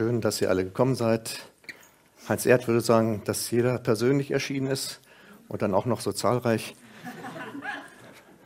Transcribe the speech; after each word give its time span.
Schön, 0.00 0.22
dass 0.22 0.40
ihr 0.40 0.48
alle 0.48 0.64
gekommen 0.64 0.94
seid. 0.94 1.40
Heinz 2.26 2.46
Erd 2.46 2.66
würde 2.66 2.80
sagen, 2.80 3.20
dass 3.26 3.50
jeder 3.50 3.78
persönlich 3.78 4.30
erschienen 4.30 4.68
ist 4.68 4.98
und 5.46 5.60
dann 5.60 5.74
auch 5.74 5.84
noch 5.84 6.00
so 6.00 6.10
zahlreich. 6.10 6.74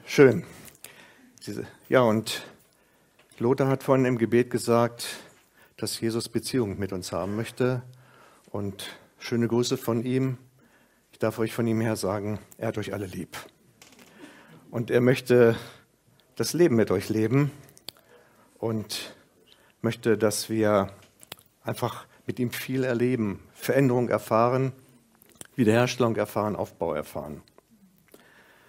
Schön. 0.04 0.42
Ja, 1.88 2.00
und 2.00 2.42
Lothar 3.38 3.68
hat 3.68 3.84
vorhin 3.84 4.04
im 4.04 4.18
Gebet 4.18 4.50
gesagt, 4.50 5.06
dass 5.76 6.00
Jesus 6.00 6.28
Beziehung 6.28 6.76
mit 6.76 6.92
uns 6.92 7.12
haben 7.12 7.36
möchte. 7.36 7.82
Und 8.50 8.88
schöne 9.20 9.46
Grüße 9.46 9.76
von 9.76 10.02
ihm. 10.02 10.38
Ich 11.12 11.20
darf 11.20 11.38
euch 11.38 11.54
von 11.54 11.68
ihm 11.68 11.80
her 11.80 11.95
sagen, 11.95 12.40
er 12.59 12.66
hat 12.66 12.78
euch 12.78 12.92
alle 12.92 13.06
lieb. 13.06 13.36
Und 14.73 14.90
er 14.90 15.00
möchte 15.00 15.54
das 16.34 16.52
Leben 16.52 16.74
mit 16.74 16.90
euch 16.90 17.10
leben 17.10 17.52
und 18.59 19.14
möchte, 19.82 20.18
dass 20.18 20.50
wir 20.50 20.90
einfach 21.64 22.06
mit 22.26 22.38
ihm 22.38 22.52
viel 22.52 22.84
erleben, 22.84 23.40
Veränderung 23.54 24.09
erfahren, 24.09 24.73
Wiederherstellung 25.57 26.16
erfahren, 26.16 26.57
Aufbau 26.57 26.95
erfahren. 26.95 27.43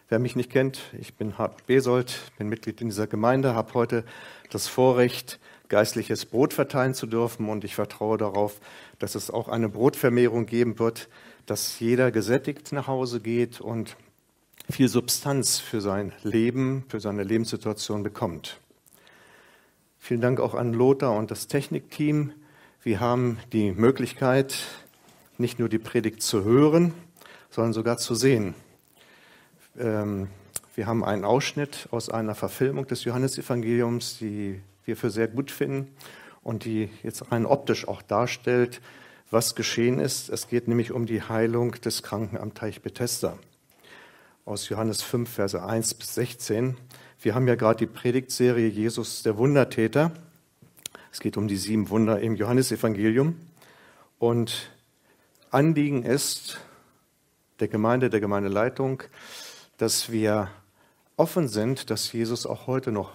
Wer 0.08 0.20
mich 0.20 0.36
nicht 0.36 0.52
kennt, 0.52 0.82
ich 1.00 1.16
bin 1.16 1.38
Hart 1.38 1.66
Besold, 1.66 2.32
bin 2.38 2.48
Mitglied 2.48 2.80
in 2.80 2.90
dieser 2.90 3.08
Gemeinde, 3.08 3.56
habe 3.56 3.74
heute 3.74 4.04
das 4.52 4.68
Vorrecht, 4.68 5.40
geistliches 5.68 6.26
Brot 6.26 6.54
verteilen 6.54 6.94
zu 6.94 7.08
dürfen 7.08 7.50
und 7.50 7.64
ich 7.64 7.74
vertraue 7.74 8.18
darauf, 8.18 8.60
dass 9.00 9.16
es 9.16 9.32
auch 9.32 9.50
eine 9.50 9.68
Brotvermehrung 9.68 10.46
geben 10.46 10.78
wird, 10.78 11.10
dass 11.48 11.80
jeder 11.80 12.12
gesättigt 12.12 12.72
nach 12.72 12.88
Hause 12.88 13.20
geht 13.20 13.62
und 13.62 13.98
viel 14.70 14.90
Substanz 14.90 15.60
für 15.60 15.82
sein 15.82 16.14
Leben, 16.22 16.86
für 16.88 17.00
seine 17.00 17.24
Lebenssituation 17.24 18.04
bekommt. 18.04 18.60
Vielen 19.98 20.22
Dank 20.22 20.40
auch 20.40 20.54
an 20.54 20.74
Lothar 20.74 21.18
und 21.18 21.32
das 21.32 21.48
Technikteam, 21.48 22.32
wir 22.86 23.00
haben 23.00 23.40
die 23.52 23.72
Möglichkeit, 23.72 24.56
nicht 25.40 25.58
nur 25.58 25.70
die 25.70 25.80
Predigt 25.80 26.22
zu 26.22 26.44
hören, 26.44 26.94
sondern 27.50 27.74
sogar 27.74 27.98
zu 27.98 28.14
sehen. 28.14 28.54
Ähm, 29.76 30.28
wir 30.76 30.86
haben 30.86 31.04
einen 31.04 31.26
Ausschnitt 31.26 31.88
aus 31.90 32.10
einer 32.12 32.36
Verfilmung 32.36 32.86
des 32.86 33.04
Johannesevangeliums, 33.04 34.20
die 34.20 34.62
wir 34.84 34.96
für 34.96 35.10
sehr 35.10 35.28
gut 35.28 35.50
finden 35.50 35.88
und 36.44 36.64
die 36.64 36.92
jetzt 37.02 37.32
rein 37.32 37.48
optisch 37.48 37.88
auch 37.88 38.04
darstellt, 38.04 38.82
was 39.32 39.56
geschehen 39.56 40.00
ist. 40.00 40.30
Es 40.30 40.48
geht 40.48 40.68
nämlich 40.68 40.92
um 40.92 41.08
die 41.08 41.24
Heilung 41.24 41.72
des 41.72 42.04
Kranken 42.04 42.38
am 42.38 42.54
Teich 42.54 42.84
Bethesda 42.84 43.36
aus 44.46 44.70
Johannes 44.70 45.02
5, 45.02 45.28
Verse 45.28 45.60
1 45.60 45.96
bis 45.96 46.14
16. 46.14 46.78
Wir 47.20 47.34
haben 47.34 47.48
ja 47.48 47.56
gerade 47.56 47.80
die 47.80 47.92
Predigtserie 47.92 48.68
Jesus 48.68 49.24
der 49.24 49.40
Wundertäter. 49.40 50.12
Es 51.16 51.22
geht 51.22 51.38
um 51.38 51.48
die 51.48 51.56
sieben 51.56 51.90
Wunder 51.90 52.20
im 52.20 52.36
Johannesevangelium. 52.36 53.40
Und 54.20 54.70
Anliegen 55.50 56.04
ist 56.04 56.60
der 57.62 57.70
Gemeinde, 57.70 58.10
der 58.10 58.20
Gemeindeleitung, 58.20 59.02
dass 59.78 60.12
wir 60.12 60.50
offen 61.16 61.48
sind, 61.48 61.90
dass 61.90 62.12
Jesus 62.12 62.46
auch 62.46 62.68
heute 62.68 62.92
noch 62.92 63.14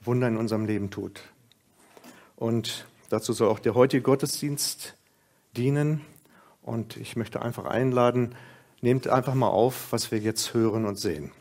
Wunder 0.00 0.28
in 0.28 0.38
unserem 0.38 0.64
Leben 0.64 0.88
tut. 0.88 1.20
Und 2.36 2.86
dazu 3.10 3.34
soll 3.34 3.50
auch 3.50 3.58
der 3.58 3.74
heutige 3.74 4.02
Gottesdienst 4.02 4.96
dienen. 5.54 6.00
Und 6.62 6.96
ich 6.96 7.16
möchte 7.16 7.42
einfach 7.42 7.66
einladen, 7.66 8.34
nehmt 8.80 9.08
einfach 9.08 9.34
mal 9.34 9.50
auf, 9.50 9.92
was 9.92 10.10
wir 10.10 10.20
jetzt 10.20 10.54
hören 10.54 10.86
und 10.86 10.98
sehen. 10.98 11.32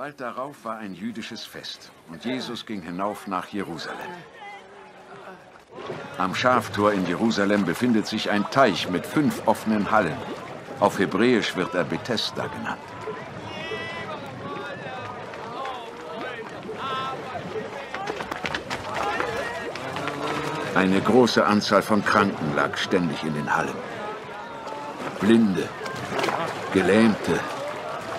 Bald 0.00 0.18
darauf 0.18 0.64
war 0.64 0.78
ein 0.78 0.94
jüdisches 0.94 1.44
Fest 1.44 1.90
und 2.08 2.24
Jesus 2.24 2.64
ging 2.64 2.80
hinauf 2.80 3.26
nach 3.26 3.48
Jerusalem. 3.48 3.98
Am 6.16 6.34
Schaftor 6.34 6.94
in 6.94 7.06
Jerusalem 7.06 7.66
befindet 7.66 8.06
sich 8.06 8.30
ein 8.30 8.50
Teich 8.50 8.88
mit 8.88 9.04
fünf 9.04 9.46
offenen 9.46 9.90
Hallen. 9.90 10.16
Auf 10.78 10.98
Hebräisch 10.98 11.54
wird 11.54 11.74
er 11.74 11.84
Bethesda 11.84 12.46
genannt. 12.46 12.80
Eine 20.74 21.02
große 21.02 21.44
Anzahl 21.44 21.82
von 21.82 22.02
Kranken 22.02 22.56
lag 22.56 22.78
ständig 22.78 23.22
in 23.22 23.34
den 23.34 23.54
Hallen. 23.54 23.76
Blinde, 25.20 25.68
Gelähmte, 26.72 27.38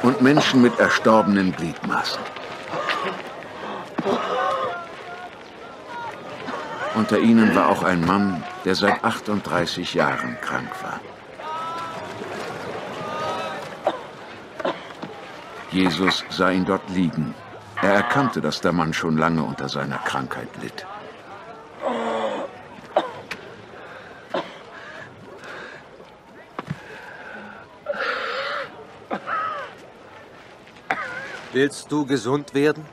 und 0.02 0.22
Menschen 0.22 0.62
mit 0.62 0.80
erstorbenen 0.80 1.56
Gliedmaßen. 1.56 2.22
Unter 6.96 7.20
ihnen 7.20 7.56
war 7.56 7.70
auch 7.70 7.84
ein 7.84 8.06
Mann, 8.06 8.44
der 8.66 8.76
seit 8.76 9.04
38 9.04 9.94
Jahren 9.94 10.38
krank 10.42 10.70
war. 10.84 11.00
Jesus 15.72 16.26
sah 16.30 16.52
ihn 16.52 16.66
dort 16.66 16.90
liegen. 16.90 17.34
Er 17.82 17.94
erkannte, 17.94 18.42
dass 18.42 18.62
der 18.62 18.74
Mann 18.74 18.94
schon 18.94 19.18
lange 19.18 19.44
unter 19.44 19.70
seiner 19.70 19.98
Krankheit 20.00 20.50
litt. 20.62 20.86
Willst 31.62 31.92
du 31.92 32.08
gesund 32.08 32.56
werden? 32.56 32.84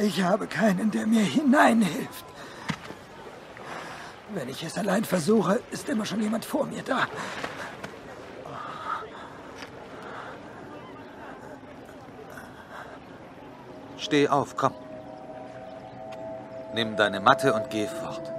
Ich 0.00 0.20
habe 0.24 0.48
keinen, 0.48 0.90
der 0.90 1.06
mir 1.06 1.22
hineinhilft. 1.22 2.24
Wenn 4.34 4.48
ich 4.48 4.64
es 4.64 4.76
allein 4.76 5.04
versuche, 5.04 5.60
ist 5.70 5.88
immer 5.88 6.04
schon 6.04 6.20
jemand 6.20 6.44
vor 6.44 6.66
mir 6.66 6.82
da. 6.82 7.06
Steh 13.98 14.28
auf, 14.28 14.56
komm. 14.56 14.74
Nimm 16.74 16.96
deine 16.96 17.20
Matte 17.20 17.54
und 17.54 17.70
geh 17.70 17.86
fort. 17.86 18.35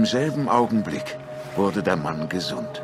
Im 0.00 0.06
selben 0.06 0.48
Augenblick 0.48 1.18
wurde 1.56 1.82
der 1.82 1.94
Mann 1.94 2.26
gesund. 2.26 2.80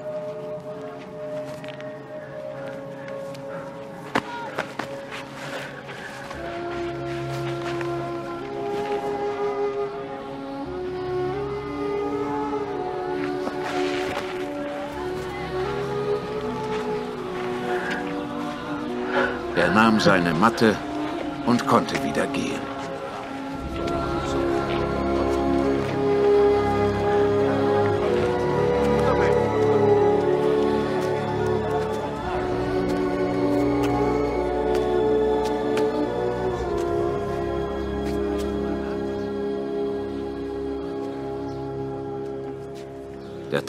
Er 19.57 19.71
nahm 19.71 20.01
seine 20.01 20.35
Matte 20.35 20.77
und 21.47 21.67
konnte 21.67 21.95
wieder 22.05 22.27
gehen. 22.27 22.76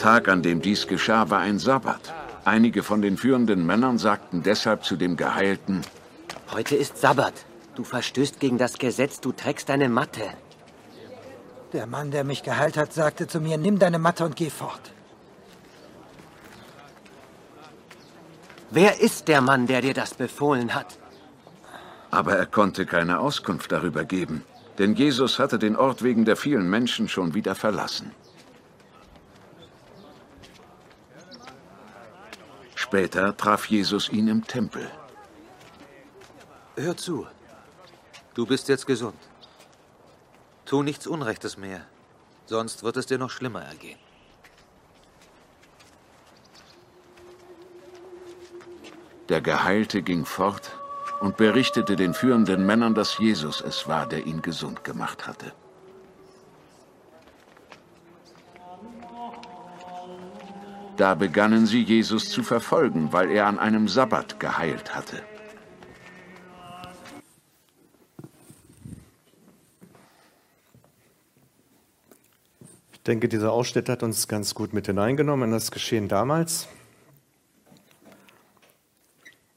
Tag, 0.08 0.28
an 0.28 0.42
dem 0.42 0.62
dies 0.62 0.86
geschah, 0.86 1.28
war 1.28 1.40
ein 1.40 1.58
Sabbat. 1.58 2.14
Einige 2.46 2.82
von 2.82 3.02
den 3.02 3.18
führenden 3.18 3.66
Männern 3.66 3.98
sagten 3.98 4.42
deshalb 4.42 4.82
zu 4.82 4.96
dem 4.96 5.18
Geheilten, 5.18 5.82
Heute 6.50 6.76
ist 6.76 6.96
Sabbat. 6.96 7.34
Du 7.74 7.84
verstößt 7.84 8.40
gegen 8.40 8.56
das 8.56 8.78
Gesetz, 8.78 9.20
du 9.20 9.32
trägst 9.32 9.68
deine 9.68 9.90
Matte. 9.90 10.22
Der 11.74 11.86
Mann, 11.86 12.10
der 12.10 12.24
mich 12.24 12.42
geheilt 12.42 12.78
hat, 12.78 12.94
sagte 12.94 13.26
zu 13.26 13.38
mir, 13.38 13.58
nimm 13.58 13.78
deine 13.78 13.98
Matte 13.98 14.24
und 14.24 14.34
geh 14.34 14.48
fort. 14.48 14.84
Wer 18.70 19.02
ist 19.02 19.28
der 19.28 19.42
Mann, 19.42 19.66
der 19.66 19.82
dir 19.82 19.92
das 19.92 20.14
befohlen 20.14 20.74
hat? 20.74 20.98
aber 22.10 22.32
er 22.36 22.46
konnte 22.46 22.86
keine 22.86 23.18
Auskunft 23.18 23.70
darüber 23.72 24.04
geben, 24.04 24.42
denn 24.78 24.94
Jesus 24.94 25.38
hatte 25.38 25.58
den 25.58 25.76
Ort 25.76 26.02
wegen 26.02 26.24
der 26.24 26.36
vielen 26.36 26.70
Menschen 26.70 27.10
schon 27.10 27.34
wieder 27.34 27.54
verlassen. 27.54 28.12
Später 32.88 33.36
traf 33.36 33.66
Jesus 33.66 34.08
ihn 34.08 34.28
im 34.28 34.46
Tempel. 34.46 34.90
Hör 36.74 36.96
zu. 36.96 37.26
Du 38.32 38.46
bist 38.46 38.68
jetzt 38.68 38.86
gesund. 38.86 39.18
Tu 40.64 40.82
nichts 40.82 41.06
Unrechtes 41.06 41.58
mehr, 41.58 41.82
sonst 42.46 42.82
wird 42.84 42.96
es 42.96 43.04
dir 43.04 43.18
noch 43.18 43.30
schlimmer 43.30 43.60
ergehen. 43.60 43.98
Der 49.28 49.42
Geheilte 49.42 50.00
ging 50.00 50.24
fort 50.24 50.72
und 51.20 51.36
berichtete 51.36 51.94
den 51.94 52.14
führenden 52.14 52.64
Männern, 52.64 52.94
dass 52.94 53.18
Jesus 53.18 53.60
es 53.60 53.86
war, 53.86 54.06
der 54.06 54.24
ihn 54.24 54.40
gesund 54.40 54.82
gemacht 54.82 55.26
hatte. 55.26 55.52
Da 60.98 61.14
begannen 61.14 61.64
sie, 61.66 61.80
Jesus 61.80 62.28
zu 62.28 62.42
verfolgen, 62.42 63.12
weil 63.12 63.30
er 63.30 63.46
an 63.46 63.60
einem 63.60 63.86
Sabbat 63.86 64.40
geheilt 64.40 64.96
hatte. 64.96 65.22
Ich 72.92 73.02
denke, 73.06 73.28
dieser 73.28 73.52
Ausschnitt 73.52 73.88
hat 73.88 74.02
uns 74.02 74.26
ganz 74.26 74.54
gut 74.54 74.72
mit 74.72 74.86
hineingenommen 74.86 75.50
in 75.50 75.52
das 75.52 75.70
Geschehen 75.70 76.08
damals. 76.08 76.66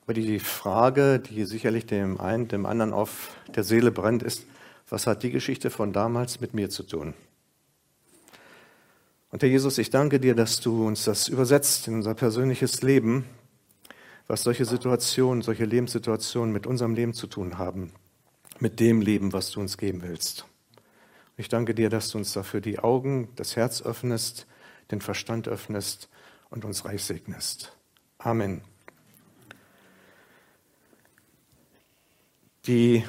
Aber 0.03 0.13
die 0.13 0.37
Frage, 0.37 1.19
die 1.19 1.45
sicherlich 1.45 1.87
dem 1.87 2.21
einen, 2.21 2.49
dem 2.49 2.67
anderen 2.67 2.93
auf 2.93 3.35
der 3.47 3.63
Seele 3.63 3.91
brennt, 3.91 4.21
ist, 4.21 4.45
was 4.89 5.07
hat 5.07 5.23
die 5.23 5.31
Geschichte 5.31 5.71
von 5.71 5.91
damals 5.91 6.39
mit 6.39 6.53
mir 6.53 6.69
zu 6.69 6.83
tun? 6.83 7.15
Und 9.31 9.41
Herr 9.41 9.49
Jesus, 9.49 9.77
ich 9.77 9.89
danke 9.89 10.19
dir, 10.19 10.35
dass 10.35 10.59
du 10.59 10.85
uns 10.85 11.05
das 11.05 11.29
übersetzt 11.29 11.87
in 11.87 11.95
unser 11.95 12.13
persönliches 12.15 12.81
Leben, 12.81 13.25
was 14.27 14.43
solche 14.43 14.65
Situationen, 14.65 15.41
solche 15.41 15.63
Lebenssituationen 15.63 16.51
mit 16.51 16.67
unserem 16.67 16.95
Leben 16.95 17.13
zu 17.13 17.27
tun 17.27 17.57
haben, 17.57 17.93
mit 18.59 18.81
dem 18.81 18.99
Leben, 18.99 19.31
was 19.31 19.51
du 19.51 19.61
uns 19.61 19.77
geben 19.77 20.01
willst. 20.01 20.45
Ich 21.37 21.47
danke 21.47 21.73
dir, 21.73 21.89
dass 21.89 22.09
du 22.09 22.17
uns 22.17 22.33
dafür 22.33 22.59
die 22.59 22.79
Augen, 22.79 23.29
das 23.37 23.55
Herz 23.55 23.81
öffnest, 23.81 24.47
den 24.91 24.99
Verstand 24.99 25.47
öffnest 25.47 26.09
und 26.49 26.65
uns 26.65 26.83
reich 26.83 27.03
segnest. 27.03 27.75
Amen. 28.17 28.61
Die 32.67 33.05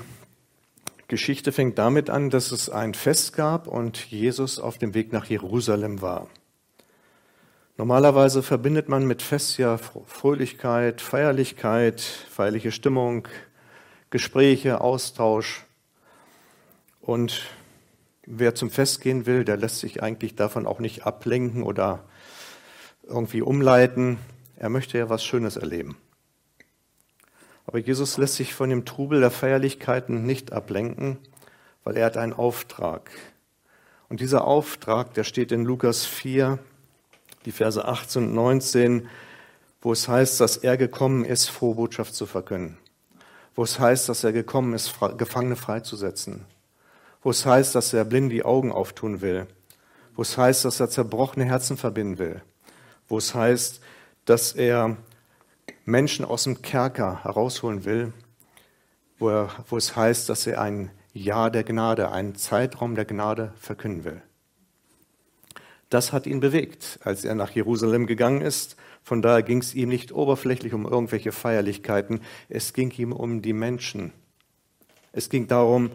Geschichte 1.12 1.52
fängt 1.52 1.76
damit 1.76 2.08
an, 2.08 2.30
dass 2.30 2.52
es 2.52 2.70
ein 2.70 2.94
Fest 2.94 3.36
gab 3.36 3.68
und 3.68 4.10
Jesus 4.10 4.58
auf 4.58 4.78
dem 4.78 4.94
Weg 4.94 5.12
nach 5.12 5.26
Jerusalem 5.26 6.00
war. 6.00 6.26
Normalerweise 7.76 8.42
verbindet 8.42 8.88
man 8.88 9.06
mit 9.06 9.20
Fest 9.20 9.58
ja 9.58 9.76
Fröhlichkeit, 9.76 11.02
Feierlichkeit, 11.02 12.00
feierliche 12.00 12.72
Stimmung, 12.72 13.28
Gespräche, 14.08 14.80
Austausch. 14.80 15.66
Und 17.02 17.42
wer 18.24 18.54
zum 18.54 18.70
Fest 18.70 19.02
gehen 19.02 19.26
will, 19.26 19.44
der 19.44 19.58
lässt 19.58 19.80
sich 19.80 20.02
eigentlich 20.02 20.34
davon 20.34 20.66
auch 20.66 20.78
nicht 20.78 21.04
ablenken 21.04 21.62
oder 21.62 22.04
irgendwie 23.02 23.42
umleiten. 23.42 24.16
Er 24.56 24.70
möchte 24.70 24.96
ja 24.96 25.10
was 25.10 25.22
Schönes 25.22 25.58
erleben. 25.58 25.98
Aber 27.72 27.78
Jesus 27.78 28.18
lässt 28.18 28.34
sich 28.34 28.52
von 28.52 28.68
dem 28.68 28.84
Trubel 28.84 29.20
der 29.20 29.30
Feierlichkeiten 29.30 30.26
nicht 30.26 30.52
ablenken, 30.52 31.16
weil 31.84 31.96
er 31.96 32.04
hat 32.04 32.18
einen 32.18 32.34
Auftrag. 32.34 33.10
Und 34.10 34.20
dieser 34.20 34.46
Auftrag, 34.46 35.14
der 35.14 35.24
steht 35.24 35.52
in 35.52 35.64
Lukas 35.64 36.04
4, 36.04 36.58
die 37.46 37.50
Verse 37.50 37.82
18 37.82 38.24
und 38.24 38.34
19, 38.34 39.08
wo 39.80 39.90
es 39.90 40.06
heißt, 40.06 40.38
dass 40.38 40.58
er 40.58 40.76
gekommen 40.76 41.24
ist, 41.24 41.48
frohe 41.48 41.76
Botschaft 41.76 42.14
zu 42.14 42.26
verkünden. 42.26 42.76
Wo 43.54 43.62
es 43.62 43.78
heißt, 43.78 44.06
dass 44.06 44.22
er 44.22 44.32
gekommen 44.32 44.74
ist, 44.74 44.94
Gefangene 45.16 45.56
freizusetzen. 45.56 46.44
Wo 47.22 47.30
es 47.30 47.46
heißt, 47.46 47.74
dass 47.74 47.94
er 47.94 48.04
blind 48.04 48.32
die 48.32 48.44
Augen 48.44 48.70
auftun 48.70 49.22
will. 49.22 49.46
Wo 50.14 50.20
es 50.20 50.36
heißt, 50.36 50.66
dass 50.66 50.78
er 50.78 50.90
zerbrochene 50.90 51.46
Herzen 51.46 51.78
verbinden 51.78 52.18
will. 52.18 52.42
Wo 53.08 53.16
es 53.16 53.34
heißt, 53.34 53.80
dass 54.26 54.52
er 54.52 54.98
Menschen 55.84 56.24
aus 56.24 56.44
dem 56.44 56.62
Kerker 56.62 57.24
herausholen 57.24 57.84
will, 57.84 58.12
wo, 59.18 59.28
er, 59.30 59.50
wo 59.68 59.76
es 59.76 59.96
heißt, 59.96 60.28
dass 60.28 60.46
er 60.46 60.60
ein 60.60 60.90
Jahr 61.12 61.50
der 61.50 61.64
Gnade, 61.64 62.10
einen 62.10 62.34
Zeitraum 62.34 62.94
der 62.94 63.04
Gnade 63.04 63.52
verkünden 63.56 64.04
will. 64.04 64.22
Das 65.90 66.12
hat 66.12 66.26
ihn 66.26 66.40
bewegt, 66.40 66.98
als 67.04 67.24
er 67.24 67.34
nach 67.34 67.50
Jerusalem 67.50 68.06
gegangen 68.06 68.40
ist. 68.40 68.76
Von 69.02 69.20
daher 69.20 69.42
ging 69.42 69.58
es 69.58 69.74
ihm 69.74 69.90
nicht 69.90 70.12
oberflächlich 70.12 70.72
um 70.72 70.86
irgendwelche 70.86 71.32
Feierlichkeiten, 71.32 72.22
es 72.48 72.72
ging 72.72 72.90
ihm 72.92 73.12
um 73.12 73.42
die 73.42 73.52
Menschen. 73.52 74.12
Es 75.12 75.28
ging 75.28 75.48
darum, 75.48 75.90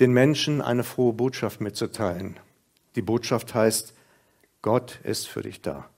den 0.00 0.12
Menschen 0.12 0.62
eine 0.62 0.84
frohe 0.84 1.12
Botschaft 1.12 1.60
mitzuteilen. 1.60 2.38
Die 2.94 3.02
Botschaft 3.02 3.54
heißt, 3.54 3.92
Gott 4.62 5.00
ist 5.02 5.28
für 5.28 5.42
dich 5.42 5.60
da. 5.60 5.88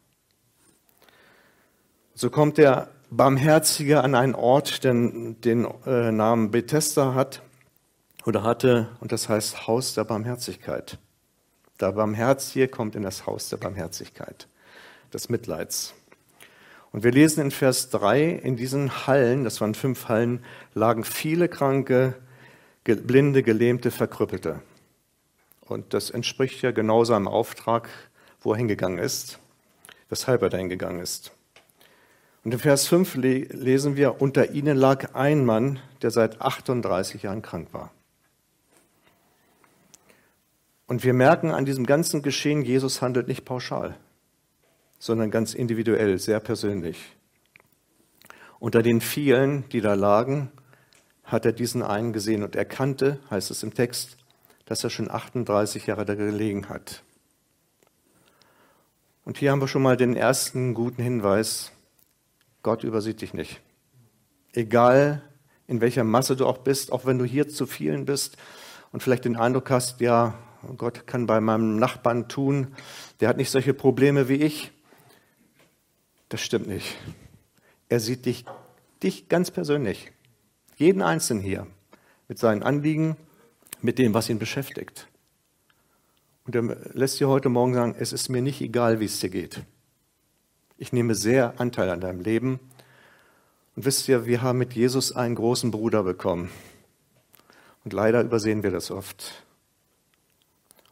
So 2.15 2.31
kommt 2.31 2.59
er 2.59 2.89
Barmherzige 3.11 4.03
an 4.03 4.15
einen 4.15 4.35
Ort, 4.35 4.85
der 4.85 4.93
den 4.93 5.67
äh, 5.87 6.13
Namen 6.13 6.51
Bethesda 6.51 7.15
hat 7.15 7.43
oder 8.27 8.43
hatte, 8.43 8.89
und 9.01 9.13
das 9.13 9.31
heißt 9.31 9.67
Haus 9.67 9.95
der 9.95 10.05
Barmherzigkeit. 10.05 10.99
Der 11.81 11.93
Barmherzige 11.93 12.69
kommt 12.69 12.97
in 12.97 13.03
das 13.03 13.27
Haus 13.27 13.49
der 13.49 13.57
Barmherzigkeit, 13.57 14.47
des 15.15 15.31
Mitleids. 15.31 15.95
Und 16.93 17.03
wir 17.03 17.13
lesen 17.13 17.41
in 17.41 17.51
Vers 17.51 17.89
3, 17.91 18.29
in 18.29 18.57
diesen 18.57 19.07
Hallen, 19.07 19.45
das 19.45 19.61
waren 19.63 19.75
fünf 19.75 20.09
Hallen, 20.09 20.45
lagen 20.75 21.05
viele 21.05 21.49
Kranke, 21.49 22.15
Blinde, 22.85 23.43
Gelähmte, 23.43 23.91
Verkrüppelte. 23.91 24.61
Und 25.63 25.95
das 25.95 26.11
entspricht 26.11 26.61
ja 26.63 26.73
genau 26.73 27.05
seinem 27.05 27.29
Auftrag, 27.29 27.89
wo 28.41 28.53
er 28.53 28.59
hingegangen 28.59 28.99
ist, 28.99 29.39
weshalb 30.09 30.43
er 30.43 30.51
da 30.51 30.59
hingegangen 30.59 31.01
ist. 31.01 31.33
Und 32.49 32.55
in 32.55 32.61
Vers 32.61 32.89
5 32.89 33.17
lesen 33.17 33.97
wir, 33.97 34.23
unter 34.23 34.53
ihnen 34.53 34.75
lag 34.75 35.15
ein 35.15 35.45
Mann, 35.45 35.81
der 36.01 36.11
seit 36.11 36.41
38 36.41 37.25
Jahren 37.25 37.43
krank 37.43 37.69
war. 37.73 37.93
Und 40.87 41.05
wir 41.05 41.13
merken 41.13 41.51
an 41.51 41.67
diesem 41.67 41.85
ganzen 41.85 42.23
Geschehen, 42.23 42.63
Jesus 42.63 43.03
handelt 43.03 43.29
nicht 43.29 43.45
pauschal, 43.45 43.97
sondern 44.99 45.31
ganz 45.31 45.53
individuell, 45.53 46.19
sehr 46.19 46.41
persönlich. 46.41 47.15
Unter 48.59 48.81
den 48.81 49.03
vielen, 49.03 49.69
die 49.69 49.83
da 49.83 49.93
lagen, 49.93 50.51
hat 51.25 51.45
er 51.45 51.53
diesen 51.53 51.83
einen 51.83 52.15
gesehen 52.15 52.43
und 52.43 52.57
erkannte, 52.57 53.21
heißt 53.31 53.51
es 53.51 53.63
im 53.63 53.75
Text, 53.75 54.17
dass 54.65 54.83
er 54.83 54.89
schon 54.89 55.11
38 55.11 55.87
Jahre 55.87 56.07
da 56.07 56.15
gelegen 56.15 56.71
hat. 56.71 57.03
Und 59.27 59.37
hier 59.37 59.51
haben 59.51 59.61
wir 59.61 59.69
schon 59.69 59.83
mal 59.83 59.99
den 59.99 60.17
ersten 60.17 60.73
guten 60.73 61.03
Hinweis, 61.03 61.73
Gott 62.69 62.85
übersieht 62.85 63.23
dich 63.23 63.33
nicht. 63.33 63.63
Egal 64.53 65.23
in 65.69 65.81
welcher 65.81 66.05
Masse 66.05 66.37
du 66.37 66.45
auch 66.45 66.59
bist, 66.59 66.93
auch 66.93 67.07
wenn 67.07 67.19
du 67.19 67.25
hier 67.25 67.49
zu 67.49 67.65
vielen 67.65 68.05
bist 68.05 68.37
und 68.93 69.03
vielleicht 69.03 69.25
den 69.25 69.37
Eindruck 69.37 69.71
hast, 69.71 70.03
ja, 70.03 70.35
Gott 70.77 71.07
kann 71.07 71.25
bei 71.25 71.41
meinem 71.41 71.79
Nachbarn 71.79 72.29
tun, 72.29 72.75
der 73.21 73.31
hat 73.31 73.39
nicht 73.39 73.49
solche 73.49 73.73
Probleme 73.73 74.29
wie 74.29 74.35
ich. 74.35 74.71
Das 76.29 76.43
stimmt 76.43 76.67
nicht. 76.67 76.95
Er 77.89 78.01
sieht 78.01 78.27
dich, 78.27 78.45
dich 79.03 79.31
ganz 79.31 79.51
persönlich, 79.51 80.13
jeden 80.77 81.01
Einzelnen 81.01 81.43
hier, 81.43 81.67
mit 82.29 82.39
seinen 82.39 82.63
Anliegen, 82.63 83.17
mit 83.81 83.99
dem, 83.99 84.13
was 84.13 84.29
ihn 84.29 84.39
beschäftigt. 84.39 85.09
Und 86.45 86.55
er 86.55 86.65
lässt 86.93 87.19
dir 87.19 87.29
heute 87.29 87.49
Morgen 87.49 87.73
sagen, 87.73 87.95
es 87.99 88.13
ist 88.13 88.29
mir 88.29 88.43
nicht 88.43 88.61
egal, 88.61 89.01
wie 89.01 89.07
es 89.07 89.21
dir 89.21 89.31
geht. 89.31 89.63
Ich 90.81 90.93
nehme 90.93 91.17
sehr 91.17 91.61
Anteil 91.61 91.91
an 91.91 92.01
deinem 92.01 92.21
Leben. 92.21 92.61
Und 93.75 93.85
wisst 93.85 94.09
ihr, 94.09 94.27
wir 94.27 94.43
haben 94.43 94.59
mit 94.59 94.75
Jesus 94.75 95.11
einen 95.11 95.35
großen 95.35 95.73
Bruder 95.73 96.05
bekommen. 96.05 96.51
Und 97.85 97.93
leider 97.93 98.23
übersehen 98.23 98.63
wir 98.63 98.71
das 98.71 98.93
oft. 98.93 99.45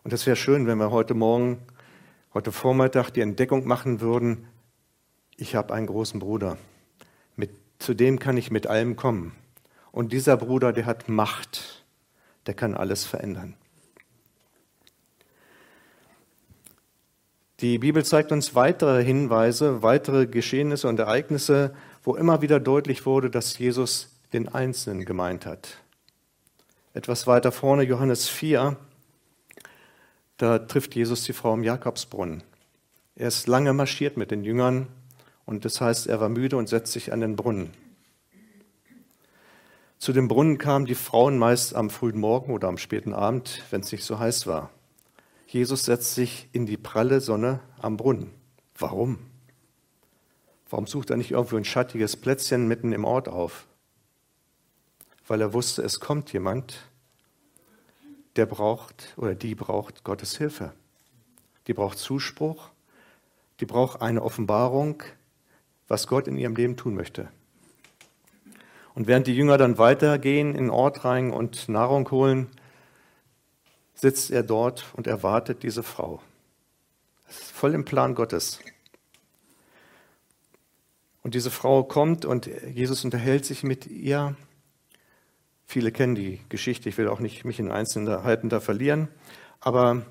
Und 0.02 0.12
es 0.12 0.26
wäre 0.26 0.34
schön, 0.34 0.66
wenn 0.66 0.78
wir 0.78 0.90
heute 0.90 1.14
Morgen, 1.14 1.58
heute 2.34 2.50
Vormittag 2.50 3.10
die 3.10 3.20
Entdeckung 3.20 3.64
machen 3.66 4.00
würden, 4.00 4.48
ich 5.36 5.54
habe 5.54 5.72
einen 5.72 5.86
großen 5.86 6.18
Bruder, 6.18 6.58
mit, 7.36 7.50
zu 7.78 7.94
dem 7.94 8.18
kann 8.18 8.36
ich 8.36 8.50
mit 8.50 8.66
allem 8.66 8.96
kommen. 8.96 9.36
Und 9.92 10.12
dieser 10.12 10.36
Bruder, 10.36 10.72
der 10.72 10.86
hat 10.86 11.08
Macht, 11.08 11.84
der 12.46 12.54
kann 12.54 12.74
alles 12.74 13.04
verändern. 13.04 13.54
Die 17.60 17.78
Bibel 17.78 18.04
zeigt 18.04 18.32
uns 18.32 18.54
weitere 18.54 19.02
Hinweise, 19.02 19.82
weitere 19.82 20.26
Geschehnisse 20.26 20.88
und 20.88 20.98
Ereignisse, 20.98 21.74
wo 22.02 22.14
immer 22.14 22.42
wieder 22.42 22.60
deutlich 22.60 23.06
wurde, 23.06 23.30
dass 23.30 23.56
Jesus 23.58 24.10
den 24.34 24.48
Einzelnen 24.48 25.06
gemeint 25.06 25.46
hat. 25.46 25.78
Etwas 26.92 27.26
weiter 27.26 27.52
vorne, 27.52 27.82
Johannes 27.84 28.28
4, 28.28 28.76
da 30.36 30.58
trifft 30.58 30.94
Jesus 30.94 31.24
die 31.24 31.32
Frau 31.32 31.54
im 31.54 31.64
Jakobsbrunnen. 31.64 32.42
Er 33.14 33.28
ist 33.28 33.46
lange 33.46 33.72
marschiert 33.72 34.18
mit 34.18 34.30
den 34.30 34.44
Jüngern 34.44 34.88
und 35.46 35.64
das 35.64 35.80
heißt, 35.80 36.08
er 36.08 36.20
war 36.20 36.28
müde 36.28 36.58
und 36.58 36.68
setzt 36.68 36.92
sich 36.92 37.10
an 37.10 37.20
den 37.22 37.36
Brunnen. 37.36 37.70
Zu 39.98 40.12
dem 40.12 40.28
Brunnen 40.28 40.58
kamen 40.58 40.84
die 40.84 40.94
Frauen 40.94 41.38
meist 41.38 41.74
am 41.74 41.88
frühen 41.88 42.20
Morgen 42.20 42.52
oder 42.52 42.68
am 42.68 42.76
späten 42.76 43.14
Abend, 43.14 43.62
wenn 43.70 43.80
es 43.80 43.92
nicht 43.92 44.04
so 44.04 44.18
heiß 44.18 44.46
war. 44.46 44.68
Jesus 45.46 45.84
setzt 45.84 46.14
sich 46.14 46.48
in 46.52 46.66
die 46.66 46.76
pralle 46.76 47.20
Sonne 47.20 47.60
am 47.78 47.96
Brunnen. 47.96 48.30
Warum? 48.76 49.18
Warum 50.68 50.86
sucht 50.86 51.10
er 51.10 51.16
nicht 51.16 51.30
irgendwo 51.30 51.56
ein 51.56 51.64
schattiges 51.64 52.16
Plätzchen 52.16 52.66
mitten 52.66 52.92
im 52.92 53.04
Ort 53.04 53.28
auf? 53.28 53.66
Weil 55.28 55.40
er 55.40 55.52
wusste, 55.52 55.82
es 55.82 56.00
kommt 56.00 56.32
jemand, 56.32 56.88
der 58.34 58.46
braucht 58.46 59.14
oder 59.16 59.34
die 59.34 59.54
braucht 59.54 60.02
Gottes 60.02 60.36
Hilfe. 60.36 60.72
Die 61.68 61.74
braucht 61.74 61.98
Zuspruch, 61.98 62.70
die 63.60 63.66
braucht 63.66 64.02
eine 64.02 64.22
Offenbarung, 64.22 65.02
was 65.88 66.08
Gott 66.08 66.26
in 66.26 66.36
ihrem 66.36 66.56
Leben 66.56 66.76
tun 66.76 66.94
möchte. 66.94 67.28
Und 68.94 69.06
während 69.06 69.26
die 69.26 69.36
Jünger 69.36 69.58
dann 69.58 69.78
weitergehen, 69.78 70.50
in 70.50 70.64
den 70.64 70.70
Ort 70.70 71.04
rein 71.04 71.30
und 71.30 71.68
Nahrung 71.68 72.10
holen, 72.10 72.48
sitzt 73.96 74.30
er 74.30 74.44
dort 74.44 74.84
und 74.94 75.08
erwartet 75.08 75.64
diese 75.64 75.82
Frau. 75.82 76.22
Voll 77.26 77.74
im 77.74 77.84
Plan 77.84 78.14
Gottes. 78.14 78.60
Und 81.22 81.34
diese 81.34 81.50
Frau 81.50 81.82
kommt 81.82 82.24
und 82.24 82.46
Jesus 82.46 83.04
unterhält 83.04 83.44
sich 83.44 83.64
mit 83.64 83.86
ihr. 83.88 84.36
Viele 85.64 85.90
kennen 85.90 86.14
die 86.14 86.40
Geschichte, 86.48 86.88
ich 86.88 86.98
will 86.98 87.08
auch 87.08 87.18
nicht 87.18 87.44
mich 87.44 87.58
in 87.58 87.72
Einzelheiten 87.72 88.48
da 88.48 88.60
verlieren. 88.60 89.08
Aber 89.58 90.06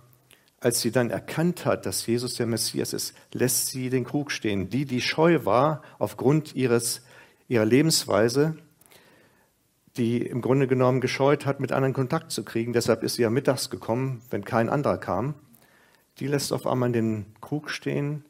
als 0.59 0.81
sie 0.81 0.91
dann 0.91 1.11
erkannt 1.11 1.65
hat, 1.65 1.85
dass 1.85 2.05
Jesus 2.05 2.33
der 2.33 2.47
Messias 2.47 2.91
ist, 2.91 3.13
lässt 3.31 3.67
sie 3.67 3.89
den 3.89 4.03
Krug 4.03 4.31
stehen. 4.31 4.69
Die, 4.69 4.85
die 4.85 4.99
scheu 4.99 5.45
war 5.45 5.83
aufgrund 5.99 6.55
ihres, 6.55 7.03
ihrer 7.47 7.65
Lebensweise, 7.65 8.57
die 9.97 10.21
im 10.21 10.41
Grunde 10.41 10.67
genommen 10.67 11.01
gescheut 11.01 11.45
hat, 11.45 11.59
mit 11.59 11.71
anderen 11.71 11.93
Kontakt 11.93 12.31
zu 12.31 12.43
kriegen. 12.43 12.73
Deshalb 12.73 13.03
ist 13.03 13.15
sie 13.15 13.21
ja 13.21 13.29
mittags 13.29 13.69
gekommen, 13.69 14.21
wenn 14.29 14.43
kein 14.43 14.69
anderer 14.69 14.97
kam. 14.97 15.35
Die 16.19 16.27
lässt 16.27 16.51
auf 16.53 16.67
einmal 16.67 16.91
den 16.91 17.25
Krug 17.41 17.69
stehen 17.69 18.25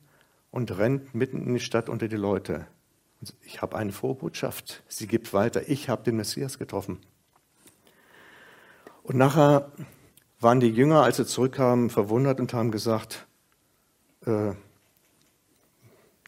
und 0.51 0.77
rennt 0.77 1.15
mitten 1.15 1.45
in 1.45 1.53
die 1.53 1.60
Stadt 1.60 1.89
unter 1.89 2.07
die 2.07 2.15
Leute. 2.15 2.67
Ich 3.43 3.62
habe 3.62 3.75
eine 3.75 3.91
Vorbotschaft. 3.91 4.84
Sie 4.88 5.07
gibt 5.07 5.34
weiter. 5.34 5.67
Ich 5.67 5.89
habe 5.89 6.03
den 6.03 6.17
Messias 6.17 6.60
getroffen. 6.60 7.00
Und 9.03 9.17
nachher 9.17 9.72
waren 10.39 10.60
die 10.60 10.69
Jünger, 10.69 11.03
als 11.03 11.17
sie 11.17 11.25
zurückkamen, 11.25 11.89
verwundert 11.89 12.39
und 12.39 12.53
haben 12.53 12.72
gesagt, 12.72 13.27
äh, 14.22 14.53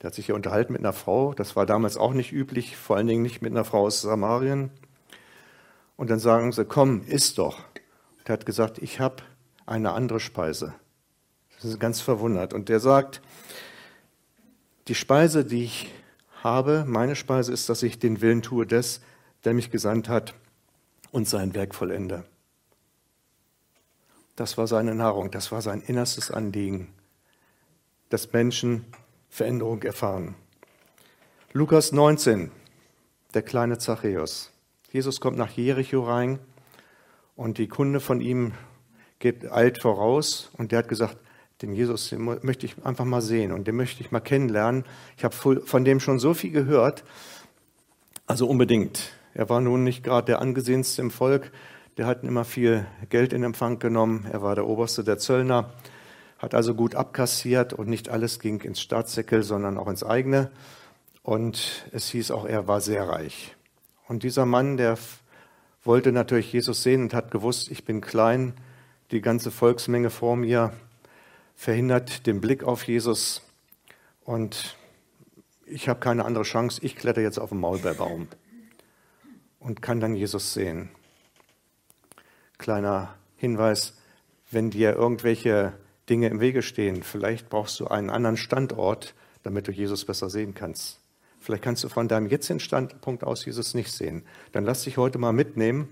der 0.02 0.04
hat 0.04 0.14
sich 0.14 0.28
hier 0.28 0.36
unterhalten 0.36 0.74
mit 0.74 0.82
einer 0.82 0.94
Frau. 0.94 1.34
Das 1.34 1.56
war 1.56 1.66
damals 1.66 1.98
auch 1.98 2.14
nicht 2.14 2.32
üblich, 2.32 2.78
vor 2.78 2.98
allen 2.98 3.08
Dingen 3.08 3.24
nicht 3.24 3.42
mit 3.42 3.52
einer 3.52 3.66
Frau 3.66 3.86
aus 3.86 4.02
Samarien. 4.02 4.72
Und 5.98 6.10
dann 6.10 6.20
sagen 6.20 6.52
sie, 6.52 6.64
komm, 6.64 7.02
iss 7.08 7.34
doch. 7.34 7.58
Und 8.20 8.30
er 8.30 8.34
hat 8.34 8.46
gesagt, 8.46 8.78
ich 8.78 9.00
habe 9.00 9.24
eine 9.66 9.92
andere 9.92 10.20
Speise. 10.20 10.74
Das 11.56 11.66
ist 11.66 11.80
ganz 11.80 12.00
verwundert. 12.00 12.54
Und 12.54 12.70
der 12.70 12.80
sagt, 12.80 13.22
die 14.88 14.96
Speise, 14.96 15.44
die 15.44 15.66
ich 15.66 15.92
habe, 16.44 16.86
meine 16.88 17.16
Speise 17.16 17.52
ist, 17.52 17.68
dass 17.68 17.84
ich 17.84 18.00
den 18.00 18.22
Willen 18.22 18.42
tue 18.42 18.66
des, 18.66 19.02
der 19.44 19.54
mich 19.54 19.72
gesandt 19.72 20.08
hat 20.08 20.34
und 21.12 21.28
sein 21.28 21.54
Werk 21.56 21.76
vollende. 21.76 22.24
Das 24.36 24.58
war 24.58 24.68
seine 24.68 24.94
Nahrung, 24.94 25.32
das 25.32 25.52
war 25.52 25.64
sein 25.64 25.82
innerstes 25.82 26.30
Anliegen, 26.30 26.94
dass 28.10 28.32
Menschen 28.32 28.86
Veränderung 29.30 29.82
erfahren. 29.82 30.36
Lukas 31.54 31.92
19, 31.92 32.52
der 33.34 33.42
kleine 33.42 33.80
Zachäus. 33.80 34.52
Jesus 34.92 35.20
kommt 35.20 35.38
nach 35.38 35.52
Jericho 35.52 36.02
rein 36.02 36.40
und 37.36 37.58
die 37.58 37.68
Kunde 37.68 38.00
von 38.00 38.22
ihm 38.22 38.54
geht 39.20 39.46
alt 39.48 39.82
voraus 39.82 40.50
und 40.58 40.72
der 40.72 40.80
hat 40.80 40.88
gesagt, 40.88 41.18
den 41.62 41.74
Jesus 41.74 42.10
den 42.10 42.24
möchte 42.24 42.66
ich 42.66 42.76
einfach 42.86 43.04
mal 43.04 43.22
sehen 43.22 43.52
und 43.52 43.68
den 43.68 43.76
möchte 43.76 44.02
ich 44.02 44.12
mal 44.12 44.20
kennenlernen. 44.20 44.86
Ich 45.18 45.24
habe 45.24 45.36
von 45.36 45.84
dem 45.84 46.00
schon 46.00 46.20
so 46.20 46.34
viel 46.34 46.52
gehört, 46.52 47.04
also 48.28 48.48
unbedingt. 48.48 49.12
Er 49.34 49.50
war 49.50 49.60
nun 49.60 49.84
nicht 49.84 50.04
gerade 50.04 50.28
der 50.28 50.40
angesehenste 50.40 51.02
im 51.02 51.12
Volk, 51.12 51.52
der 51.98 52.06
hat 52.06 52.24
immer 52.24 52.46
viel 52.46 52.86
Geld 53.10 53.34
in 53.34 53.44
Empfang 53.44 53.80
genommen, 53.80 54.26
er 54.32 54.42
war 54.42 54.56
der 54.56 54.68
Oberste 54.68 55.04
der 55.04 55.18
Zöllner, 55.18 55.74
hat 56.38 56.54
also 56.54 56.76
gut 56.76 56.96
abkassiert 56.96 57.74
und 57.74 57.90
nicht 57.90 58.10
alles 58.10 58.40
ging 58.40 58.62
ins 58.62 58.80
Staatssäckel, 58.80 59.44
sondern 59.44 59.78
auch 59.78 59.88
ins 59.88 60.04
eigene. 60.04 60.52
Und 61.24 61.88
es 61.92 62.08
hieß 62.10 62.32
auch, 62.32 62.46
er 62.46 62.68
war 62.68 62.80
sehr 62.80 63.10
reich. 63.10 63.57
Und 64.08 64.24
dieser 64.24 64.46
Mann, 64.46 64.78
der 64.78 64.98
wollte 65.84 66.12
natürlich 66.12 66.52
Jesus 66.52 66.84
sehen 66.84 67.04
und 67.04 67.14
hat 67.14 67.32
gewusst, 67.32 67.70
ich 67.72 67.86
bin 67.86 68.02
klein, 68.02 68.54
die 69.12 69.22
ganze 69.22 69.52
Volksmenge 69.52 70.10
vor 70.10 70.36
mir 70.36 70.74
verhindert 71.56 72.28
den 72.28 72.40
Blick 72.40 72.64
auf 72.64 72.84
Jesus 72.84 73.42
und 74.24 74.78
ich 75.66 75.90
habe 75.90 76.00
keine 76.00 76.24
andere 76.26 76.44
Chance, 76.44 76.80
ich 76.84 76.96
kletter 76.96 77.22
jetzt 77.22 77.40
auf 77.40 77.50
den 77.50 77.60
Maulbeerbaum 77.60 78.28
und 79.60 79.82
kann 79.82 80.00
dann 80.00 80.16
Jesus 80.16 80.54
sehen. 80.54 80.90
Kleiner 82.58 83.16
Hinweis, 83.36 83.96
wenn 84.52 84.70
dir 84.70 84.94
irgendwelche 84.94 85.74
Dinge 86.10 86.28
im 86.28 86.40
Wege 86.40 86.62
stehen, 86.62 87.04
vielleicht 87.04 87.50
brauchst 87.50 87.80
du 87.80 87.88
einen 87.88 88.10
anderen 88.10 88.38
Standort, 88.38 89.14
damit 89.44 89.68
du 89.68 89.72
Jesus 89.72 90.06
besser 90.06 90.30
sehen 90.30 90.54
kannst. 90.54 91.00
Vielleicht 91.48 91.64
kannst 91.64 91.82
du 91.86 91.88
von 91.88 92.10
deinem 92.10 92.28
jetzigen 92.28 92.60
Standpunkt 92.60 93.24
aus 93.24 93.46
Jesus 93.46 93.74
nicht 93.74 93.90
sehen. 93.94 94.26
Dann 94.52 94.66
lass 94.66 94.84
dich 94.84 94.98
heute 94.98 95.18
mal 95.18 95.32
mitnehmen. 95.32 95.88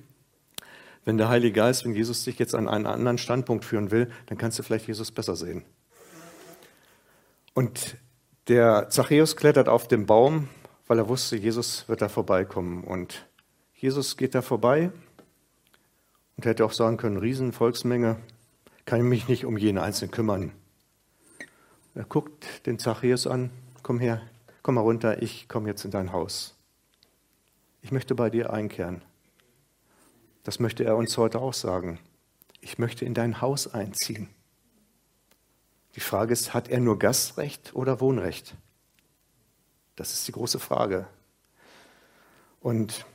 Wenn 1.05 1.17
der 1.17 1.29
Heilige 1.29 1.53
Geist, 1.53 1.85
wenn 1.85 1.95
Jesus 1.95 2.25
dich 2.25 2.37
jetzt 2.39 2.53
an 2.53 2.67
einen 2.67 2.85
anderen 2.85 3.17
Standpunkt 3.17 3.63
führen 3.63 3.89
will, 3.89 4.11
dann 4.25 4.37
kannst 4.37 4.59
du 4.59 4.63
vielleicht 4.63 4.85
Jesus 4.85 5.11
besser 5.11 5.37
sehen. 5.37 5.63
Und 7.53 7.95
der 8.49 8.89
Zachäus 8.89 9.37
klettert 9.37 9.69
auf 9.69 9.87
den 9.87 10.05
Baum, 10.05 10.49
weil 10.87 10.99
er 10.99 11.07
wusste, 11.07 11.37
Jesus 11.37 11.87
wird 11.87 12.01
da 12.01 12.09
vorbeikommen. 12.09 12.83
Und 12.83 13.25
Jesus 13.75 14.17
geht 14.17 14.35
da 14.35 14.41
vorbei 14.41 14.91
und 16.35 16.45
hätte 16.45 16.65
auch 16.65 16.73
sagen 16.73 16.97
können, 16.97 17.15
Riesenvolksmenge, 17.15 18.17
kann 18.83 18.99
ich 18.99 19.05
mich 19.05 19.29
nicht 19.29 19.45
um 19.45 19.55
jeden 19.55 19.77
Einzelnen 19.77 20.11
kümmern. 20.11 20.51
Er 21.93 22.03
guckt 22.03 22.45
den 22.65 22.77
Zachäus 22.77 23.25
an, 23.25 23.51
komm 23.83 24.01
her, 24.01 24.21
komm 24.65 24.75
mal 24.75 24.81
runter, 24.81 25.21
ich 25.21 25.47
komme 25.47 25.69
jetzt 25.69 25.85
in 25.85 25.91
dein 25.91 26.11
Haus. 26.11 26.55
Ich 27.83 27.91
möchte 27.91 28.15
bei 28.15 28.31
dir 28.31 28.51
einkehren. 28.51 29.03
Das 30.41 30.59
möchte 30.59 30.83
er 30.83 30.95
uns 30.95 31.15
heute 31.19 31.39
auch 31.39 31.53
sagen. 31.53 31.99
Ich 32.61 32.79
möchte 32.79 33.05
in 33.05 33.13
dein 33.13 33.41
Haus 33.41 33.71
einziehen. 33.71 34.27
Die 35.93 35.99
Frage 35.99 36.33
ist, 36.33 36.55
hat 36.55 36.67
er 36.67 36.79
nur 36.79 36.97
Gastrecht 36.97 37.75
oder 37.75 38.01
Wohnrecht? 38.01 38.55
Das 39.97 40.13
ist 40.13 40.27
die 40.27 40.31
große 40.31 40.57
Frage. 40.57 41.05
Und 42.59 43.05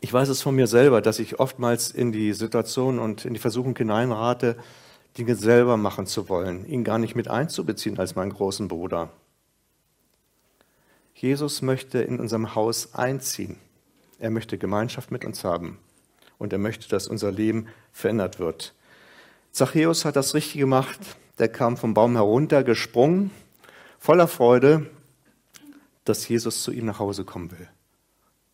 ich 0.00 0.12
weiß 0.12 0.30
es 0.30 0.42
von 0.42 0.56
mir 0.56 0.66
selber, 0.66 1.00
dass 1.00 1.20
ich 1.20 1.38
oftmals 1.38 1.92
in 1.92 2.10
die 2.10 2.32
Situation 2.32 2.98
und 2.98 3.24
in 3.24 3.34
die 3.34 3.40
Versuchung 3.40 3.76
hineinrate, 3.76 4.56
Dinge 5.16 5.36
selber 5.36 5.76
machen 5.76 6.06
zu 6.06 6.28
wollen, 6.28 6.66
ihn 6.66 6.82
gar 6.82 6.98
nicht 6.98 7.14
mit 7.14 7.28
einzubeziehen 7.28 8.00
als 8.00 8.16
meinen 8.16 8.32
großen 8.32 8.66
Bruder. 8.66 9.12
Jesus 11.22 11.62
möchte 11.62 12.02
in 12.02 12.18
unserem 12.18 12.56
Haus 12.56 12.96
einziehen. 12.96 13.56
Er 14.18 14.30
möchte 14.30 14.58
Gemeinschaft 14.58 15.12
mit 15.12 15.24
uns 15.24 15.44
haben. 15.44 15.78
Und 16.36 16.52
er 16.52 16.58
möchte, 16.58 16.88
dass 16.88 17.06
unser 17.06 17.30
Leben 17.30 17.68
verändert 17.92 18.40
wird. 18.40 18.74
Zachäus 19.52 20.04
hat 20.04 20.16
das 20.16 20.34
richtig 20.34 20.54
gemacht. 20.54 20.98
Der 21.38 21.48
kam 21.48 21.76
vom 21.76 21.94
Baum 21.94 22.16
herunter, 22.16 22.64
gesprungen, 22.64 23.30
voller 24.00 24.26
Freude, 24.26 24.90
dass 26.02 26.26
Jesus 26.26 26.64
zu 26.64 26.72
ihm 26.72 26.86
nach 26.86 26.98
Hause 26.98 27.24
kommen 27.24 27.52
will. 27.52 27.68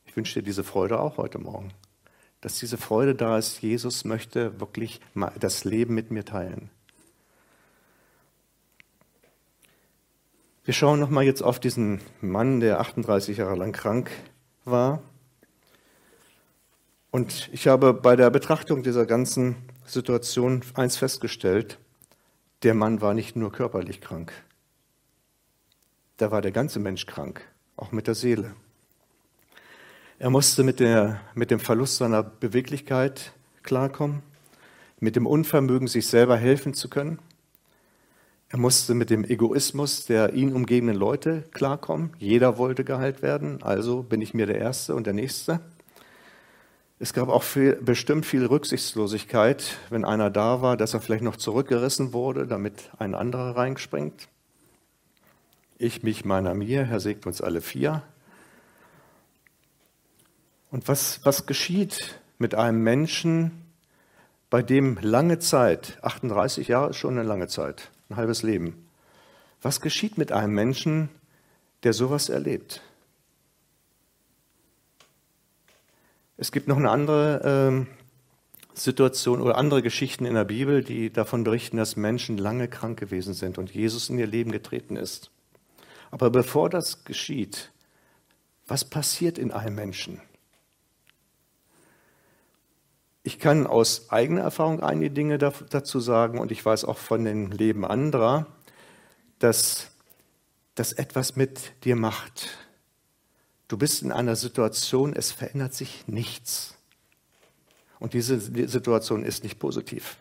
Ich 0.04 0.14
wünsche 0.14 0.40
dir 0.40 0.44
diese 0.44 0.62
Freude 0.62 1.00
auch 1.00 1.16
heute 1.16 1.38
Morgen. 1.38 1.72
Dass 2.42 2.58
diese 2.58 2.76
Freude 2.76 3.14
da 3.14 3.38
ist, 3.38 3.62
Jesus 3.62 4.04
möchte 4.04 4.60
wirklich 4.60 5.00
das 5.40 5.64
Leben 5.64 5.94
mit 5.94 6.10
mir 6.10 6.26
teilen. 6.26 6.68
Wir 10.68 10.74
schauen 10.74 11.00
nochmal 11.00 11.24
jetzt 11.24 11.40
auf 11.40 11.58
diesen 11.58 12.02
Mann, 12.20 12.60
der 12.60 12.78
38 12.78 13.38
Jahre 13.38 13.56
lang 13.56 13.72
krank 13.72 14.10
war. 14.66 15.02
Und 17.10 17.48
ich 17.54 17.68
habe 17.68 17.94
bei 17.94 18.16
der 18.16 18.28
Betrachtung 18.28 18.82
dieser 18.82 19.06
ganzen 19.06 19.56
Situation 19.86 20.62
eins 20.74 20.98
festgestellt. 20.98 21.78
Der 22.64 22.74
Mann 22.74 23.00
war 23.00 23.14
nicht 23.14 23.34
nur 23.34 23.50
körperlich 23.50 24.02
krank. 24.02 24.30
Da 26.18 26.30
war 26.30 26.42
der 26.42 26.52
ganze 26.52 26.80
Mensch 26.80 27.06
krank, 27.06 27.40
auch 27.78 27.90
mit 27.90 28.06
der 28.06 28.14
Seele. 28.14 28.54
Er 30.18 30.28
musste 30.28 30.64
mit, 30.64 30.80
der, 30.80 31.22
mit 31.32 31.50
dem 31.50 31.60
Verlust 31.60 31.96
seiner 31.96 32.22
Beweglichkeit 32.22 33.32
klarkommen, 33.62 34.20
mit 35.00 35.16
dem 35.16 35.26
Unvermögen, 35.26 35.88
sich 35.88 36.06
selber 36.08 36.36
helfen 36.36 36.74
zu 36.74 36.90
können. 36.90 37.20
Er 38.58 38.62
musste 38.62 38.94
mit 38.94 39.08
dem 39.08 39.22
Egoismus 39.22 40.06
der 40.06 40.32
ihn 40.32 40.52
umgebenden 40.52 40.96
Leute 40.96 41.44
klarkommen. 41.52 42.10
Jeder 42.18 42.58
wollte 42.58 42.82
geheilt 42.82 43.22
werden, 43.22 43.62
also 43.62 44.02
bin 44.02 44.20
ich 44.20 44.34
mir 44.34 44.46
der 44.46 44.58
Erste 44.58 44.96
und 44.96 45.06
der 45.06 45.14
Nächste. 45.14 45.60
Es 46.98 47.12
gab 47.12 47.28
auch 47.28 47.44
viel, 47.44 47.76
bestimmt 47.76 48.26
viel 48.26 48.44
Rücksichtslosigkeit, 48.44 49.78
wenn 49.90 50.04
einer 50.04 50.28
da 50.28 50.60
war, 50.60 50.76
dass 50.76 50.92
er 50.92 51.00
vielleicht 51.00 51.22
noch 51.22 51.36
zurückgerissen 51.36 52.12
wurde, 52.12 52.48
damit 52.48 52.90
ein 52.98 53.14
anderer 53.14 53.56
reinspringt. 53.56 54.26
Ich, 55.78 56.02
mich, 56.02 56.24
meiner, 56.24 56.52
mir, 56.54 56.84
Herr 56.84 56.98
segnet 56.98 57.28
uns 57.28 57.40
alle 57.40 57.60
vier. 57.60 58.02
Und 60.72 60.88
was, 60.88 61.20
was 61.22 61.46
geschieht 61.46 62.18
mit 62.38 62.56
einem 62.56 62.82
Menschen, 62.82 63.52
bei 64.50 64.62
dem 64.62 64.98
lange 65.00 65.38
Zeit, 65.38 65.98
38 66.02 66.66
Jahre 66.66 66.90
ist 66.90 66.96
schon 66.96 67.16
eine 67.16 67.28
lange 67.28 67.46
Zeit, 67.46 67.92
ein 68.08 68.16
halbes 68.16 68.42
Leben, 68.42 68.88
was 69.60 69.80
geschieht 69.80 70.18
mit 70.18 70.32
einem 70.32 70.54
Menschen, 70.54 71.08
der 71.82 71.92
sowas 71.92 72.28
erlebt? 72.28 72.82
Es 76.36 76.52
gibt 76.52 76.68
noch 76.68 76.76
eine 76.76 76.90
andere 76.90 77.86
äh, 77.86 78.78
Situation 78.78 79.40
oder 79.40 79.56
andere 79.56 79.82
Geschichten 79.82 80.24
in 80.24 80.34
der 80.34 80.44
Bibel, 80.44 80.84
die 80.84 81.12
davon 81.12 81.42
berichten, 81.42 81.76
dass 81.76 81.96
Menschen 81.96 82.38
lange 82.38 82.68
krank 82.68 82.98
gewesen 82.98 83.34
sind 83.34 83.58
und 83.58 83.74
Jesus 83.74 84.08
in 84.08 84.18
ihr 84.18 84.26
Leben 84.26 84.52
getreten 84.52 84.96
ist. 84.96 85.30
Aber 86.10 86.30
bevor 86.30 86.70
das 86.70 87.04
geschieht, 87.04 87.72
was 88.66 88.84
passiert 88.84 89.36
in 89.36 89.50
einem 89.50 89.74
Menschen? 89.74 90.20
Ich 93.28 93.38
kann 93.38 93.66
aus 93.66 94.08
eigener 94.08 94.40
Erfahrung 94.40 94.82
einige 94.82 95.10
Dinge 95.10 95.36
dazu 95.36 96.00
sagen 96.00 96.38
und 96.38 96.50
ich 96.50 96.64
weiß 96.64 96.86
auch 96.86 96.96
von 96.96 97.26
dem 97.26 97.52
Leben 97.52 97.84
anderer, 97.84 98.46
dass 99.38 99.90
das 100.74 100.94
etwas 100.94 101.36
mit 101.36 101.84
dir 101.84 101.94
macht. 101.94 102.48
Du 103.68 103.76
bist 103.76 104.00
in 104.00 104.12
einer 104.12 104.34
Situation, 104.34 105.12
es 105.12 105.30
verändert 105.30 105.74
sich 105.74 106.08
nichts. 106.08 106.78
Und 107.98 108.14
diese 108.14 108.40
Situation 108.40 109.24
ist 109.24 109.44
nicht 109.44 109.58
positiv, 109.58 110.16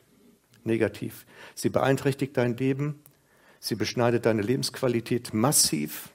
negativ. 0.66 1.26
Sie 1.56 1.70
beeinträchtigt 1.70 2.36
dein 2.36 2.58
Leben, 2.58 3.02
Sie 3.62 3.76
beschneidet 3.76 4.26
deine 4.26 4.42
Lebensqualität 4.42 5.34
massiv. 5.34 6.10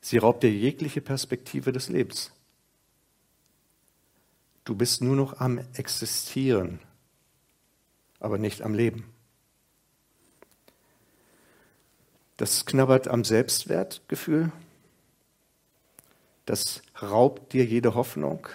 Sie 0.00 0.18
raubt 0.18 0.44
dir 0.44 0.52
jegliche 0.52 1.00
Perspektive 1.00 1.72
des 1.72 1.88
Lebens. 1.88 2.30
Du 4.70 4.76
bist 4.76 5.02
nur 5.02 5.16
noch 5.16 5.40
am 5.40 5.58
Existieren, 5.74 6.78
aber 8.20 8.38
nicht 8.38 8.62
am 8.62 8.72
Leben. 8.72 9.12
Das 12.36 12.66
knabbert 12.66 13.08
am 13.08 13.24
Selbstwertgefühl. 13.24 14.52
Das 16.46 16.82
raubt 17.02 17.52
dir 17.52 17.64
jede 17.64 17.96
Hoffnung. 17.96 18.46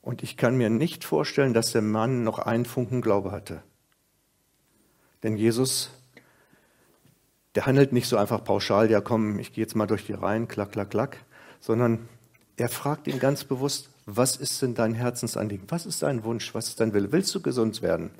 Und 0.00 0.24
ich 0.24 0.36
kann 0.36 0.56
mir 0.56 0.70
nicht 0.70 1.04
vorstellen, 1.04 1.54
dass 1.54 1.70
der 1.70 1.82
Mann 1.82 2.24
noch 2.24 2.40
einen 2.40 2.64
Funken 2.64 3.00
Glaube 3.00 3.30
hatte. 3.30 3.62
Denn 5.22 5.36
Jesus, 5.36 5.92
der 7.54 7.66
handelt 7.66 7.92
nicht 7.92 8.08
so 8.08 8.16
einfach 8.16 8.42
pauschal, 8.42 8.90
ja 8.90 9.00
komm, 9.00 9.38
ich 9.38 9.52
gehe 9.52 9.62
jetzt 9.62 9.76
mal 9.76 9.86
durch 9.86 10.04
die 10.04 10.14
Reihen, 10.14 10.48
klack, 10.48 10.72
klack, 10.72 10.90
klack, 10.90 11.18
sondern 11.60 12.08
er 12.56 12.68
fragt 12.68 13.06
ihn 13.06 13.20
ganz 13.20 13.44
bewusst, 13.44 13.91
was 14.16 14.36
ist 14.36 14.62
denn 14.62 14.74
dein 14.74 14.94
Herzensanliegen? 14.94 15.66
Was 15.68 15.86
ist 15.86 16.02
dein 16.02 16.24
Wunsch? 16.24 16.54
Was 16.54 16.68
ist 16.68 16.80
dein 16.80 16.92
Wille? 16.92 17.12
Willst 17.12 17.34
du 17.34 17.40
gesund 17.40 17.82
werden? 17.82 18.10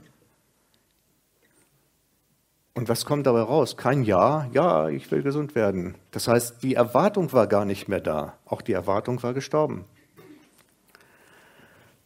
Und 2.74 2.88
was 2.88 3.04
kommt 3.04 3.26
dabei 3.26 3.42
raus? 3.42 3.76
Kein 3.76 4.02
Ja, 4.02 4.48
ja, 4.52 4.88
ich 4.88 5.10
will 5.10 5.22
gesund 5.22 5.54
werden. 5.54 5.94
Das 6.10 6.26
heißt, 6.26 6.62
die 6.62 6.74
Erwartung 6.74 7.32
war 7.32 7.46
gar 7.46 7.64
nicht 7.64 7.88
mehr 7.88 8.00
da. 8.00 8.38
Auch 8.46 8.62
die 8.62 8.72
Erwartung 8.72 9.22
war 9.22 9.34
gestorben. 9.34 9.84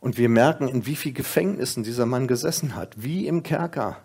Und 0.01 0.19
wir 0.19 0.29
merken, 0.29 0.69
in 0.69 0.87
wie 0.87 0.97
vielen 0.97 1.15
Gefängnissen 1.15 1.83
dieser 1.83 2.07
Mann 2.07 2.27
gesessen 2.27 2.75
hat, 2.75 3.03
wie 3.03 3.27
im 3.27 3.43
Kerker 3.43 4.01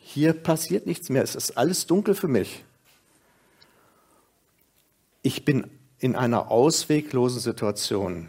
hier 0.00 0.32
passiert 0.32 0.86
nichts 0.86 1.08
mehr, 1.10 1.22
es 1.22 1.34
ist 1.34 1.56
alles 1.56 1.86
dunkel 1.86 2.14
für 2.14 2.28
mich. 2.28 2.64
Ich 5.22 5.44
bin 5.44 5.70
in 5.98 6.16
einer 6.16 6.50
ausweglosen 6.50 7.40
Situation. 7.40 8.28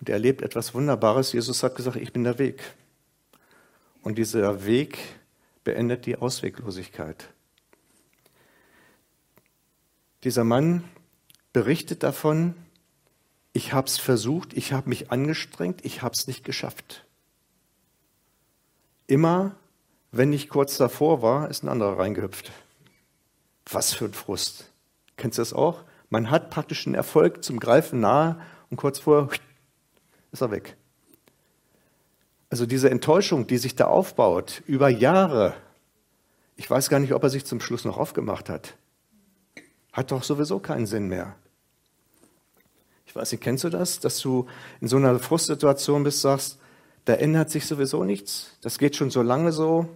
Und 0.00 0.08
er 0.08 0.14
erlebt 0.14 0.42
etwas 0.42 0.74
Wunderbares. 0.74 1.32
Jesus 1.32 1.62
hat 1.62 1.74
gesagt, 1.74 1.96
ich 1.96 2.12
bin 2.12 2.24
der 2.24 2.38
Weg. 2.38 2.62
Und 4.02 4.18
dieser 4.18 4.64
Weg 4.66 4.98
beendet 5.64 6.06
die 6.06 6.16
Ausweglosigkeit. 6.16 7.28
Dieser 10.24 10.44
Mann 10.44 10.84
berichtet 11.52 12.02
davon, 12.02 12.54
ich 13.52 13.72
habe 13.72 13.86
es 13.86 13.98
versucht, 13.98 14.52
ich 14.54 14.72
habe 14.72 14.88
mich 14.88 15.10
angestrengt, 15.10 15.84
ich 15.84 16.02
habe 16.02 16.14
es 16.16 16.26
nicht 16.26 16.44
geschafft. 16.44 17.04
Immer 19.06 19.56
wenn 20.12 20.32
ich 20.32 20.48
kurz 20.48 20.76
davor 20.78 21.20
war, 21.20 21.50
ist 21.50 21.62
ein 21.62 21.68
anderer 21.68 21.98
reingehüpft. 21.98 22.50
Was 23.70 23.92
für 23.92 24.06
ein 24.06 24.14
Frust. 24.14 24.70
Kennst 25.16 25.38
du 25.38 25.42
das 25.42 25.52
auch? 25.52 25.82
Man 26.08 26.30
hat 26.30 26.50
praktisch 26.50 26.86
einen 26.86 26.94
Erfolg 26.94 27.42
zum 27.44 27.58
Greifen 27.58 28.00
nahe 28.00 28.40
und 28.70 28.76
kurz 28.76 28.98
vorher 28.98 29.28
ist 30.36 30.42
er 30.42 30.50
weg. 30.50 30.76
Also 32.50 32.66
diese 32.66 32.90
Enttäuschung, 32.90 33.46
die 33.46 33.58
sich 33.58 33.74
da 33.74 33.86
aufbaut 33.86 34.62
über 34.66 34.88
Jahre, 34.88 35.54
ich 36.56 36.70
weiß 36.70 36.88
gar 36.88 37.00
nicht, 37.00 37.12
ob 37.12 37.22
er 37.22 37.30
sich 37.30 37.44
zum 37.44 37.60
Schluss 37.60 37.84
noch 37.84 37.96
aufgemacht 37.96 38.48
hat, 38.48 38.74
hat 39.92 40.10
doch 40.10 40.22
sowieso 40.22 40.58
keinen 40.58 40.86
Sinn 40.86 41.08
mehr. 41.08 41.34
Ich 43.06 43.16
weiß 43.16 43.32
nicht, 43.32 43.42
kennst 43.42 43.64
du 43.64 43.70
das, 43.70 43.98
dass 43.98 44.20
du 44.20 44.46
in 44.80 44.88
so 44.88 44.96
einer 44.96 45.18
Frustsituation 45.18 46.04
bist, 46.04 46.20
sagst, 46.20 46.58
da 47.06 47.14
ändert 47.14 47.50
sich 47.50 47.66
sowieso 47.66 48.04
nichts, 48.04 48.56
das 48.60 48.78
geht 48.78 48.94
schon 48.94 49.10
so 49.10 49.22
lange 49.22 49.52
so, 49.52 49.88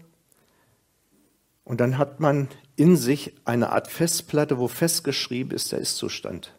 und 1.65 1.81
dann 1.81 1.99
hat 1.99 2.19
man 2.19 2.49
in 2.77 2.97
sich 2.97 3.35
eine 3.45 3.71
Art 3.71 3.89
Festplatte, 3.89 4.59
wo 4.59 4.69
festgeschrieben 4.69 5.53
ist 5.53 5.71
der 5.71 5.79
Ist-Zustand. 5.79 6.53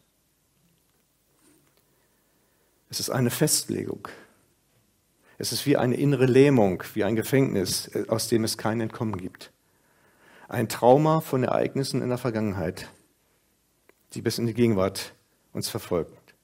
Es 2.91 2.99
ist 2.99 3.09
eine 3.09 3.29
Festlegung. 3.29 4.09
Es 5.37 5.53
ist 5.53 5.65
wie 5.65 5.77
eine 5.77 5.95
innere 5.95 6.25
Lähmung, 6.25 6.83
wie 6.93 7.05
ein 7.05 7.15
Gefängnis, 7.15 7.87
äh, 7.95 8.03
aus 8.09 8.27
dem 8.27 8.43
es 8.43 8.57
kein 8.57 8.81
Entkommen 8.81 9.15
gibt. 9.15 9.51
Ein 10.49 10.67
Trauma 10.67 11.21
von 11.21 11.43
Ereignissen 11.43 12.01
in 12.01 12.09
der 12.09 12.17
Vergangenheit, 12.17 12.91
die 14.13 14.21
bis 14.21 14.39
in 14.39 14.45
die 14.45 14.53
Gegenwart 14.53 15.13
uns 15.53 15.69
verfolgt. 15.69 16.35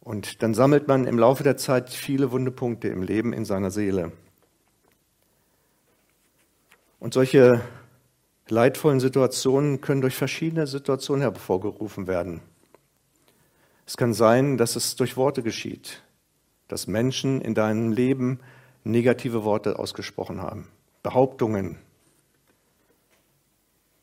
Und 0.00 0.40
dann 0.44 0.54
sammelt 0.54 0.86
man 0.86 1.04
im 1.08 1.18
Laufe 1.18 1.42
der 1.42 1.56
Zeit 1.56 1.90
viele 1.90 2.30
Wundepunkte 2.30 2.86
im 2.86 3.02
Leben, 3.02 3.32
in 3.32 3.44
seiner 3.44 3.72
Seele. 3.72 4.12
Und 7.00 7.12
solche 7.12 7.60
leidvollen 8.48 9.00
Situationen 9.00 9.80
können 9.80 10.00
durch 10.00 10.14
verschiedene 10.14 10.68
Situationen 10.68 11.22
hervorgerufen 11.22 12.06
werden. 12.06 12.40
Es 13.86 13.96
kann 13.96 14.14
sein, 14.14 14.56
dass 14.56 14.76
es 14.76 14.96
durch 14.96 15.16
Worte 15.16 15.42
geschieht, 15.42 16.02
dass 16.68 16.86
Menschen 16.86 17.40
in 17.40 17.54
deinem 17.54 17.92
Leben 17.92 18.40
negative 18.82 19.44
Worte 19.44 19.78
ausgesprochen 19.78 20.40
haben, 20.40 20.68
Behauptungen, 21.02 21.78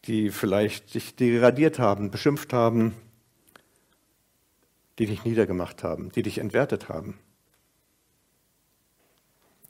die 0.05 0.29
vielleicht 0.29 0.93
dich 0.93 1.15
degradiert 1.15 1.79
haben, 1.79 2.11
beschimpft 2.11 2.53
haben, 2.53 2.95
die 4.99 5.05
dich 5.05 5.23
niedergemacht 5.23 5.83
haben, 5.83 6.11
die 6.11 6.23
dich 6.23 6.37
entwertet 6.37 6.89
haben. 6.89 7.17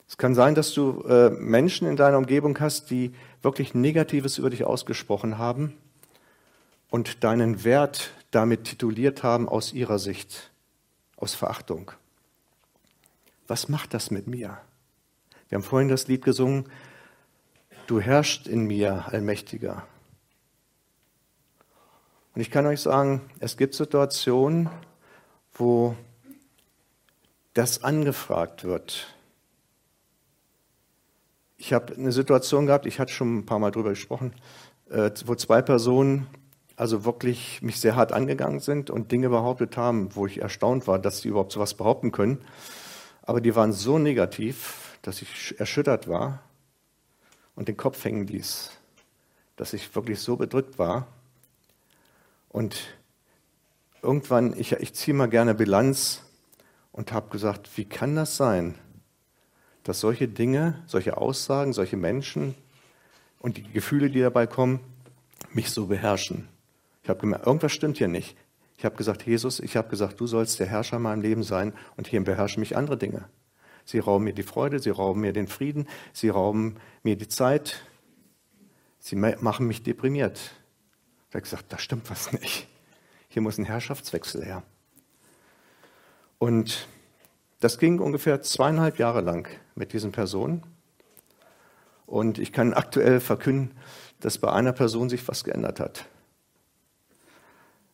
Es 0.07 0.17
kann 0.17 0.35
sein, 0.35 0.55
dass 0.55 0.73
du 0.73 1.03
äh, 1.07 1.29
Menschen 1.29 1.87
in 1.87 1.95
deiner 1.95 2.17
Umgebung 2.17 2.59
hast, 2.59 2.91
die 2.91 3.13
wirklich 3.41 3.73
Negatives 3.73 4.37
über 4.37 4.49
dich 4.49 4.65
ausgesprochen 4.65 5.37
haben 5.37 5.77
und 6.89 7.23
deinen 7.23 7.63
Wert 7.63 8.11
damit 8.31 8.63
tituliert 8.63 9.23
haben 9.23 9.47
aus 9.47 9.73
ihrer 9.73 9.99
Sicht, 9.99 10.51
aus 11.17 11.35
Verachtung. 11.35 11.91
Was 13.47 13.69
macht 13.69 13.93
das 13.93 14.09
mit 14.09 14.27
mir? 14.27 14.57
Wir 15.49 15.57
haben 15.57 15.63
vorhin 15.63 15.89
das 15.89 16.07
Lied 16.07 16.23
gesungen, 16.23 16.69
du 17.87 17.99
herrschst 17.99 18.47
in 18.47 18.65
mir, 18.65 19.05
Allmächtiger. 19.07 19.85
Und 22.33 22.41
ich 22.41 22.49
kann 22.49 22.65
euch 22.65 22.79
sagen, 22.79 23.29
es 23.39 23.57
gibt 23.57 23.75
Situationen, 23.75 24.69
wo 25.53 25.97
das 27.53 27.83
angefragt 27.83 28.63
wird. 28.63 29.13
Ich 31.57 31.73
habe 31.73 31.93
eine 31.93 32.13
Situation 32.13 32.65
gehabt, 32.65 32.85
ich 32.85 32.99
hatte 32.99 33.11
schon 33.11 33.39
ein 33.39 33.45
paar 33.45 33.59
Mal 33.59 33.71
darüber 33.71 33.89
gesprochen, 33.89 34.33
äh, 34.89 35.11
wo 35.25 35.35
zwei 35.35 35.61
Personen 35.61 36.27
also 36.81 37.05
wirklich 37.05 37.61
mich 37.61 37.79
sehr 37.79 37.95
hart 37.95 38.11
angegangen 38.11 38.59
sind 38.59 38.89
und 38.89 39.11
Dinge 39.11 39.29
behauptet 39.29 39.77
haben, 39.77 40.15
wo 40.15 40.25
ich 40.25 40.41
erstaunt 40.41 40.87
war, 40.87 40.97
dass 40.97 41.21
sie 41.21 41.27
überhaupt 41.27 41.51
sowas 41.51 41.75
behaupten 41.75 42.11
können. 42.11 42.43
Aber 43.21 43.39
die 43.39 43.55
waren 43.55 43.71
so 43.71 43.99
negativ, 43.99 44.97
dass 45.03 45.21
ich 45.21 45.59
erschüttert 45.59 46.07
war 46.07 46.41
und 47.55 47.67
den 47.67 47.77
Kopf 47.77 48.03
hängen 48.03 48.25
ließ, 48.25 48.71
dass 49.57 49.73
ich 49.73 49.93
wirklich 49.93 50.21
so 50.21 50.37
bedrückt 50.37 50.79
war. 50.79 51.05
Und 52.49 52.79
irgendwann, 54.01 54.59
ich, 54.59 54.71
ich 54.71 54.95
ziehe 54.95 55.13
mal 55.13 55.29
gerne 55.29 55.53
Bilanz 55.53 56.23
und 56.93 57.11
habe 57.11 57.29
gesagt, 57.29 57.69
wie 57.77 57.85
kann 57.85 58.15
das 58.15 58.37
sein, 58.37 58.73
dass 59.83 59.99
solche 59.99 60.27
Dinge, 60.27 60.81
solche 60.87 61.17
Aussagen, 61.17 61.73
solche 61.73 61.95
Menschen 61.95 62.55
und 63.37 63.57
die 63.57 63.71
Gefühle, 63.71 64.09
die 64.09 64.21
dabei 64.21 64.47
kommen, 64.47 64.79
mich 65.53 65.69
so 65.69 65.85
beherrschen. 65.85 66.47
Ich 67.03 67.09
habe 67.09 67.19
gemerkt, 67.19 67.47
irgendwas 67.47 67.71
stimmt 67.71 67.97
hier 67.97 68.07
nicht. 68.07 68.37
Ich 68.77 68.85
habe 68.85 68.95
gesagt, 68.95 69.23
Jesus, 69.23 69.59
ich 69.59 69.77
habe 69.77 69.89
gesagt, 69.89 70.19
du 70.19 70.27
sollst 70.27 70.59
der 70.59 70.67
Herrscher 70.67 70.97
in 70.97 71.03
meinem 71.03 71.21
Leben 71.21 71.43
sein 71.43 71.73
und 71.97 72.07
hier 72.07 72.23
beherrschen 72.23 72.61
mich 72.61 72.75
andere 72.75 72.97
Dinge. 72.97 73.25
Sie 73.85 73.99
rauben 73.99 74.23
mir 74.23 74.33
die 74.33 74.43
Freude, 74.43 74.79
sie 74.79 74.89
rauben 74.89 75.21
mir 75.21 75.33
den 75.33 75.47
Frieden, 75.47 75.87
sie 76.13 76.29
rauben 76.29 76.77
mir 77.03 77.15
die 77.15 77.27
Zeit, 77.27 77.81
sie 78.99 79.15
machen 79.15 79.67
mich 79.67 79.83
deprimiert. 79.83 80.51
Ich 81.29 81.35
habe 81.35 81.43
gesagt, 81.43 81.65
da 81.69 81.77
stimmt 81.77 82.09
was 82.09 82.31
nicht. 82.33 82.67
Hier 83.27 83.41
muss 83.41 83.57
ein 83.57 83.65
Herrschaftswechsel 83.65 84.43
her. 84.43 84.63
Und 86.37 86.87
das 87.59 87.77
ging 87.77 87.99
ungefähr 87.99 88.41
zweieinhalb 88.41 88.97
Jahre 88.97 89.21
lang 89.21 89.47
mit 89.75 89.93
diesen 89.93 90.11
Personen. 90.11 90.63
Und 92.07 92.39
ich 92.39 92.51
kann 92.51 92.73
aktuell 92.73 93.19
verkünden, 93.19 93.77
dass 94.19 94.39
bei 94.39 94.51
einer 94.51 94.73
Person 94.73 95.09
sich 95.09 95.27
was 95.27 95.43
geändert 95.43 95.79
hat. 95.79 96.05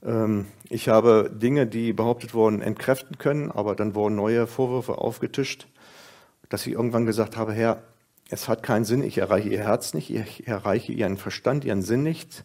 Ähm, 0.04 0.48
ich 0.70 0.90
habe 0.90 1.32
Dinge, 1.34 1.68
die 1.68 1.94
behauptet 1.94 2.34
wurden, 2.34 2.62
entkräften 2.62 3.18
können, 3.18 3.52
aber 3.52 3.76
dann 3.76 3.96
wurden 3.96 4.16
neue 4.16 4.48
Vorwürfe 4.48 4.98
aufgetischt, 4.98 5.68
dass 6.50 6.66
ich 6.66 6.74
irgendwann 6.74 7.06
gesagt 7.06 7.38
habe, 7.38 7.54
Herr, 7.54 7.84
es 8.30 8.48
hat 8.48 8.64
keinen 8.64 8.86
Sinn, 8.86 9.04
ich 9.04 9.18
erreiche 9.18 9.50
Ihr 9.50 9.64
Herz 9.64 9.94
nicht, 9.94 10.14
ich 10.14 10.48
erreiche 10.48 10.92
Ihren 10.92 11.18
Verstand, 11.18 11.66
Ihren 11.66 11.82
Sinn 11.82 12.04
nicht, 12.04 12.44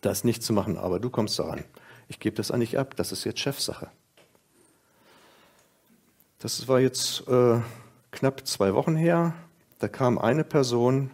das 0.00 0.24
nicht 0.24 0.42
zu 0.42 0.52
machen, 0.52 0.76
aber 0.76 0.98
du 0.98 1.10
kommst 1.10 1.38
daran. 1.38 1.64
Ich 2.08 2.18
gebe 2.18 2.36
das 2.36 2.50
an 2.50 2.60
dich 2.60 2.78
ab, 2.78 2.96
das 2.96 3.12
ist 3.12 3.24
jetzt 3.24 3.40
Chefsache. 3.40 3.88
Das 6.40 6.66
war 6.66 6.80
jetzt 6.80 7.28
äh, 7.28 7.60
knapp 8.10 8.46
zwei 8.46 8.74
Wochen 8.74 8.96
her. 8.96 9.34
Da 9.78 9.86
kam 9.86 10.18
eine 10.18 10.42
Person 10.42 11.10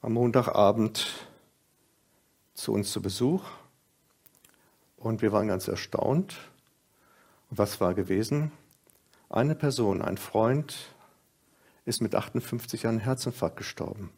am 0.00 0.14
Montagabend 0.14 1.06
zu 2.54 2.72
uns 2.72 2.90
zu 2.90 3.02
Besuch 3.02 3.42
und 5.06 5.22
wir 5.22 5.30
waren 5.30 5.46
ganz 5.46 5.68
erstaunt. 5.68 6.36
Was 7.50 7.80
war 7.80 7.94
gewesen? 7.94 8.50
Eine 9.30 9.54
Person, 9.54 10.02
ein 10.02 10.18
Freund, 10.18 10.94
ist 11.84 12.02
mit 12.02 12.16
58 12.16 12.88
an 12.88 12.98
Herzinfarkt 12.98 13.56
gestorben. 13.56 14.10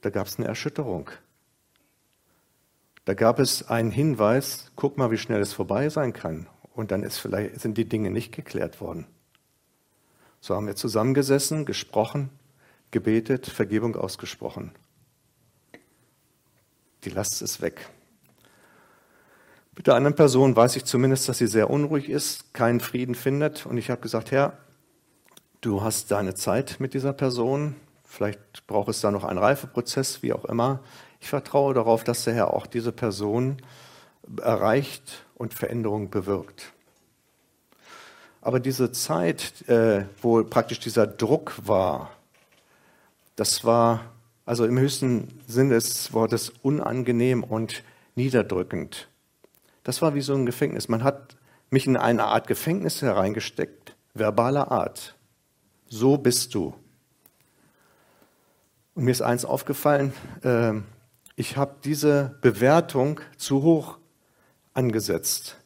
Da 0.00 0.10
gab 0.10 0.26
es 0.26 0.38
eine 0.38 0.48
Erschütterung. 0.48 1.10
Da 3.04 3.14
gab 3.14 3.38
es 3.38 3.68
einen 3.68 3.92
Hinweis, 3.92 4.72
guck 4.74 4.98
mal, 4.98 5.12
wie 5.12 5.18
schnell 5.18 5.40
es 5.40 5.52
vorbei 5.52 5.88
sein 5.88 6.12
kann 6.12 6.48
und 6.74 6.90
dann 6.90 7.04
ist 7.04 7.18
vielleicht, 7.18 7.60
sind 7.60 7.78
die 7.78 7.88
Dinge 7.88 8.10
nicht 8.10 8.34
geklärt 8.34 8.80
worden. 8.80 9.06
So 10.40 10.56
haben 10.56 10.66
wir 10.66 10.74
zusammengesessen, 10.74 11.66
gesprochen, 11.66 12.30
gebetet, 12.90 13.46
Vergebung 13.46 13.94
ausgesprochen. 13.94 14.72
Die 17.04 17.10
Last 17.10 17.42
ist 17.42 17.60
weg. 17.60 17.90
Mit 19.80 19.86
der 19.86 19.94
anderen 19.94 20.14
Person 20.14 20.54
weiß 20.54 20.76
ich 20.76 20.84
zumindest, 20.84 21.26
dass 21.26 21.38
sie 21.38 21.46
sehr 21.46 21.70
unruhig 21.70 22.10
ist, 22.10 22.52
keinen 22.52 22.80
Frieden 22.80 23.14
findet. 23.14 23.64
Und 23.64 23.78
ich 23.78 23.88
habe 23.88 24.02
gesagt, 24.02 24.30
Herr, 24.30 24.58
du 25.62 25.80
hast 25.82 26.10
deine 26.10 26.34
Zeit 26.34 26.80
mit 26.80 26.92
dieser 26.92 27.14
Person. 27.14 27.76
Vielleicht 28.04 28.66
braucht 28.66 28.90
es 28.90 29.00
da 29.00 29.10
noch 29.10 29.24
einen 29.24 29.38
Reifeprozess, 29.38 30.22
wie 30.22 30.34
auch 30.34 30.44
immer. 30.44 30.80
Ich 31.18 31.30
vertraue 31.30 31.72
darauf, 31.72 32.04
dass 32.04 32.24
der 32.24 32.34
Herr 32.34 32.52
auch 32.52 32.66
diese 32.66 32.92
Person 32.92 33.56
erreicht 34.42 35.24
und 35.34 35.54
Veränderung 35.54 36.10
bewirkt. 36.10 36.74
Aber 38.42 38.60
diese 38.60 38.92
Zeit, 38.92 39.66
äh, 39.66 40.04
wo 40.20 40.44
praktisch 40.44 40.80
dieser 40.80 41.06
Druck 41.06 41.54
war, 41.64 42.10
das 43.34 43.64
war 43.64 44.02
also 44.44 44.66
im 44.66 44.78
höchsten 44.78 45.40
Sinne 45.46 45.72
des 45.72 46.12
Wortes 46.12 46.52
unangenehm 46.60 47.42
und 47.42 47.82
niederdrückend. 48.14 49.09
Das 49.82 50.02
war 50.02 50.14
wie 50.14 50.20
so 50.20 50.34
ein 50.34 50.46
Gefängnis. 50.46 50.88
Man 50.88 51.04
hat 51.04 51.36
mich 51.70 51.86
in 51.86 51.96
eine 51.96 52.24
Art 52.24 52.46
Gefängnis 52.46 53.02
hereingesteckt, 53.02 53.96
verbaler 54.14 54.70
Art. 54.70 55.16
So 55.86 56.18
bist 56.18 56.54
du. 56.54 56.74
Und 58.94 59.04
mir 59.04 59.12
ist 59.12 59.22
eins 59.22 59.44
aufgefallen, 59.44 60.12
äh, 60.42 60.74
ich 61.36 61.56
habe 61.56 61.76
diese 61.84 62.36
Bewertung 62.42 63.20
zu 63.36 63.62
hoch 63.62 63.98
angesetzt 64.74 65.56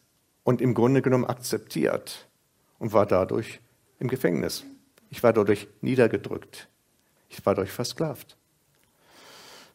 und 0.45 0.61
im 0.61 0.75
Grunde 0.75 1.03
genommen 1.03 1.25
akzeptiert 1.25 2.29
und 2.79 2.93
war 2.93 3.07
dadurch 3.07 3.61
im 3.99 4.09
Gefängnis. 4.09 4.65
Ich 5.11 5.23
war 5.23 5.33
dadurch 5.33 5.69
niedergedrückt. 5.81 6.69
Ich 7.29 7.45
war 7.45 7.55
dadurch 7.55 7.73
versklavt. 7.73 8.37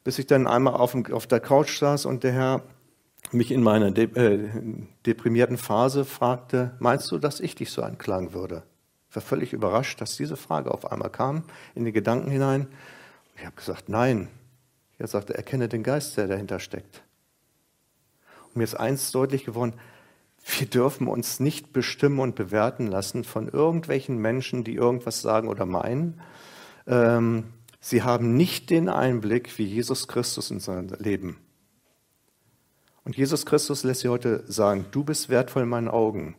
Bis 0.03 0.19
ich 0.19 0.27
dann 0.27 0.47
einmal 0.47 0.75
auf, 0.75 0.95
auf 1.11 1.27
der 1.27 1.39
Couch 1.39 1.79
saß 1.79 2.05
und 2.05 2.23
der 2.23 2.31
Herr 2.31 2.63
mich 3.31 3.51
in 3.51 3.61
meiner 3.61 3.91
de 3.91 4.13
äh, 4.15 4.49
deprimierten 5.05 5.57
Phase 5.57 6.05
fragte, 6.05 6.75
meinst 6.79 7.11
du, 7.11 7.17
dass 7.17 7.39
ich 7.39 7.55
dich 7.55 7.71
so 7.71 7.81
anklagen 7.81 8.33
würde? 8.33 8.63
Ich 9.09 9.15
war 9.15 9.21
völlig 9.23 9.53
überrascht, 9.53 10.01
dass 10.01 10.17
diese 10.17 10.37
Frage 10.37 10.71
auf 10.71 10.91
einmal 10.91 11.09
kam 11.09 11.43
in 11.75 11.85
die 11.85 11.91
Gedanken 11.91 12.29
hinein. 12.29 12.67
Ich 13.35 13.45
habe 13.45 13.55
gesagt, 13.55 13.89
nein. 13.89 14.27
Er 14.97 15.07
sagte, 15.07 15.33
erkenne 15.33 15.69
den 15.69 15.81
Geist, 15.81 16.17
der 16.17 16.27
dahinter 16.27 16.59
steckt. 16.59 17.03
Und 18.47 18.57
mir 18.57 18.65
ist 18.65 18.75
eins 18.75 19.11
deutlich 19.11 19.45
geworden, 19.45 19.73
wir 20.57 20.67
dürfen 20.67 21.07
uns 21.07 21.39
nicht 21.39 21.73
bestimmen 21.73 22.19
und 22.19 22.35
bewerten 22.35 22.87
lassen 22.87 23.23
von 23.23 23.47
irgendwelchen 23.47 24.17
Menschen, 24.17 24.63
die 24.63 24.75
irgendwas 24.75 25.21
sagen 25.21 25.47
oder 25.47 25.65
meinen. 25.65 26.21
Ähm, 26.87 27.45
sie 27.79 28.03
haben 28.03 28.35
nicht 28.35 28.69
den 28.69 28.89
Einblick 28.89 29.57
wie 29.57 29.65
Jesus 29.65 30.07
Christus 30.07 30.51
in 30.51 30.59
sein 30.59 30.89
Leben. 30.99 31.37
Und 33.09 33.17
Jesus 33.17 33.47
Christus 33.47 33.83
lässt 33.83 34.01
sie 34.01 34.09
heute 34.09 34.43
sagen, 34.45 34.85
du 34.91 35.03
bist 35.03 35.29
wertvoll 35.29 35.63
in 35.63 35.69
meinen 35.69 35.87
Augen. 35.87 36.35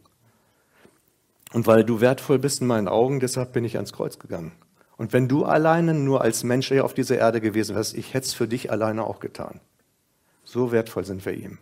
Und 1.52 1.66
weil 1.66 1.82
du 1.82 2.00
wertvoll 2.00 2.38
bist 2.38 2.60
in 2.60 2.68
meinen 2.68 2.86
Augen, 2.86 3.18
deshalb 3.18 3.52
bin 3.52 3.64
ich 3.64 3.74
ans 3.74 3.92
Kreuz 3.92 4.20
gegangen. 4.20 4.52
Und 4.96 5.12
wenn 5.12 5.26
du 5.26 5.44
alleine 5.44 5.94
nur 5.94 6.20
als 6.20 6.44
Mensch 6.44 6.68
hier 6.68 6.84
auf 6.84 6.94
dieser 6.94 7.18
Erde 7.18 7.40
gewesen 7.40 7.74
wärst, 7.74 7.94
ich 7.94 8.14
hätte 8.14 8.28
es 8.28 8.34
für 8.34 8.46
dich 8.46 8.70
alleine 8.70 9.02
auch 9.02 9.18
getan. 9.18 9.58
So 10.44 10.70
wertvoll 10.70 11.04
sind 11.04 11.26
wir 11.26 11.32
ihm. 11.32 11.58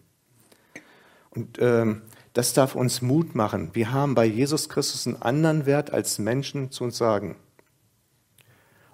Und 1.31 1.57
ähm, 1.59 2.03
das 2.35 2.53
darf 2.53 2.75
uns 2.75 3.01
Mut 3.01 3.35
machen. 3.35 3.71
Wir 3.73 3.93
haben 3.93 4.15
bei 4.15 4.27
Jesus 4.27 4.69
Christus 4.69 5.07
einen 5.07 5.23
anderen 5.23 5.65
Wert 5.65 5.91
als 5.91 6.19
Menschen 6.19 6.71
zu 6.71 6.85
uns 6.85 6.99
sagen. 6.99 7.37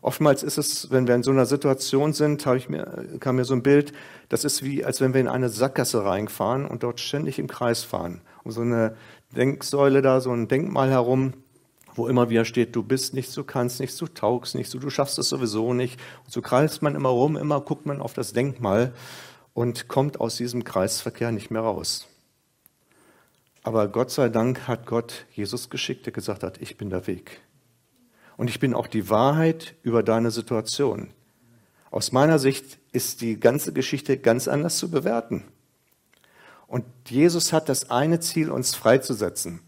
Oftmals 0.04 0.42
ist 0.42 0.58
es, 0.58 0.90
wenn 0.90 1.08
wir 1.08 1.14
in 1.14 1.22
so 1.22 1.30
einer 1.30 1.46
Situation 1.46 2.12
sind, 2.12 2.44
habe 2.44 2.58
ich 2.58 2.68
mir, 2.68 3.16
kam 3.20 3.36
mir 3.36 3.46
so 3.46 3.54
ein 3.54 3.62
Bild, 3.62 3.94
das 4.28 4.44
ist 4.44 4.62
wie, 4.62 4.84
als 4.84 5.00
wenn 5.00 5.14
wir 5.14 5.20
in 5.22 5.28
eine 5.28 5.48
Sackgasse 5.48 6.04
reinfahren 6.04 6.66
und 6.66 6.82
dort 6.82 7.00
ständig 7.00 7.38
im 7.38 7.46
Kreis 7.46 7.84
fahren. 7.84 8.20
Um 8.42 8.50
so 8.50 8.60
eine 8.60 8.96
Denksäule 9.34 10.02
da, 10.02 10.20
so 10.20 10.30
ein 10.30 10.46
Denkmal 10.46 10.90
herum, 10.90 11.32
wo 11.94 12.06
immer 12.06 12.28
wieder 12.28 12.44
steht, 12.44 12.76
du 12.76 12.82
bist 12.82 13.14
nichts, 13.14 13.32
du 13.32 13.44
kannst 13.44 13.80
nichts, 13.80 13.96
du 13.96 14.06
taugst 14.06 14.54
nichts, 14.54 14.72
du 14.72 14.90
schaffst 14.90 15.18
es 15.18 15.30
sowieso 15.30 15.72
nicht. 15.72 15.98
Und 16.26 16.32
so 16.34 16.42
kreist 16.42 16.82
man 16.82 16.94
immer 16.96 17.08
rum, 17.08 17.38
immer 17.38 17.62
guckt 17.62 17.86
man 17.86 18.02
auf 18.02 18.12
das 18.12 18.34
Denkmal 18.34 18.92
und 19.54 19.88
kommt 19.88 20.20
aus 20.20 20.36
diesem 20.36 20.64
Kreisverkehr 20.64 21.32
nicht 21.32 21.50
mehr 21.50 21.62
raus. 21.62 22.08
Aber 23.62 23.88
Gott 23.88 24.10
sei 24.10 24.28
Dank 24.28 24.68
hat 24.68 24.84
Gott 24.84 25.24
Jesus 25.32 25.70
geschickt, 25.70 26.04
der 26.04 26.12
gesagt 26.12 26.42
hat, 26.42 26.60
ich 26.60 26.76
bin 26.76 26.90
der 26.90 27.06
Weg. 27.06 27.40
Und 28.36 28.48
ich 28.48 28.58
bin 28.58 28.74
auch 28.74 28.86
die 28.86 29.08
Wahrheit 29.10 29.74
über 29.82 30.02
deine 30.02 30.30
Situation. 30.30 31.10
Aus 31.90 32.10
meiner 32.10 32.38
Sicht 32.38 32.78
ist 32.92 33.20
die 33.20 33.38
ganze 33.38 33.72
Geschichte 33.72 34.18
ganz 34.18 34.48
anders 34.48 34.78
zu 34.78 34.90
bewerten. 34.90 35.44
Und 36.66 36.84
Jesus 37.06 37.52
hat 37.52 37.68
das 37.68 37.90
eine 37.90 38.18
Ziel, 38.20 38.50
uns 38.50 38.74
freizusetzen. 38.74 39.60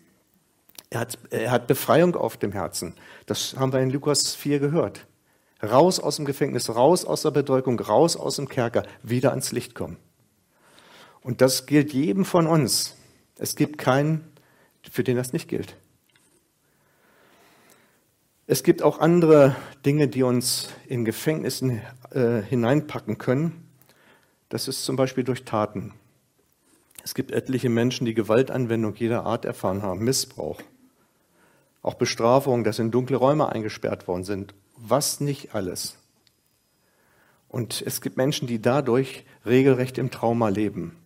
Er 0.90 1.00
hat, 1.00 1.18
er 1.30 1.50
hat 1.50 1.66
Befreiung 1.66 2.16
auf 2.16 2.36
dem 2.36 2.52
Herzen. 2.52 2.94
Das 3.26 3.56
haben 3.56 3.72
wir 3.72 3.80
in 3.80 3.90
Lukas 3.90 4.34
4 4.34 4.58
gehört. 4.58 5.06
Raus 5.62 6.00
aus 6.00 6.16
dem 6.16 6.24
Gefängnis, 6.24 6.68
raus 6.68 7.04
aus 7.04 7.22
der 7.22 7.30
Bedrückung, 7.30 7.78
raus 7.80 8.16
aus 8.16 8.36
dem 8.36 8.48
Kerker, 8.48 8.82
wieder 9.02 9.30
ans 9.30 9.52
Licht 9.52 9.74
kommen. 9.74 9.96
Und 11.22 11.40
das 11.40 11.66
gilt 11.66 11.92
jedem 11.92 12.24
von 12.24 12.46
uns. 12.46 12.96
Es 13.38 13.56
gibt 13.56 13.78
keinen, 13.78 14.32
für 14.90 15.02
den 15.02 15.16
das 15.16 15.32
nicht 15.32 15.48
gilt. 15.48 15.76
Es 18.48 18.62
gibt 18.62 18.80
auch 18.82 19.00
andere 19.00 19.56
Dinge, 19.84 20.06
die 20.06 20.22
uns 20.22 20.68
in 20.86 21.04
Gefängnissen 21.04 21.82
äh, 22.10 22.40
hineinpacken 22.42 23.18
können. 23.18 23.68
Das 24.50 24.68
ist 24.68 24.84
zum 24.84 24.94
Beispiel 24.94 25.24
durch 25.24 25.44
Taten. 25.44 25.94
Es 27.02 27.14
gibt 27.14 27.32
etliche 27.32 27.68
Menschen, 27.68 28.04
die 28.04 28.14
Gewaltanwendung 28.14 28.94
jeder 28.94 29.26
Art 29.26 29.44
erfahren 29.44 29.82
haben, 29.82 30.04
Missbrauch, 30.04 30.62
auch 31.82 31.94
Bestrafung, 31.94 32.62
dass 32.62 32.78
in 32.78 32.92
dunkle 32.92 33.16
Räume 33.16 33.48
eingesperrt 33.48 34.06
worden 34.06 34.22
sind. 34.22 34.54
Was 34.76 35.18
nicht 35.18 35.56
alles. 35.56 35.98
Und 37.48 37.82
es 37.84 38.00
gibt 38.00 38.16
Menschen, 38.16 38.46
die 38.46 38.62
dadurch 38.62 39.24
regelrecht 39.44 39.98
im 39.98 40.12
Trauma 40.12 40.50
leben. 40.50 40.96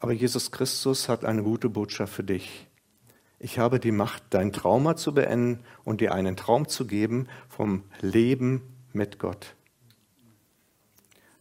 Aber 0.00 0.12
Jesus 0.12 0.50
Christus 0.50 1.08
hat 1.08 1.24
eine 1.24 1.44
gute 1.44 1.68
Botschaft 1.68 2.14
für 2.14 2.24
dich. 2.24 2.65
Ich 3.38 3.58
habe 3.58 3.78
die 3.78 3.92
Macht, 3.92 4.22
dein 4.30 4.52
Trauma 4.52 4.96
zu 4.96 5.12
beenden 5.12 5.60
und 5.84 6.00
dir 6.00 6.14
einen 6.14 6.36
Traum 6.36 6.68
zu 6.68 6.86
geben 6.86 7.28
vom 7.48 7.84
Leben 8.00 8.62
mit 8.92 9.18
Gott. 9.18 9.54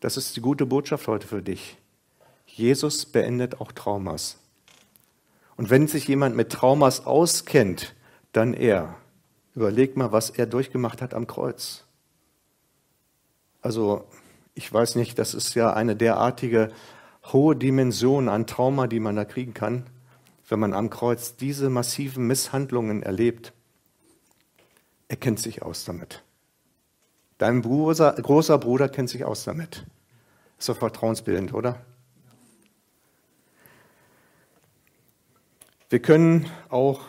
Das 0.02 0.18
ist 0.18 0.36
die 0.36 0.42
gute 0.42 0.66
Botschaft 0.66 1.08
heute 1.08 1.26
für 1.26 1.42
dich. 1.42 1.78
Jesus 2.46 3.06
beendet 3.06 3.60
auch 3.62 3.72
Traumas. 3.72 4.38
Und 5.56 5.70
wenn 5.70 5.88
sich 5.88 6.08
jemand 6.08 6.36
mit 6.36 6.52
Traumas 6.52 7.06
auskennt, 7.06 7.96
dann 8.34 8.54
er. 8.54 8.96
Überleg 9.56 9.96
mal, 9.96 10.12
was 10.12 10.30
er 10.30 10.46
durchgemacht 10.46 11.02
hat 11.02 11.14
am 11.14 11.28
Kreuz. 11.28 11.86
Also, 13.62 14.06
ich 14.54 14.72
weiß 14.72 14.96
nicht, 14.96 15.18
das 15.18 15.34
ist 15.34 15.56
ja 15.56 15.74
eine 15.74 15.96
derartige 15.96 16.72
hohe 17.32 17.56
Dimension 17.56 18.28
an 18.30 18.48
Trauma, 18.48 18.88
die 18.88 19.00
man 19.00 19.16
da 19.16 19.26
kriegen 19.26 19.54
kann, 19.54 19.86
wenn 20.48 20.60
man 20.60 20.74
am 20.74 20.90
Kreuz 20.90 21.36
diese 21.36 21.70
massiven 21.70 22.28
Misshandlungen 22.28 23.04
erlebt. 23.04 23.54
Er 25.08 25.18
kennt 25.18 25.40
sich 25.40 25.62
aus 25.62 25.86
damit. 25.86 26.24
Dein 27.38 27.62
Bruder, 27.62 28.14
großer 28.14 28.58
Bruder 28.58 28.90
kennt 28.90 29.10
sich 29.10 29.26
aus 29.26 29.44
damit. 29.44 29.86
Ist 30.58 30.70
doch 30.70 30.78
vertrauensbildend, 30.78 31.54
oder? 31.54 31.82
Wir 35.90 36.02
können 36.02 36.50
auch 36.70 37.02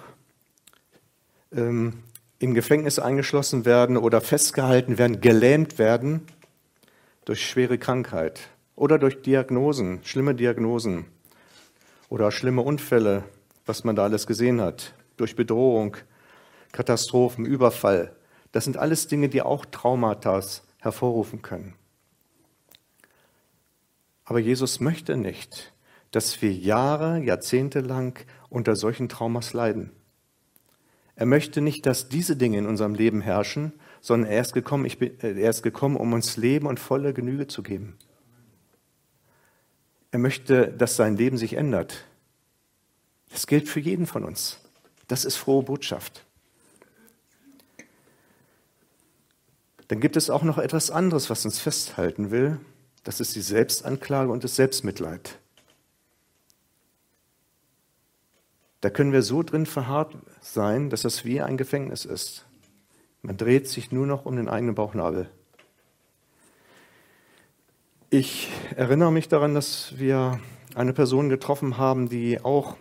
ähm, 1.52 2.02
in 2.38 2.54
Gefängnisse 2.54 3.04
eingeschlossen 3.04 3.64
werden 3.64 3.96
oder 3.96 4.20
festgehalten 4.20 4.98
werden, 4.98 5.20
gelähmt 5.20 5.78
werden 5.78 6.22
durch 7.24 7.48
schwere 7.48 7.78
Krankheit 7.78 8.40
oder 8.74 8.98
durch 8.98 9.22
Diagnosen, 9.22 10.00
schlimme 10.04 10.34
Diagnosen 10.34 11.06
oder 12.08 12.30
schlimme 12.30 12.62
Unfälle, 12.62 13.24
was 13.64 13.84
man 13.84 13.96
da 13.96 14.04
alles 14.04 14.26
gesehen 14.26 14.60
hat, 14.60 14.94
durch 15.16 15.36
Bedrohung, 15.36 15.96
Katastrophen, 16.72 17.44
Überfall. 17.44 18.14
Das 18.52 18.64
sind 18.64 18.76
alles 18.76 19.08
Dinge, 19.08 19.28
die 19.28 19.42
auch 19.42 19.64
Traumata 19.64 20.40
hervorrufen 20.78 21.42
können. 21.42 21.74
Aber 24.24 24.38
Jesus 24.38 24.80
möchte 24.80 25.16
nicht, 25.16 25.72
dass 26.10 26.40
wir 26.42 26.52
Jahre, 26.52 27.18
Jahrzehnte 27.18 27.80
lang 27.80 28.24
unter 28.48 28.76
solchen 28.76 29.08
Traumas 29.08 29.52
leiden. 29.52 29.92
Er 31.14 31.26
möchte 31.26 31.60
nicht, 31.60 31.86
dass 31.86 32.08
diese 32.08 32.36
Dinge 32.36 32.58
in 32.58 32.66
unserem 32.66 32.94
Leben 32.94 33.20
herrschen, 33.20 33.72
sondern 34.00 34.30
er 34.30 34.42
ist 34.42 34.52
gekommen, 34.52 34.90
bin, 34.98 35.18
äh, 35.20 35.40
er 35.40 35.50
ist 35.50 35.62
gekommen 35.62 35.96
um 35.96 36.12
uns 36.12 36.36
Leben 36.36 36.66
und 36.66 36.78
volle 36.78 37.14
Genüge 37.14 37.46
zu 37.46 37.62
geben. 37.62 37.96
Er 40.16 40.20
möchte, 40.20 40.68
dass 40.68 40.96
sein 40.96 41.18
Leben 41.18 41.36
sich 41.36 41.58
ändert. 41.58 42.06
Das 43.28 43.46
gilt 43.46 43.68
für 43.68 43.80
jeden 43.80 44.06
von 44.06 44.24
uns. 44.24 44.60
Das 45.08 45.26
ist 45.26 45.36
frohe 45.36 45.62
Botschaft. 45.62 46.24
Dann 49.88 50.00
gibt 50.00 50.16
es 50.16 50.30
auch 50.30 50.42
noch 50.42 50.56
etwas 50.56 50.90
anderes, 50.90 51.28
was 51.28 51.44
uns 51.44 51.58
festhalten 51.58 52.30
will. 52.30 52.58
Das 53.04 53.20
ist 53.20 53.36
die 53.36 53.42
Selbstanklage 53.42 54.32
und 54.32 54.42
das 54.42 54.56
Selbstmitleid. 54.56 55.38
Da 58.80 58.88
können 58.88 59.12
wir 59.12 59.20
so 59.20 59.42
drin 59.42 59.66
verharrt 59.66 60.16
sein, 60.40 60.88
dass 60.88 61.02
das 61.02 61.26
wie 61.26 61.42
ein 61.42 61.58
Gefängnis 61.58 62.06
ist. 62.06 62.46
Man 63.20 63.36
dreht 63.36 63.68
sich 63.68 63.92
nur 63.92 64.06
noch 64.06 64.24
um 64.24 64.36
den 64.36 64.48
eigenen 64.48 64.76
Bauchnabel. 64.76 65.28
Ich 68.10 68.48
erinnere 68.76 69.10
mich 69.10 69.26
daran, 69.26 69.54
dass 69.54 69.98
wir 69.98 70.38
eine 70.76 70.92
Person 70.92 71.28
getroffen 71.28 71.76
haben, 71.76 72.08
die 72.08 72.40
auch 72.40 72.76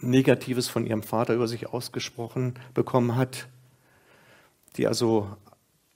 Negatives 0.00 0.66
von 0.66 0.84
ihrem 0.84 1.04
Vater 1.04 1.34
über 1.34 1.46
sich 1.46 1.68
ausgesprochen 1.68 2.54
bekommen 2.74 3.14
hat, 3.14 3.46
die 4.76 4.88
also 4.88 5.28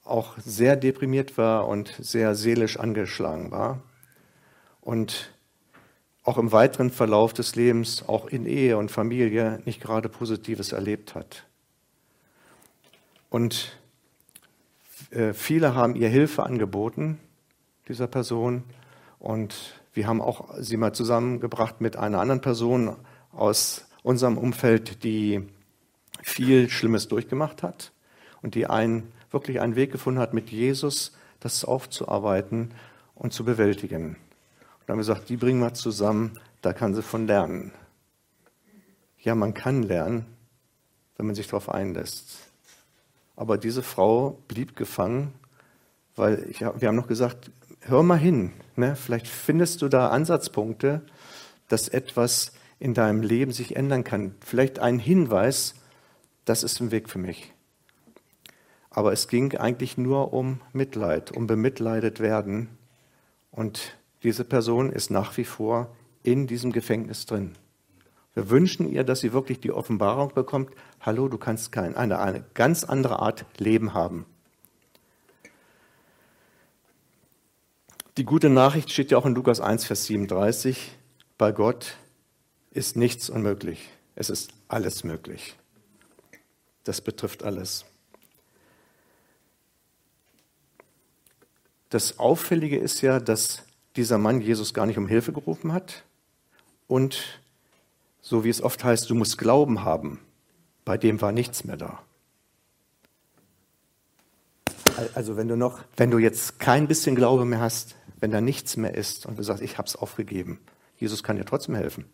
auch 0.04 0.38
sehr 0.38 0.76
deprimiert 0.76 1.36
war 1.36 1.66
und 1.66 1.92
sehr 1.98 2.36
seelisch 2.36 2.78
angeschlagen 2.78 3.50
war. 3.50 3.82
Und 4.82 5.32
auch 6.22 6.38
im 6.38 6.52
weiteren 6.52 6.90
Verlauf 6.90 7.32
des 7.32 7.56
Lebens, 7.56 8.08
auch 8.08 8.28
in 8.28 8.46
Ehe 8.46 8.78
und 8.78 8.92
Familie, 8.92 9.60
nicht 9.64 9.80
gerade 9.80 10.08
Positives 10.08 10.70
erlebt 10.70 11.16
hat. 11.16 11.44
Und 13.30 13.76
äh, 15.10 15.32
viele 15.32 15.74
haben 15.74 15.96
ihr 15.96 16.08
Hilfe 16.08 16.44
angeboten, 16.44 17.18
dieser 17.88 18.06
Person. 18.06 18.64
Und 19.18 19.80
wir 19.94 20.06
haben 20.06 20.20
auch 20.20 20.54
sie 20.58 20.76
mal 20.76 20.92
zusammengebracht 20.92 21.80
mit 21.80 21.96
einer 21.96 22.20
anderen 22.20 22.40
Person 22.40 22.96
aus 23.32 23.86
unserem 24.02 24.38
Umfeld, 24.38 25.02
die 25.04 25.46
viel 26.22 26.68
Schlimmes 26.68 27.08
durchgemacht 27.08 27.62
hat 27.62 27.92
und 28.42 28.54
die 28.54 28.66
einen, 28.66 29.12
wirklich 29.30 29.60
einen 29.60 29.76
Weg 29.76 29.92
gefunden 29.92 30.20
hat, 30.20 30.34
mit 30.34 30.50
Jesus 30.50 31.16
das 31.40 31.64
aufzuarbeiten 31.64 32.72
und 33.14 33.32
zu 33.32 33.44
bewältigen. 33.44 34.16
Dann 34.86 34.94
haben 34.94 34.98
wir 34.98 35.14
gesagt, 35.14 35.28
die 35.28 35.36
bringen 35.36 35.60
wir 35.60 35.74
zusammen, 35.74 36.38
da 36.62 36.72
kann 36.72 36.94
sie 36.94 37.02
von 37.02 37.26
lernen. 37.26 37.72
Ja, 39.20 39.34
man 39.34 39.54
kann 39.54 39.82
lernen, 39.82 40.26
wenn 41.16 41.26
man 41.26 41.34
sich 41.34 41.46
darauf 41.46 41.68
einlässt. 41.68 42.38
Aber 43.36 43.58
diese 43.58 43.82
Frau 43.82 44.38
blieb 44.48 44.76
gefangen, 44.76 45.32
weil 46.16 46.46
ich, 46.50 46.60
wir 46.60 46.88
haben 46.88 46.96
noch 46.96 47.06
gesagt, 47.06 47.50
hör 47.88 48.02
mal 48.02 48.18
hin, 48.18 48.52
ne? 48.76 48.96
vielleicht 48.96 49.26
findest 49.26 49.82
du 49.82 49.88
da 49.88 50.08
Ansatzpunkte, 50.08 51.02
dass 51.68 51.88
etwas 51.88 52.52
in 52.78 52.94
deinem 52.94 53.22
Leben 53.22 53.52
sich 53.52 53.76
ändern 53.76 54.04
kann. 54.04 54.34
Vielleicht 54.44 54.78
ein 54.78 54.98
Hinweis, 54.98 55.74
das 56.44 56.62
ist 56.62 56.80
ein 56.80 56.90
Weg 56.90 57.08
für 57.08 57.18
mich. 57.18 57.52
Aber 58.90 59.12
es 59.12 59.28
ging 59.28 59.56
eigentlich 59.56 59.98
nur 59.98 60.32
um 60.32 60.60
Mitleid, 60.72 61.32
um 61.32 61.46
bemitleidet 61.46 62.20
werden. 62.20 62.68
Und 63.50 63.96
diese 64.22 64.44
Person 64.44 64.90
ist 64.90 65.10
nach 65.10 65.36
wie 65.36 65.44
vor 65.44 65.94
in 66.22 66.46
diesem 66.46 66.72
Gefängnis 66.72 67.26
drin. 67.26 67.54
Wir 68.34 68.50
wünschen 68.50 68.88
ihr, 68.88 69.04
dass 69.04 69.20
sie 69.20 69.32
wirklich 69.32 69.60
die 69.60 69.72
Offenbarung 69.72 70.32
bekommt, 70.32 70.70
hallo, 71.00 71.28
du 71.28 71.38
kannst 71.38 71.72
kein, 71.72 71.96
eine, 71.96 72.20
eine 72.20 72.44
ganz 72.54 72.84
andere 72.84 73.18
Art 73.18 73.44
Leben 73.58 73.94
haben. 73.94 74.26
Die 78.18 78.24
gute 78.24 78.50
Nachricht 78.50 78.90
steht 78.90 79.12
ja 79.12 79.18
auch 79.18 79.26
in 79.26 79.36
Lukas 79.36 79.60
1, 79.60 79.84
Vers 79.84 80.06
37. 80.06 80.90
Bei 81.38 81.52
Gott 81.52 81.98
ist 82.72 82.96
nichts 82.96 83.30
unmöglich. 83.30 83.90
Es 84.16 84.28
ist 84.28 84.50
alles 84.66 85.04
möglich. 85.04 85.54
Das 86.82 87.00
betrifft 87.00 87.44
alles. 87.44 87.84
Das 91.90 92.18
Auffällige 92.18 92.76
ist 92.76 93.02
ja, 93.02 93.20
dass 93.20 93.62
dieser 93.94 94.18
Mann 94.18 94.40
Jesus 94.40 94.74
gar 94.74 94.86
nicht 94.86 94.98
um 94.98 95.06
Hilfe 95.06 95.32
gerufen 95.32 95.72
hat 95.72 96.02
und 96.88 97.40
so 98.20 98.42
wie 98.42 98.50
es 98.50 98.60
oft 98.60 98.82
heißt, 98.82 99.08
du 99.08 99.14
musst 99.14 99.38
Glauben 99.38 99.84
haben. 99.84 100.18
Bei 100.84 100.98
dem 100.98 101.20
war 101.20 101.30
nichts 101.30 101.62
mehr 101.62 101.76
da. 101.76 102.02
Also 105.14 105.36
wenn 105.36 105.46
du 105.46 105.56
noch, 105.56 105.78
wenn 105.96 106.10
du 106.10 106.18
jetzt 106.18 106.58
kein 106.58 106.88
bisschen 106.88 107.14
Glaube 107.14 107.44
mehr 107.44 107.60
hast, 107.60 107.94
wenn 108.20 108.30
da 108.30 108.40
nichts 108.40 108.76
mehr 108.76 108.94
ist 108.94 109.26
und 109.26 109.38
du 109.38 109.42
sagst, 109.42 109.62
ich 109.62 109.78
habe 109.78 109.86
es 109.86 109.96
aufgegeben, 109.96 110.60
Jesus 110.96 111.22
kann 111.22 111.36
dir 111.36 111.44
trotzdem 111.44 111.74
helfen. 111.74 112.04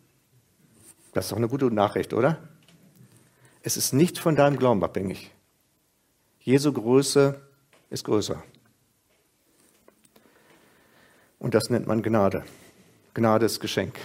Das 1.13 1.25
ist 1.25 1.31
doch 1.31 1.37
eine 1.37 1.47
gute 1.47 1.71
Nachricht, 1.71 2.13
oder? 2.13 2.37
Es 3.63 3.77
ist 3.77 3.93
nicht 3.93 4.19
von 4.19 4.35
deinem 4.35 4.57
Glauben 4.57 4.83
abhängig. 4.83 5.31
Jesu 6.39 6.71
Größe 6.71 7.41
ist 7.89 8.03
größer. 8.03 8.43
Und 11.39 11.53
das 11.53 11.69
nennt 11.69 11.87
man 11.87 12.03
Gnade. 12.03 12.43
Gnade 13.13 13.45
ist 13.45 13.59
Geschenk. 13.59 13.97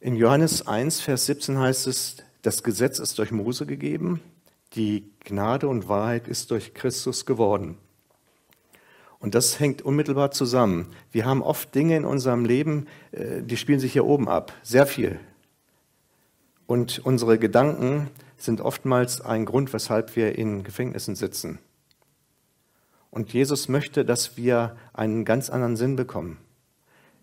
In 0.00 0.16
Johannes 0.16 0.66
1, 0.66 1.00
Vers 1.00 1.26
17 1.26 1.58
heißt 1.58 1.86
es, 1.86 2.16
das 2.42 2.62
Gesetz 2.62 2.98
ist 2.98 3.18
durch 3.18 3.30
Mose 3.32 3.66
gegeben, 3.66 4.20
Die 4.74 5.12
Gnade 5.20 5.68
und 5.68 5.88
Wahrheit 5.88 6.26
ist 6.26 6.50
durch 6.50 6.74
Christus 6.74 7.26
geworden. 7.26 7.78
Und 9.24 9.34
das 9.34 9.58
hängt 9.58 9.80
unmittelbar 9.80 10.32
zusammen. 10.32 10.88
Wir 11.10 11.24
haben 11.24 11.42
oft 11.42 11.74
Dinge 11.74 11.96
in 11.96 12.04
unserem 12.04 12.44
Leben, 12.44 12.88
äh, 13.12 13.40
die 13.40 13.56
spielen 13.56 13.80
sich 13.80 13.94
hier 13.94 14.04
oben 14.04 14.28
ab, 14.28 14.52
sehr 14.62 14.86
viel. 14.86 15.18
Und 16.66 16.98
unsere 17.06 17.38
Gedanken 17.38 18.10
sind 18.36 18.60
oftmals 18.60 19.22
ein 19.22 19.46
Grund, 19.46 19.72
weshalb 19.72 20.14
wir 20.14 20.36
in 20.36 20.62
Gefängnissen 20.62 21.14
sitzen. 21.14 21.58
Und 23.10 23.32
Jesus 23.32 23.66
möchte, 23.70 24.04
dass 24.04 24.36
wir 24.36 24.76
einen 24.92 25.24
ganz 25.24 25.48
anderen 25.48 25.76
Sinn 25.76 25.96
bekommen. 25.96 26.36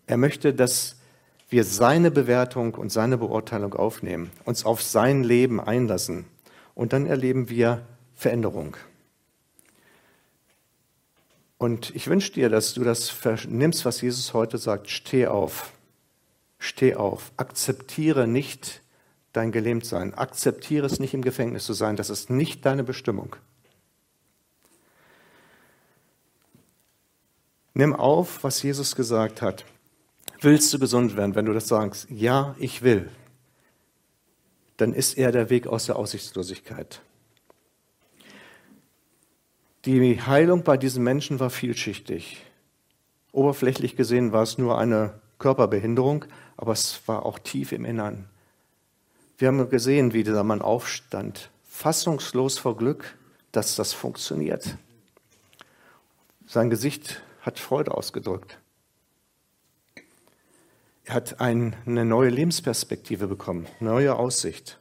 Er 0.08 0.16
möchte, 0.16 0.52
dass 0.52 0.96
wir 1.50 1.62
seine 1.62 2.10
Bewertung 2.10 2.74
und 2.74 2.90
seine 2.90 3.16
Beurteilung 3.16 3.74
aufnehmen, 3.74 4.32
uns 4.44 4.64
auf 4.64 4.82
sein 4.82 5.22
Leben 5.22 5.60
einlassen. 5.60 6.24
Und 6.74 6.94
dann 6.94 7.06
erleben 7.06 7.48
wir 7.48 7.86
Veränderung. 8.16 8.76
Und 11.62 11.94
ich 11.94 12.08
wünsche 12.08 12.32
dir, 12.32 12.48
dass 12.48 12.74
du 12.74 12.82
das 12.82 13.14
nimmst, 13.46 13.84
was 13.84 14.00
Jesus 14.00 14.34
heute 14.34 14.58
sagt. 14.58 14.90
Steh 14.90 15.28
auf. 15.28 15.70
Steh 16.58 16.96
auf. 16.96 17.30
Akzeptiere 17.36 18.26
nicht 18.26 18.82
dein 19.32 19.52
Gelähmtsein. 19.52 20.12
Akzeptiere 20.14 20.86
es 20.86 20.98
nicht 20.98 21.14
im 21.14 21.22
Gefängnis 21.22 21.64
zu 21.64 21.72
sein. 21.72 21.94
Das 21.94 22.10
ist 22.10 22.30
nicht 22.30 22.66
deine 22.66 22.82
Bestimmung. 22.82 23.36
Nimm 27.74 27.94
auf, 27.94 28.42
was 28.42 28.60
Jesus 28.64 28.96
gesagt 28.96 29.40
hat. 29.40 29.64
Willst 30.40 30.74
du 30.74 30.80
gesund 30.80 31.16
werden, 31.16 31.36
wenn 31.36 31.46
du 31.46 31.52
das 31.52 31.68
sagst? 31.68 32.08
Ja, 32.10 32.56
ich 32.58 32.82
will. 32.82 33.08
Dann 34.78 34.94
ist 34.94 35.16
er 35.16 35.30
der 35.30 35.48
Weg 35.48 35.68
aus 35.68 35.86
der 35.86 35.94
Aussichtslosigkeit. 35.94 37.02
Die 39.84 40.20
Heilung 40.20 40.62
bei 40.62 40.76
diesen 40.76 41.02
Menschen 41.02 41.40
war 41.40 41.50
vielschichtig. 41.50 42.44
Oberflächlich 43.32 43.96
gesehen 43.96 44.32
war 44.32 44.42
es 44.42 44.56
nur 44.56 44.78
eine 44.78 45.20
Körperbehinderung, 45.38 46.24
aber 46.56 46.72
es 46.72 47.00
war 47.06 47.26
auch 47.26 47.40
tief 47.40 47.72
im 47.72 47.84
Innern. 47.84 48.28
Wir 49.38 49.48
haben 49.48 49.68
gesehen, 49.70 50.12
wie 50.12 50.22
dieser 50.22 50.44
Mann 50.44 50.62
aufstand, 50.62 51.50
fassungslos 51.64 52.58
vor 52.58 52.76
Glück, 52.76 53.16
dass 53.50 53.74
das 53.74 53.92
funktioniert. 53.92 54.76
Sein 56.46 56.70
Gesicht 56.70 57.20
hat 57.40 57.58
Freude 57.58 57.92
ausgedrückt. 57.92 58.58
Er 61.04 61.14
hat 61.14 61.40
ein, 61.40 61.74
eine 61.86 62.04
neue 62.04 62.30
Lebensperspektive 62.30 63.26
bekommen, 63.26 63.66
neue 63.80 64.14
Aussicht. 64.14 64.78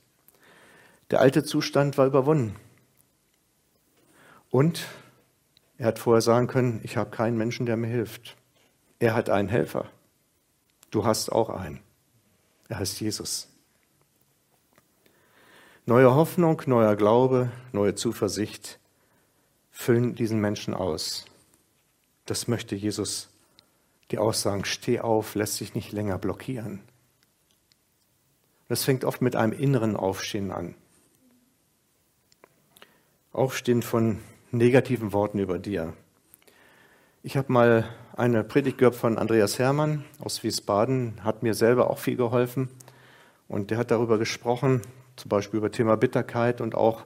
Der 1.09 1.21
alte 1.21 1.43
Zustand 1.43 1.97
war 1.97 2.05
überwunden. 2.05 2.55
Und 4.51 4.87
er 5.77 5.87
hat 5.87 5.97
vorher 5.97 6.21
sagen 6.21 6.45
können, 6.45 6.81
ich 6.83 6.97
habe 6.97 7.09
keinen 7.09 7.37
Menschen, 7.37 7.65
der 7.65 7.77
mir 7.77 7.87
hilft. 7.87 8.37
Er 8.99 9.15
hat 9.15 9.31
einen 9.31 9.49
Helfer. 9.49 9.89
Du 10.91 11.05
hast 11.05 11.31
auch 11.31 11.49
einen. 11.49 11.79
Er 12.69 12.77
heißt 12.77 12.99
Jesus. 12.99 13.47
Neue 15.87 16.13
Hoffnung, 16.13 16.61
neuer 16.67 16.95
Glaube, 16.95 17.49
neue 17.71 17.95
Zuversicht 17.95 18.79
füllen 19.71 20.13
diesen 20.13 20.39
Menschen 20.39 20.75
aus. 20.75 21.25
Das 22.25 22.47
möchte 22.47 22.75
Jesus 22.75 23.29
die 24.11 24.19
Aussagen, 24.19 24.65
steh 24.65 24.99
auf, 24.99 25.35
lässt 25.35 25.55
sich 25.55 25.73
nicht 25.73 25.91
länger 25.93 26.17
blockieren. 26.17 26.81
Das 28.67 28.83
fängt 28.83 29.05
oft 29.05 29.21
mit 29.21 29.35
einem 29.35 29.53
inneren 29.53 29.95
Aufstehen 29.95 30.51
an. 30.51 30.75
Aufstehen 33.31 33.81
von 33.81 34.19
negativen 34.51 35.13
Worten 35.13 35.39
über 35.39 35.59
dir. 35.59 35.93
Ich 37.23 37.37
habe 37.37 37.51
mal 37.51 37.87
eine 38.15 38.43
Predigt 38.43 38.77
gehört 38.77 38.95
von 38.95 39.17
Andreas 39.17 39.59
Hermann 39.59 40.03
aus 40.19 40.43
Wiesbaden, 40.43 41.23
hat 41.23 41.43
mir 41.43 41.53
selber 41.53 41.89
auch 41.89 41.99
viel 41.99 42.17
geholfen. 42.17 42.69
Und 43.47 43.71
der 43.71 43.77
hat 43.77 43.91
darüber 43.91 44.17
gesprochen, 44.17 44.81
zum 45.15 45.29
Beispiel 45.29 45.57
über 45.57 45.71
Thema 45.71 45.97
Bitterkeit 45.97 46.61
und 46.61 46.75
auch, 46.75 47.05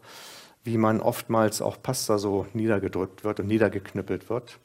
wie 0.64 0.78
man 0.78 1.02
oftmals 1.02 1.62
auch 1.62 1.82
Pastor 1.82 2.18
so 2.18 2.48
niedergedrückt 2.54 3.24
wird 3.24 3.40
und 3.40 3.48
niedergeknüppelt 3.48 4.30
wird. 4.30 4.60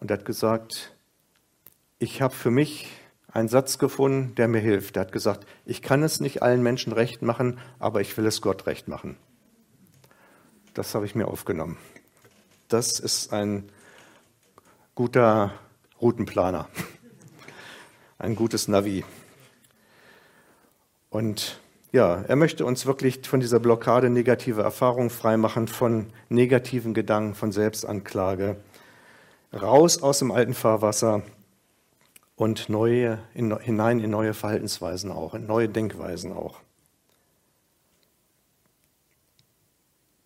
Und 0.00 0.10
er 0.10 0.18
hat 0.18 0.24
gesagt, 0.24 0.92
ich 1.98 2.22
habe 2.22 2.34
für 2.34 2.50
mich 2.50 2.88
einen 3.30 3.48
Satz 3.48 3.78
gefunden, 3.78 4.34
der 4.36 4.48
mir 4.48 4.60
hilft. 4.60 4.96
Er 4.96 5.02
hat 5.02 5.12
gesagt, 5.12 5.46
ich 5.64 5.82
kann 5.82 6.02
es 6.02 6.20
nicht 6.20 6.42
allen 6.42 6.62
Menschen 6.62 6.92
recht 6.92 7.22
machen, 7.22 7.58
aber 7.78 8.00
ich 8.00 8.16
will 8.16 8.26
es 8.26 8.40
Gott 8.40 8.66
recht 8.66 8.88
machen. 8.88 9.16
Das 10.78 10.94
habe 10.94 11.06
ich 11.06 11.16
mir 11.16 11.26
aufgenommen. 11.26 11.76
Das 12.68 13.00
ist 13.00 13.32
ein 13.32 13.68
guter 14.94 15.52
Routenplaner, 16.00 16.68
ein 18.20 18.36
gutes 18.36 18.68
Navi. 18.68 19.04
Und 21.10 21.58
ja, 21.90 22.22
er 22.28 22.36
möchte 22.36 22.64
uns 22.64 22.86
wirklich 22.86 23.26
von 23.26 23.40
dieser 23.40 23.58
Blockade 23.58 24.08
negative 24.08 24.62
Erfahrungen 24.62 25.10
freimachen, 25.10 25.66
von 25.66 26.12
negativen 26.28 26.94
Gedanken, 26.94 27.34
von 27.34 27.50
Selbstanklage, 27.50 28.54
raus 29.52 30.00
aus 30.00 30.20
dem 30.20 30.30
alten 30.30 30.54
Fahrwasser 30.54 31.22
und 32.36 32.68
neue, 32.68 33.18
in, 33.34 33.58
hinein 33.58 33.98
in 33.98 34.10
neue 34.10 34.32
Verhaltensweisen 34.32 35.10
auch, 35.10 35.34
in 35.34 35.44
neue 35.44 35.68
Denkweisen 35.68 36.32
auch. 36.32 36.60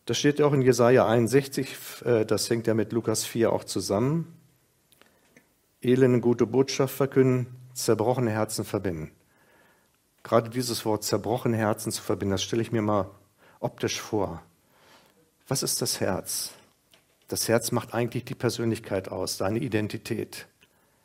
Das 0.04 0.18
steht 0.18 0.40
ja 0.40 0.46
auch 0.46 0.52
in 0.52 0.62
Jesaja 0.62 1.06
61, 1.06 1.76
äh, 2.04 2.24
das 2.24 2.50
hängt 2.50 2.66
ja 2.66 2.74
mit 2.74 2.92
Lukas 2.92 3.24
4 3.24 3.52
auch 3.52 3.64
zusammen. 3.64 4.36
Elende 5.80 6.20
gute 6.20 6.46
Botschaft 6.46 6.94
verkünden, 6.94 7.46
zerbrochene 7.72 8.30
Herzen 8.30 8.64
verbinden. 8.64 9.12
Gerade 10.24 10.50
dieses 10.50 10.84
Wort 10.84 11.04
zerbrochene 11.04 11.56
Herzen 11.56 11.92
zu 11.92 12.02
verbinden, 12.02 12.32
das 12.32 12.42
stelle 12.42 12.62
ich 12.62 12.72
mir 12.72 12.82
mal 12.82 13.10
optisch 13.60 14.00
vor. 14.00 14.42
Was 15.46 15.62
ist 15.62 15.82
das 15.82 16.00
Herz? 16.00 16.52
Das 17.28 17.48
Herz 17.48 17.72
macht 17.72 17.94
eigentlich 17.94 18.24
die 18.24 18.34
Persönlichkeit 18.34 19.08
aus, 19.08 19.38
deine 19.38 19.58
Identität. 19.58 20.46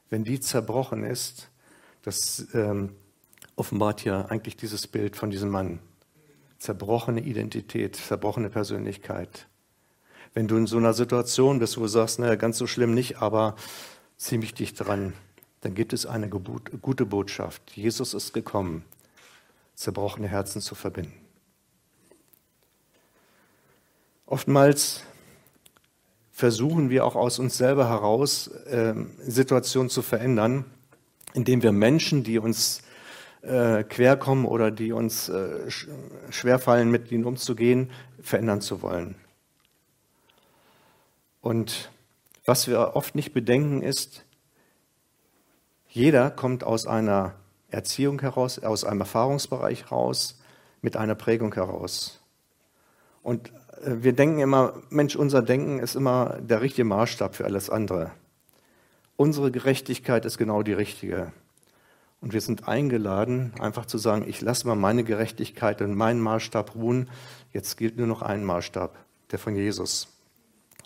Wenn 0.09 0.23
die 0.23 0.39
zerbrochen 0.39 1.03
ist, 1.03 1.49
das 2.01 2.47
ähm, 2.53 2.95
offenbart 3.55 4.03
ja 4.03 4.25
eigentlich 4.25 4.57
dieses 4.57 4.87
Bild 4.87 5.15
von 5.15 5.29
diesem 5.29 5.49
Mann 5.49 5.79
zerbrochene 6.59 7.21
Identität, 7.21 7.95
zerbrochene 7.95 8.49
Persönlichkeit. 8.49 9.47
Wenn 10.33 10.47
du 10.47 10.57
in 10.57 10.67
so 10.67 10.77
einer 10.77 10.93
Situation 10.93 11.59
bist, 11.59 11.77
wo 11.77 11.81
du 11.81 11.87
sagst, 11.87 12.19
naja, 12.19 12.35
ganz 12.35 12.57
so 12.57 12.67
schlimm 12.67 12.93
nicht, 12.93 13.21
aber 13.21 13.55
ziemlich 14.17 14.53
dicht 14.53 14.79
dran, 14.79 15.13
dann 15.61 15.73
gibt 15.73 15.93
es 15.93 16.05
eine 16.05 16.29
gute 16.29 17.05
Botschaft. 17.05 17.71
Jesus 17.75 18.13
ist 18.13 18.33
gekommen, 18.33 18.83
zerbrochene 19.75 20.27
Herzen 20.27 20.61
zu 20.61 20.75
verbinden. 20.75 21.13
Oftmals 24.25 25.03
versuchen 26.31 26.89
wir 26.89 27.05
auch 27.05 27.15
aus 27.15 27.39
uns 27.39 27.57
selber 27.57 27.89
heraus 27.89 28.47
äh, 28.47 28.93
Situationen 29.19 29.89
zu 29.89 30.01
verändern, 30.01 30.65
indem 31.33 31.63
wir 31.63 31.71
Menschen, 31.71 32.23
die 32.23 32.37
uns 32.37 32.81
äh, 33.41 33.83
querkommen 33.83 34.45
oder 34.45 34.71
die 34.71 34.91
uns 34.91 35.29
äh, 35.29 35.69
schwerfallen, 36.29 36.91
mit 36.91 37.11
ihnen 37.11 37.25
umzugehen, 37.25 37.91
verändern 38.21 38.61
zu 38.61 38.81
wollen. 38.81 39.15
Und 41.41 41.91
was 42.45 42.67
wir 42.67 42.95
oft 42.95 43.15
nicht 43.15 43.33
bedenken 43.33 43.81
ist, 43.81 44.25
jeder 45.87 46.29
kommt 46.31 46.63
aus 46.63 46.87
einer 46.87 47.35
Erziehung 47.69 48.21
heraus, 48.21 48.59
aus 48.59 48.83
einem 48.83 49.01
Erfahrungsbereich 49.01 49.85
heraus, 49.85 50.39
mit 50.81 50.95
einer 50.95 51.15
Prägung 51.15 51.53
heraus. 51.53 52.21
Und 53.23 53.49
äh, 53.81 54.03
wir 54.03 54.13
denken 54.13 54.39
immer, 54.39 54.81
Mensch, 54.89 55.15
unser 55.15 55.41
Denken 55.41 55.79
ist 55.79 55.95
immer 55.95 56.37
der 56.39 56.61
richtige 56.61 56.85
Maßstab 56.85 57.35
für 57.35 57.45
alles 57.45 57.69
andere. 57.69 58.11
Unsere 59.15 59.51
Gerechtigkeit 59.51 60.25
ist 60.25 60.37
genau 60.37 60.63
die 60.63 60.73
richtige. 60.73 61.31
Und 62.19 62.33
wir 62.33 62.41
sind 62.41 62.67
eingeladen, 62.67 63.53
einfach 63.59 63.85
zu 63.85 63.97
sagen, 63.97 64.25
ich 64.27 64.41
lasse 64.41 64.67
mal 64.67 64.75
meine 64.75 65.03
Gerechtigkeit 65.03 65.81
und 65.81 65.95
meinen 65.95 66.19
Maßstab 66.19 66.75
ruhen. 66.75 67.09
Jetzt 67.53 67.77
gilt 67.77 67.97
nur 67.97 68.07
noch 68.07 68.21
ein 68.21 68.43
Maßstab, 68.43 68.97
der 69.31 69.39
von 69.39 69.55
Jesus 69.55 70.07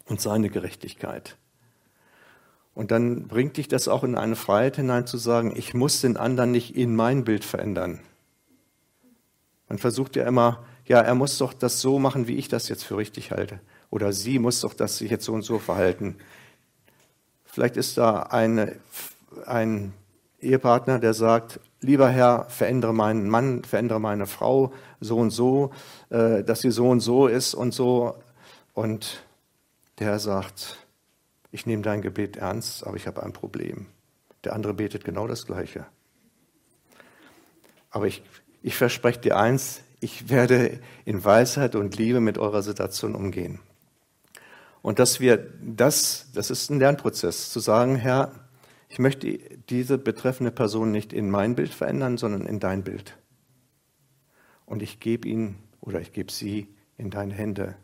und 0.07 0.19
seine 0.19 0.49
Gerechtigkeit. 0.49 1.38
Und 2.73 2.91
dann 2.91 3.27
bringt 3.27 3.57
dich 3.57 3.67
das 3.67 3.88
auch 3.88 4.03
in 4.03 4.15
eine 4.15 4.36
Freiheit 4.36 4.77
hinein 4.77 5.07
zu 5.07 5.17
sagen, 5.17 5.53
ich 5.55 5.73
muss 5.73 6.01
den 6.01 6.17
anderen 6.17 6.51
nicht 6.51 6.75
in 6.75 6.95
mein 6.95 7.23
Bild 7.23 7.43
verändern. 7.43 7.99
Man 9.67 9.77
versucht 9.77 10.15
ja 10.15 10.25
immer, 10.25 10.65
ja, 10.86 10.99
er 10.99 11.15
muss 11.15 11.38
doch 11.38 11.53
das 11.53 11.79
so 11.79 11.99
machen, 11.99 12.27
wie 12.27 12.36
ich 12.36 12.49
das 12.49 12.67
jetzt 12.67 12.84
für 12.84 12.97
richtig 12.97 13.32
halte. 13.32 13.59
Oder 13.89 14.13
sie 14.13 14.39
muss 14.39 14.61
doch 14.61 14.73
das 14.73 14.97
sich 14.97 15.11
jetzt 15.11 15.25
so 15.25 15.34
und 15.34 15.43
so 15.43 15.59
verhalten. 15.59 16.17
Vielleicht 17.45 17.77
ist 17.77 17.97
da 17.97 18.23
eine, 18.23 18.75
ein 19.45 19.93
Ehepartner, 20.41 20.99
der 20.99 21.13
sagt, 21.13 21.59
lieber 21.79 22.09
Herr, 22.09 22.45
verändere 22.49 22.93
meinen 22.93 23.29
Mann, 23.29 23.63
verändere 23.63 23.99
meine 23.99 24.25
Frau 24.25 24.73
so 24.99 25.17
und 25.17 25.31
so, 25.31 25.71
äh, 26.09 26.43
dass 26.43 26.61
sie 26.61 26.71
so 26.71 26.89
und 26.89 26.99
so 26.99 27.27
ist 27.27 27.53
und 27.53 27.73
so. 27.73 28.15
Und 28.73 29.23
der 29.99 30.07
Herr 30.07 30.19
sagt, 30.19 30.77
ich 31.51 31.65
nehme 31.65 31.83
dein 31.83 32.01
Gebet 32.01 32.37
ernst, 32.37 32.85
aber 32.85 32.95
ich 32.95 33.07
habe 33.07 33.23
ein 33.23 33.33
Problem. 33.33 33.87
Der 34.43 34.53
andere 34.53 34.73
betet 34.73 35.03
genau 35.03 35.27
das 35.27 35.45
Gleiche. 35.45 35.85
Aber 37.89 38.07
ich, 38.07 38.23
ich 38.63 38.75
verspreche 38.75 39.19
dir 39.19 39.37
eins, 39.37 39.81
ich 39.99 40.29
werde 40.29 40.79
in 41.05 41.23
Weisheit 41.23 41.75
und 41.75 41.97
Liebe 41.97 42.21
mit 42.21 42.37
eurer 42.37 42.63
Situation 42.63 43.13
umgehen. 43.13 43.59
Und 44.81 44.97
dass 44.97 45.19
wir 45.19 45.37
das, 45.61 46.27
das 46.33 46.49
ist 46.49 46.71
ein 46.71 46.79
Lernprozess, 46.79 47.51
zu 47.51 47.59
sagen, 47.59 47.95
Herr, 47.95 48.31
ich 48.91 48.99
möchte 48.99 49.39
diese 49.69 49.97
betreffende 49.97 50.51
Person 50.51 50.91
nicht 50.91 51.13
in 51.13 51.29
mein 51.29 51.55
Bild 51.55 51.73
verändern, 51.73 52.17
sondern 52.17 52.45
in 52.45 52.59
dein 52.59 52.83
Bild. 52.83 53.17
Und 54.65 54.81
ich 54.81 54.99
gebe 54.99 55.29
ihn 55.29 55.55
oder 55.79 56.01
ich 56.01 56.11
gebe 56.11 56.29
sie 56.29 56.67
in 56.97 57.09
deine 57.09 57.33
Hände. 57.33 57.77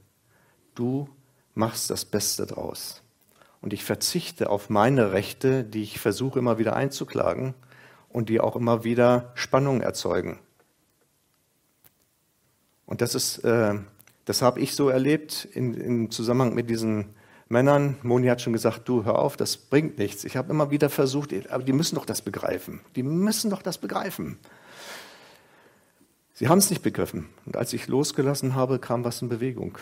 Du 0.75 1.07
machst 1.53 1.89
das 1.89 2.03
Beste 2.03 2.45
draus. 2.45 3.03
Und 3.61 3.71
ich 3.71 3.85
verzichte 3.85 4.49
auf 4.49 4.69
meine 4.69 5.13
Rechte, 5.13 5.63
die 5.63 5.81
ich 5.81 5.97
versuche 5.97 6.39
immer 6.39 6.57
wieder 6.57 6.75
einzuklagen 6.75 7.53
und 8.09 8.27
die 8.27 8.41
auch 8.41 8.57
immer 8.57 8.83
wieder 8.83 9.31
Spannung 9.35 9.79
erzeugen. 9.79 10.39
Und 12.85 12.99
das 12.99 13.15
ist, 13.15 13.45
äh, 13.45 13.75
das 14.25 14.41
habe 14.41 14.59
ich 14.59 14.75
so 14.75 14.89
erlebt 14.89 15.47
in, 15.53 15.73
im 15.73 16.11
Zusammenhang 16.11 16.53
mit 16.53 16.69
diesen 16.69 17.15
Männern. 17.49 17.97
Moni 18.03 18.27
hat 18.27 18.41
schon 18.41 18.53
gesagt, 18.53 18.87
du 18.89 19.05
hör 19.05 19.19
auf, 19.19 19.37
das 19.37 19.57
bringt 19.57 19.97
nichts. 19.97 20.23
Ich 20.25 20.35
habe 20.35 20.51
immer 20.51 20.71
wieder 20.71 20.89
versucht, 20.89 21.33
aber 21.49 21.63
die 21.63 21.73
müssen 21.73 21.95
doch 21.95 22.05
das 22.05 22.21
begreifen. 22.21 22.81
Die 22.95 23.03
müssen 23.03 23.49
doch 23.49 23.61
das 23.61 23.77
begreifen. 23.77 24.37
Sie 26.33 26.49
haben 26.49 26.59
es 26.59 26.69
nicht 26.69 26.83
begriffen. 26.83 27.29
Und 27.45 27.57
als 27.57 27.73
ich 27.73 27.87
losgelassen 27.87 28.53
habe, 28.53 28.79
kam 28.79 29.03
was 29.03 29.21
in 29.21 29.29
Bewegung. 29.29 29.77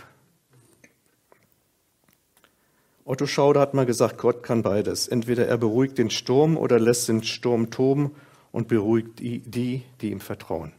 Otto 3.03 3.27
Schauder 3.27 3.59
hat 3.59 3.73
mal 3.73 3.85
gesagt, 3.85 4.17
Gott 4.17 4.41
kann 4.41 4.63
beides. 4.63 5.07
Entweder 5.07 5.47
er 5.47 5.57
beruhigt 5.57 5.97
den 5.97 6.09
Sturm 6.09 6.57
oder 6.57 6.79
lässt 6.79 7.07
den 7.07 7.23
Sturm 7.23 7.69
toben 7.69 8.15
und 8.51 8.67
beruhigt 8.67 9.19
die, 9.19 9.39
die 10.01 10.11
ihm 10.11 10.21
vertrauen. 10.21 10.71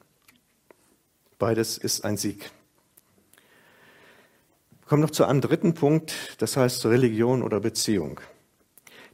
Beides 1.39 1.77
ist 1.77 2.05
ein 2.05 2.17
Sieg. 2.17 2.51
Wir 4.87 4.91
kommen 4.91 5.03
noch 5.03 5.11
zu 5.11 5.25
einem 5.25 5.41
dritten 5.41 5.75
Punkt, 5.75 6.15
das 6.39 6.57
heißt 6.57 6.87
Religion 6.87 7.43
oder 7.43 7.59
Beziehung. 7.59 8.21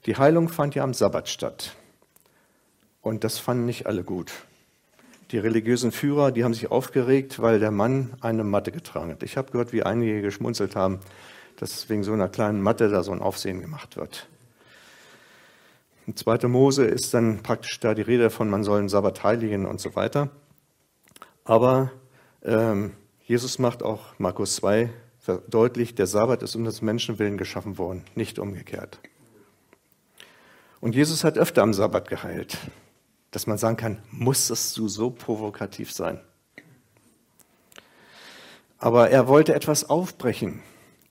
Die 0.04 0.18
Heilung 0.18 0.50
fand 0.50 0.74
ja 0.74 0.84
am 0.84 0.92
Sabbat 0.92 1.30
statt. 1.30 1.74
Und 3.00 3.24
das 3.24 3.38
fanden 3.38 3.64
nicht 3.64 3.86
alle 3.86 4.04
gut. 4.04 4.32
Die 5.30 5.38
religiösen 5.38 5.90
Führer, 5.90 6.30
die 6.30 6.44
haben 6.44 6.52
sich 6.52 6.70
aufgeregt, 6.70 7.40
weil 7.40 7.58
der 7.58 7.70
Mann 7.70 8.12
eine 8.20 8.44
Matte 8.44 8.70
getragen 8.70 9.12
hat. 9.12 9.22
Ich 9.22 9.38
habe 9.38 9.50
gehört, 9.50 9.72
wie 9.72 9.82
einige 9.82 10.20
geschmunzelt 10.20 10.76
haben, 10.76 11.00
dass 11.56 11.88
wegen 11.88 12.04
so 12.04 12.12
einer 12.12 12.28
kleinen 12.28 12.60
Matte 12.60 12.90
da 12.90 13.02
so 13.02 13.12
ein 13.12 13.22
Aufsehen 13.22 13.62
gemacht 13.62 13.96
wird. 13.96 14.28
In 16.06 16.18
2. 16.18 16.48
Mose 16.48 16.84
ist 16.84 17.14
dann 17.14 17.42
praktisch 17.42 17.80
da 17.80 17.94
die 17.94 18.02
Rede 18.02 18.24
davon, 18.24 18.50
man 18.50 18.62
soll 18.62 18.80
den 18.80 18.90
Sabbat 18.90 19.24
heiligen 19.24 19.64
und 19.64 19.80
so 19.80 19.96
weiter. 19.96 20.28
Aber 21.44 21.90
ähm, 22.44 22.92
Jesus 23.24 23.58
macht 23.58 23.82
auch 23.82 24.18
Markus 24.18 24.56
2 24.56 24.90
deutlich, 25.48 25.94
der 25.94 26.06
Sabbat 26.06 26.42
ist 26.42 26.56
um 26.56 26.64
des 26.64 26.82
Menschenwillen 26.82 27.38
geschaffen 27.38 27.78
worden, 27.78 28.04
nicht 28.14 28.38
umgekehrt. 28.38 28.98
Und 30.80 30.94
Jesus 30.96 31.22
hat 31.22 31.38
öfter 31.38 31.62
am 31.62 31.72
Sabbat 31.72 32.08
geheilt, 32.08 32.58
dass 33.30 33.46
man 33.46 33.56
sagen 33.56 33.76
kann, 33.76 34.02
musstest 34.10 34.76
du 34.76 34.88
so 34.88 35.10
provokativ 35.10 35.92
sein? 35.92 36.20
Aber 38.78 39.10
er 39.10 39.28
wollte 39.28 39.54
etwas 39.54 39.88
aufbrechen 39.88 40.60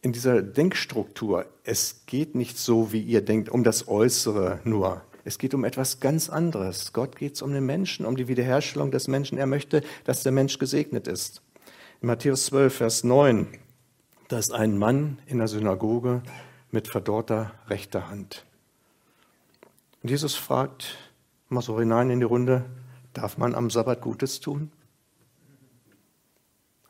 in 0.01 0.11
dieser 0.11 0.41
Denkstruktur. 0.41 1.45
Es 1.63 2.05
geht 2.05 2.35
nicht 2.35 2.57
so, 2.57 2.91
wie 2.91 3.01
ihr 3.01 3.21
denkt, 3.21 3.47
um 3.47 3.63
das 3.63 3.87
Äußere 3.87 4.59
nur. 4.65 5.01
Es 5.23 5.37
geht 5.37 5.53
um 5.53 5.63
etwas 5.63 6.01
ganz 6.01 6.29
anderes. 6.29 6.91
Gott 6.91 7.15
geht 7.15 7.35
es 7.35 7.41
um 7.41 7.53
den 7.53 7.65
Menschen, 7.65 8.05
um 8.05 8.17
die 8.17 8.27
Wiederherstellung 8.27 8.91
des 8.91 9.07
Menschen. 9.07 9.37
Er 9.37 9.45
möchte, 9.45 9.83
dass 10.03 10.23
der 10.23 10.33
Mensch 10.33 10.57
gesegnet 10.57 11.07
ist. 11.07 11.41
In 12.01 12.07
Matthäus 12.07 12.47
12, 12.47 12.75
Vers 12.75 13.03
9 13.05 13.47
da 14.31 14.37
ist 14.37 14.53
ein 14.53 14.77
Mann 14.77 15.19
in 15.25 15.39
der 15.39 15.49
Synagoge 15.49 16.23
mit 16.71 16.87
verdorrter 16.87 17.51
rechter 17.67 18.09
Hand. 18.09 18.45
Und 20.01 20.09
Jesus 20.09 20.35
fragt 20.35 20.97
mal 21.49 21.61
so 21.61 21.77
hinein 21.77 22.09
in 22.09 22.21
die 22.21 22.25
Runde, 22.25 22.63
darf 23.11 23.37
man 23.37 23.53
am 23.53 23.69
Sabbat 23.69 23.99
Gutes 23.99 24.39
tun? 24.39 24.71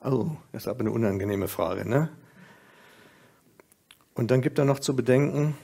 Oh, 0.04 0.30
das 0.52 0.64
ist 0.64 0.68
aber 0.68 0.82
eine 0.82 0.92
unangenehme 0.92 1.48
Frage, 1.48 1.90
ne? 1.90 2.10
Und 4.14 4.30
dann 4.30 4.42
gibt 4.42 4.60
er 4.60 4.66
noch 4.66 4.80
zu 4.80 4.96
bedenken, 4.96 5.58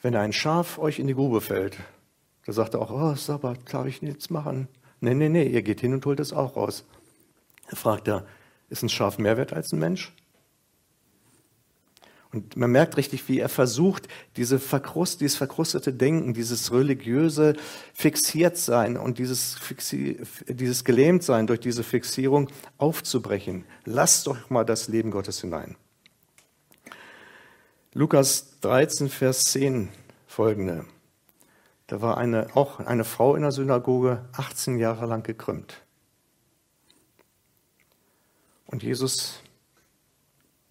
wenn 0.00 0.16
ein 0.16 0.32
Schaf 0.32 0.78
euch 0.78 0.98
in 0.98 1.08
die 1.08 1.14
Grube 1.14 1.42
fällt, 1.42 1.76
da 2.46 2.54
sagt 2.54 2.72
er 2.72 2.80
auch, 2.80 2.90
oh, 2.90 3.14
Sabbat, 3.16 3.58
darf 3.70 3.84
ich 3.84 4.00
nichts 4.00 4.30
machen? 4.30 4.66
Nee, 5.00 5.14
nee, 5.14 5.28
nee, 5.28 5.46
ihr 5.46 5.60
geht 5.60 5.80
hin 5.80 5.92
und 5.92 6.06
holt 6.06 6.20
es 6.20 6.32
auch 6.32 6.56
raus. 6.56 6.86
Er 7.68 7.76
fragt 7.76 8.08
er, 8.08 8.24
ist 8.70 8.82
ein 8.82 8.88
Schaf 8.88 9.18
mehr 9.18 9.36
wert 9.36 9.52
als 9.52 9.72
ein 9.72 9.78
Mensch? 9.78 10.12
Und 12.32 12.56
man 12.56 12.70
merkt 12.70 12.96
richtig, 12.96 13.28
wie 13.28 13.40
er 13.40 13.48
versucht, 13.48 14.06
diese 14.36 14.60
Verkrust, 14.60 15.20
dieses 15.20 15.36
verkrustete 15.36 15.92
Denken, 15.92 16.32
dieses 16.32 16.72
religiöse 16.72 17.56
Fixiertsein 17.92 18.96
und 18.96 19.18
dieses, 19.18 19.54
Fixi 19.54 20.20
dieses 20.46 20.84
Gelähmtsein 20.84 21.48
durch 21.48 21.58
diese 21.58 21.82
Fixierung 21.82 22.48
aufzubrechen. 22.78 23.64
Lasst 23.84 24.28
doch 24.28 24.48
mal 24.48 24.64
das 24.64 24.86
Leben 24.86 25.10
Gottes 25.10 25.40
hinein. 25.40 25.76
Lukas 27.94 28.60
13, 28.60 29.08
Vers 29.08 29.42
10 29.46 29.88
folgende. 30.28 30.84
Da 31.88 32.00
war 32.00 32.16
eine, 32.16 32.54
auch 32.54 32.78
eine 32.78 33.02
Frau 33.02 33.34
in 33.34 33.42
der 33.42 33.50
Synagoge 33.50 34.24
18 34.36 34.78
Jahre 34.78 35.06
lang 35.06 35.24
gekrümmt. 35.24 35.82
Und 38.70 38.84
Jesus 38.84 39.40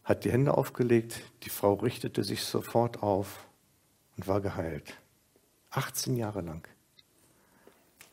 hat 0.06 0.24
die 0.24 0.32
Hände 0.32 0.58
aufgelegt, 0.58 1.22
die 1.44 1.50
Frau 1.50 1.74
richtete 1.74 2.24
sich 2.24 2.44
sofort 2.44 3.04
auf 3.04 3.46
und 4.16 4.28
war 4.28 4.40
geheilt. 4.40 4.96
18 5.72 6.16
Jahre 6.16 6.42
lang. 6.42 6.66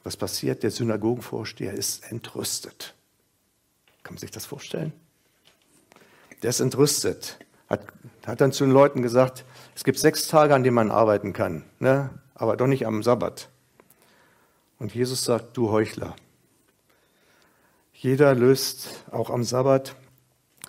Was 0.02 0.16
passiert? 0.16 0.64
Der 0.64 0.72
Synagogenvorsteher 0.72 1.72
ist 1.72 2.10
entrüstet. 2.10 2.94
Kann 4.02 4.14
man 4.14 4.20
sich 4.20 4.32
das 4.32 4.44
vorstellen? 4.44 4.92
Der 6.42 6.50
ist 6.50 6.60
entrüstet. 6.60 7.38
Hat, 7.68 7.86
hat 8.26 8.40
dann 8.40 8.52
zu 8.52 8.64
den 8.64 8.72
Leuten 8.72 9.02
gesagt, 9.02 9.44
es 9.76 9.84
gibt 9.84 10.00
sechs 10.00 10.26
Tage, 10.26 10.54
an 10.54 10.64
denen 10.64 10.74
man 10.74 10.90
arbeiten 10.90 11.32
kann, 11.32 11.64
ne? 11.78 12.10
aber 12.34 12.56
doch 12.56 12.66
nicht 12.66 12.86
am 12.86 13.04
Sabbat. 13.04 13.48
Und 14.78 14.94
Jesus 14.94 15.24
sagt, 15.24 15.56
du 15.56 15.70
Heuchler, 15.70 16.16
jeder 17.98 18.34
löst 18.34 19.04
auch 19.10 19.30
am 19.30 19.42
Sabbat 19.42 19.96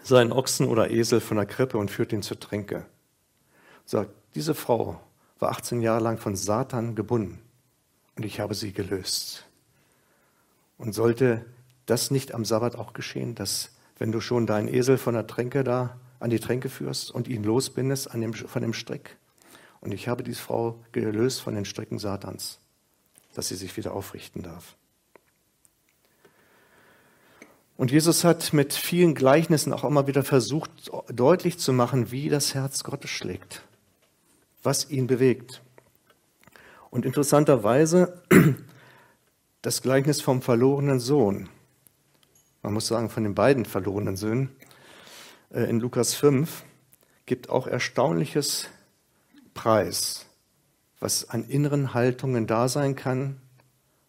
seinen 0.01 0.31
Ochsen 0.31 0.65
oder 0.67 0.89
Esel 0.89 1.19
von 1.19 1.35
der 1.35 1.45
Krippe 1.45 1.77
und 1.77 1.91
führt 1.91 2.13
ihn 2.13 2.21
zur 2.21 2.39
Tränke. 2.39 2.85
Sagt, 3.85 4.11
diese 4.35 4.55
Frau 4.55 5.01
war 5.39 5.51
18 5.51 5.81
Jahre 5.81 6.01
lang 6.01 6.17
von 6.17 6.37
Satan 6.37 6.95
gebunden 6.95 7.41
und 8.15 8.23
ich 8.23 8.39
habe 8.39 8.55
sie 8.55 8.71
gelöst. 8.71 9.45
Und 10.77 10.93
sollte 10.93 11.45
das 11.85 12.11
nicht 12.11 12.33
am 12.33 12.45
Sabbat 12.45 12.75
auch 12.77 12.93
geschehen, 12.93 13.35
dass 13.35 13.71
wenn 13.97 14.11
du 14.11 14.21
schon 14.21 14.47
deinen 14.47 14.67
Esel 14.67 14.97
von 14.97 15.13
der 15.13 15.27
Tränke 15.27 15.65
da 15.65 15.97
an 16.19 16.29
die 16.29 16.39
Tränke 16.39 16.69
führst 16.69 17.11
und 17.11 17.27
ihn 17.27 17.43
losbindest 17.43 18.13
dem, 18.13 18.33
von 18.33 18.61
dem 18.61 18.73
Strick? 18.73 19.17
Und 19.81 19.93
ich 19.93 20.07
habe 20.07 20.23
diese 20.23 20.41
Frau 20.41 20.83
gelöst 20.93 21.41
von 21.41 21.55
den 21.55 21.65
Stricken 21.65 21.99
Satans, 21.99 22.59
dass 23.33 23.49
sie 23.49 23.55
sich 23.55 23.75
wieder 23.75 23.93
aufrichten 23.93 24.43
darf. 24.43 24.77
Und 27.77 27.91
Jesus 27.91 28.23
hat 28.23 28.53
mit 28.53 28.73
vielen 28.73 29.13
Gleichnissen 29.13 29.71
auch 29.71 29.83
immer 29.83 30.07
wieder 30.07 30.23
versucht, 30.23 30.91
deutlich 31.13 31.59
zu 31.59 31.73
machen, 31.73 32.11
wie 32.11 32.27
das 32.27 32.55
Herz 32.55 32.83
Gottes 32.83 33.11
schlägt, 33.11 33.61
was 34.63 34.89
ihn 34.89 35.05
bewegt. 35.05 35.61
Und 36.89 37.05
interessanterweise 37.05 38.23
das 39.61 39.83
Gleichnis 39.83 40.21
vom 40.21 40.41
verlorenen 40.41 40.99
Sohn, 40.99 41.49
man 42.63 42.73
muss 42.73 42.87
sagen 42.87 43.11
von 43.11 43.23
den 43.23 43.35
beiden 43.35 43.63
verlorenen 43.63 44.17
Söhnen, 44.17 44.49
äh, 45.51 45.69
in 45.69 45.79
Lukas 45.79 46.15
5, 46.15 46.63
gibt 47.27 47.49
auch 47.49 47.67
erstaunliches 47.67 48.69
Preis, 49.53 50.25
was 50.99 51.29
an 51.29 51.43
inneren 51.43 51.93
Haltungen 51.93 52.47
da 52.47 52.69
sein 52.69 52.95
kann 52.95 53.39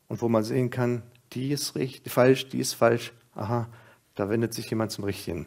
und 0.07 0.23
wo 0.23 0.31
man 0.31 0.43
sehen 0.43 0.71
kann, 0.71 1.03
die 1.35 1.53
ist 1.53 1.75
richtig, 1.75 2.11
falsch, 2.11 2.49
die 2.49 2.61
ist 2.61 2.73
falsch, 2.73 3.13
aha, 3.39 3.69
da 4.15 4.29
wendet 4.29 4.55
sich 4.55 4.69
jemand 4.71 4.93
zum 4.93 5.05
Richtigen. 5.05 5.47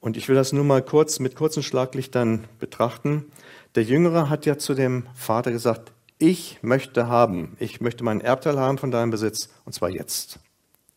Und 0.00 0.16
ich 0.18 0.28
will 0.28 0.34
das 0.34 0.52
nur 0.52 0.64
mal 0.64 0.82
kurz 0.82 1.18
mit 1.18 1.34
kurzen 1.34 1.62
Schlaglichtern 1.62 2.44
betrachten. 2.58 3.32
Der 3.74 3.84
Jüngere 3.84 4.28
hat 4.28 4.44
ja 4.44 4.58
zu 4.58 4.74
dem 4.74 5.06
Vater 5.14 5.50
gesagt, 5.50 5.92
Ich 6.18 6.58
möchte 6.62 7.08
haben. 7.08 7.56
Ich 7.58 7.80
möchte 7.80 8.04
meinen 8.04 8.20
Erbteil 8.20 8.58
haben 8.58 8.78
von 8.78 8.90
deinem 8.90 9.10
Besitz. 9.10 9.48
Und 9.64 9.72
zwar 9.72 9.90
jetzt. 9.90 10.38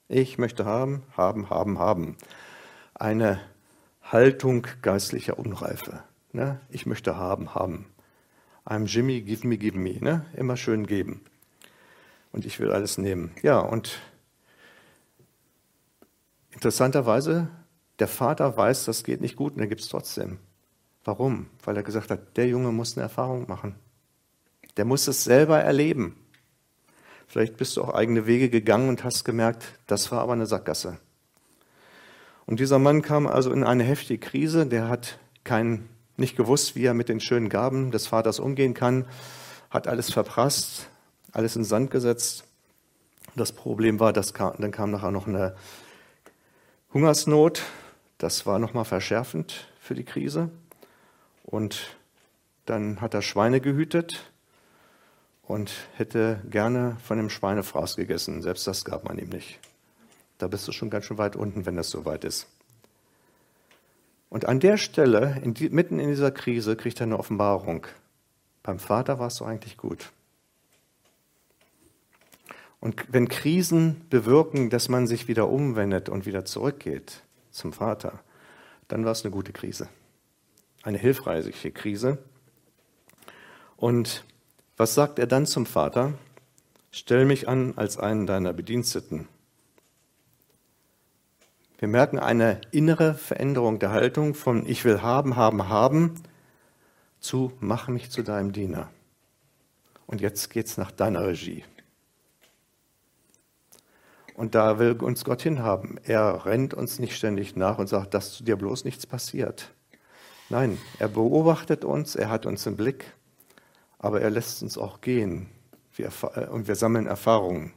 Ich 0.09 0.37
möchte 0.37 0.65
haben, 0.65 1.03
haben, 1.15 1.49
haben, 1.49 1.79
haben. 1.79 2.17
Eine 2.93 3.39
Haltung 4.01 4.67
geistlicher 4.81 5.39
Unreife. 5.39 6.03
Ne? 6.33 6.59
Ich 6.69 6.85
möchte 6.85 7.15
haben, 7.17 7.55
haben. 7.55 7.85
I'm 8.65 8.85
Jimmy, 8.85 9.21
give 9.21 9.47
me, 9.47 9.57
give 9.57 9.77
me. 9.77 9.97
Ne? 9.99 10.25
Immer 10.35 10.57
schön 10.57 10.85
geben. 10.85 11.21
Und 12.31 12.45
ich 12.45 12.59
will 12.59 12.71
alles 12.71 12.97
nehmen. 12.97 13.31
Ja, 13.41 13.59
und 13.59 13.99
interessanterweise, 16.57 17.49
der 17.99 18.07
Vater 18.07 18.57
weiß, 18.57 18.85
das 18.85 19.03
geht 19.03 19.21
nicht 19.21 19.35
gut 19.35 19.53
und 19.53 19.59
er 19.59 19.67
gibt 19.67 19.81
es 19.81 19.89
trotzdem. 19.89 20.39
Warum? 21.03 21.45
Weil 21.63 21.77
er 21.77 21.83
gesagt 21.83 22.09
hat, 22.09 22.35
der 22.35 22.47
Junge 22.47 22.71
muss 22.71 22.97
eine 22.97 23.03
Erfahrung 23.03 23.47
machen. 23.47 23.75
Der 24.75 24.83
muss 24.83 25.07
es 25.07 25.23
selber 25.23 25.59
erleben. 25.59 26.15
Vielleicht 27.27 27.57
bist 27.57 27.77
du 27.77 27.83
auch 27.83 27.93
eigene 27.93 28.25
Wege 28.25 28.49
gegangen 28.49 28.89
und 28.89 29.03
hast 29.03 29.23
gemerkt, 29.23 29.65
das 29.85 30.11
war 30.11 30.21
aber 30.21 30.33
eine 30.33 30.47
Sackgasse. 30.47 30.97
Und 32.47 32.59
dieser 32.59 32.79
Mann 32.79 33.03
kam 33.03 33.27
also 33.27 33.51
in 33.51 33.63
eine 33.63 33.83
heftige 33.83 34.19
Krise, 34.19 34.65
der 34.65 34.89
hat 34.89 35.19
kein, 35.43 35.87
nicht 36.15 36.35
gewusst, 36.35 36.75
wie 36.75 36.85
er 36.85 36.95
mit 36.95 37.07
den 37.07 37.19
schönen 37.19 37.49
Gaben 37.49 37.91
des 37.91 38.07
Vaters 38.07 38.39
umgehen 38.39 38.73
kann, 38.73 39.05
hat 39.69 39.87
alles 39.87 40.11
verprasst, 40.11 40.89
alles 41.33 41.55
in 41.55 41.63
Sand 41.63 41.91
gesetzt. 41.91 42.45
Das 43.35 43.51
Problem 43.51 43.99
war, 43.99 44.11
dass 44.11 44.33
kam, 44.33 44.55
dann 44.57 44.71
kam 44.71 44.89
nachher 44.89 45.11
noch 45.11 45.27
eine 45.27 45.55
Hungersnot. 46.97 47.61
Das 48.17 48.47
war 48.47 48.57
nochmal 48.57 48.83
verschärfend 48.83 49.67
für 49.79 49.93
die 49.93 50.03
Krise. 50.03 50.49
Und 51.43 51.95
dann 52.65 53.01
hat 53.01 53.13
er 53.13 53.21
Schweine 53.21 53.61
gehütet 53.61 54.31
und 55.43 55.71
hätte 55.95 56.41
gerne 56.49 56.97
von 57.03 57.17
dem 57.17 57.29
Schweinefraß 57.29 57.97
gegessen. 57.97 58.41
Selbst 58.41 58.65
das 58.65 58.83
gab 58.83 59.03
man 59.03 59.19
ihm 59.19 59.29
nicht. 59.29 59.59
Da 60.39 60.47
bist 60.47 60.67
du 60.67 60.71
schon 60.71 60.89
ganz 60.89 61.05
schön 61.05 61.19
weit 61.19 61.35
unten, 61.35 61.67
wenn 61.67 61.75
das 61.75 61.91
so 61.91 62.03
weit 62.03 62.23
ist. 62.23 62.47
Und 64.31 64.45
an 64.45 64.59
der 64.59 64.77
Stelle, 64.77 65.39
in 65.43 65.53
die, 65.53 65.69
mitten 65.69 65.99
in 65.99 66.09
dieser 66.09 66.31
Krise, 66.31 66.75
kriegt 66.75 66.99
er 66.99 67.05
eine 67.05 67.19
Offenbarung. 67.19 67.85
Beim 68.63 68.79
Vater 68.79 69.19
war 69.19 69.27
es 69.27 69.35
so 69.35 69.45
eigentlich 69.45 69.77
gut. 69.77 70.11
Und 72.79 73.05
wenn 73.09 73.27
Krisen 73.27 74.01
bewirken, 74.09 74.69
dass 74.69 74.89
man 74.89 75.07
sich 75.07 75.27
wieder 75.27 75.49
umwendet 75.49 76.09
und 76.09 76.25
wieder 76.25 76.45
zurückgeht 76.45 77.23
zum 77.51 77.73
Vater, 77.73 78.19
dann 78.87 79.03
war 79.03 79.11
es 79.11 79.23
eine 79.23 79.31
gute 79.31 79.51
Krise 79.51 79.89
eine 80.87 80.97
hilfreiche 80.97 81.71
Krise. 81.71 82.17
Und 83.75 84.23
was 84.77 84.93
sagt 84.93 85.19
er 85.19 85.27
dann 85.27 85.45
zum 85.45 85.65
Vater? 85.65 86.13
Stell 86.91 87.25
mich 87.25 87.47
an 87.47 87.73
als 87.75 87.97
einen 87.97 88.25
deiner 88.25 88.53
Bediensteten. 88.53 89.27
Wir 91.77 91.89
merken 91.89 92.17
eine 92.17 92.61
innere 92.71 93.13
Veränderung 93.13 93.77
der 93.79 93.91
Haltung 93.91 94.33
von 94.33 94.65
ich 94.65 94.83
will 94.85 95.01
haben, 95.01 95.35
haben, 95.35 95.67
haben 95.69 96.15
zu 97.19 97.51
mach 97.59 97.87
mich 97.89 98.09
zu 98.09 98.23
deinem 98.23 98.53
Diener. 98.53 98.89
Und 100.07 100.21
jetzt 100.21 100.49
geht's 100.49 100.77
nach 100.77 100.91
deiner 100.91 101.27
Regie. 101.27 101.65
Und 104.37 104.53
da 104.53 104.77
will 104.77 104.93
uns 104.93 105.25
Gott 105.25 105.41
hinhaben. 105.41 105.99
Er 106.03 106.45
rennt 106.45 106.75
uns 106.75 106.99
nicht 106.99 107.17
ständig 107.17 107.55
nach 107.55 107.79
und 107.79 107.87
sagt, 107.87 108.13
dass 108.13 108.33
zu 108.33 108.43
dir 108.43 108.55
bloß 108.55 108.85
nichts 108.85 109.07
passiert. 109.07 109.73
Nein, 110.49 110.77
er 110.99 111.07
beobachtet 111.07 111.83
uns, 111.83 112.15
er 112.15 112.29
hat 112.29 112.45
uns 112.45 112.65
im 112.67 112.77
Blick, 112.77 113.03
aber 113.97 114.21
er 114.21 114.29
lässt 114.29 114.61
uns 114.61 114.77
auch 114.77 115.01
gehen 115.01 115.49
wir, 115.95 116.11
äh, 116.35 116.45
und 116.45 116.67
wir 116.67 116.75
sammeln 116.75 117.07
Erfahrungen. 117.07 117.73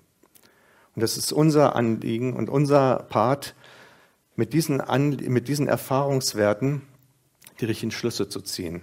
Und 0.95 1.03
das 1.03 1.17
ist 1.17 1.33
unser 1.33 1.77
Anliegen 1.77 2.35
und 2.35 2.51
unser 2.51 3.07
Part, 3.09 3.55
mit 4.37 4.53
diesen, 4.53 4.83
mit 5.33 5.49
diesen 5.49 5.67
Erfahrungswerten 5.67 6.83
die 7.61 7.65
richtigen 7.65 7.91
Schlüsse 7.91 8.29
zu 8.29 8.43
ziehen 8.43 8.83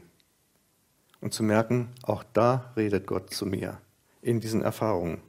und 1.21 1.31
zu 1.31 1.43
merken, 1.43 1.89
auch 2.01 2.23
da 2.33 2.73
redet 2.75 3.05
Gott 3.05 3.31
zu 3.31 3.45
mir 3.45 3.79
in 4.23 4.39
diesen 4.39 4.63
Erfahrungen. 4.63 5.21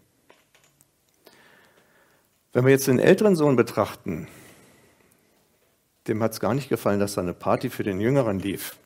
Wenn 2.52 2.64
wir 2.64 2.70
jetzt 2.70 2.86
den 2.86 2.98
älteren 2.98 3.36
Sohn 3.36 3.56
betrachten, 3.56 4.26
dem 6.06 6.22
hat 6.22 6.32
es 6.32 6.40
gar 6.40 6.54
nicht 6.54 6.70
gefallen, 6.70 6.98
dass 6.98 7.14
da 7.14 7.20
eine 7.20 7.34
Party 7.34 7.68
für 7.68 7.82
den 7.82 8.00
Jüngeren 8.00 8.38
lief. 8.38 8.76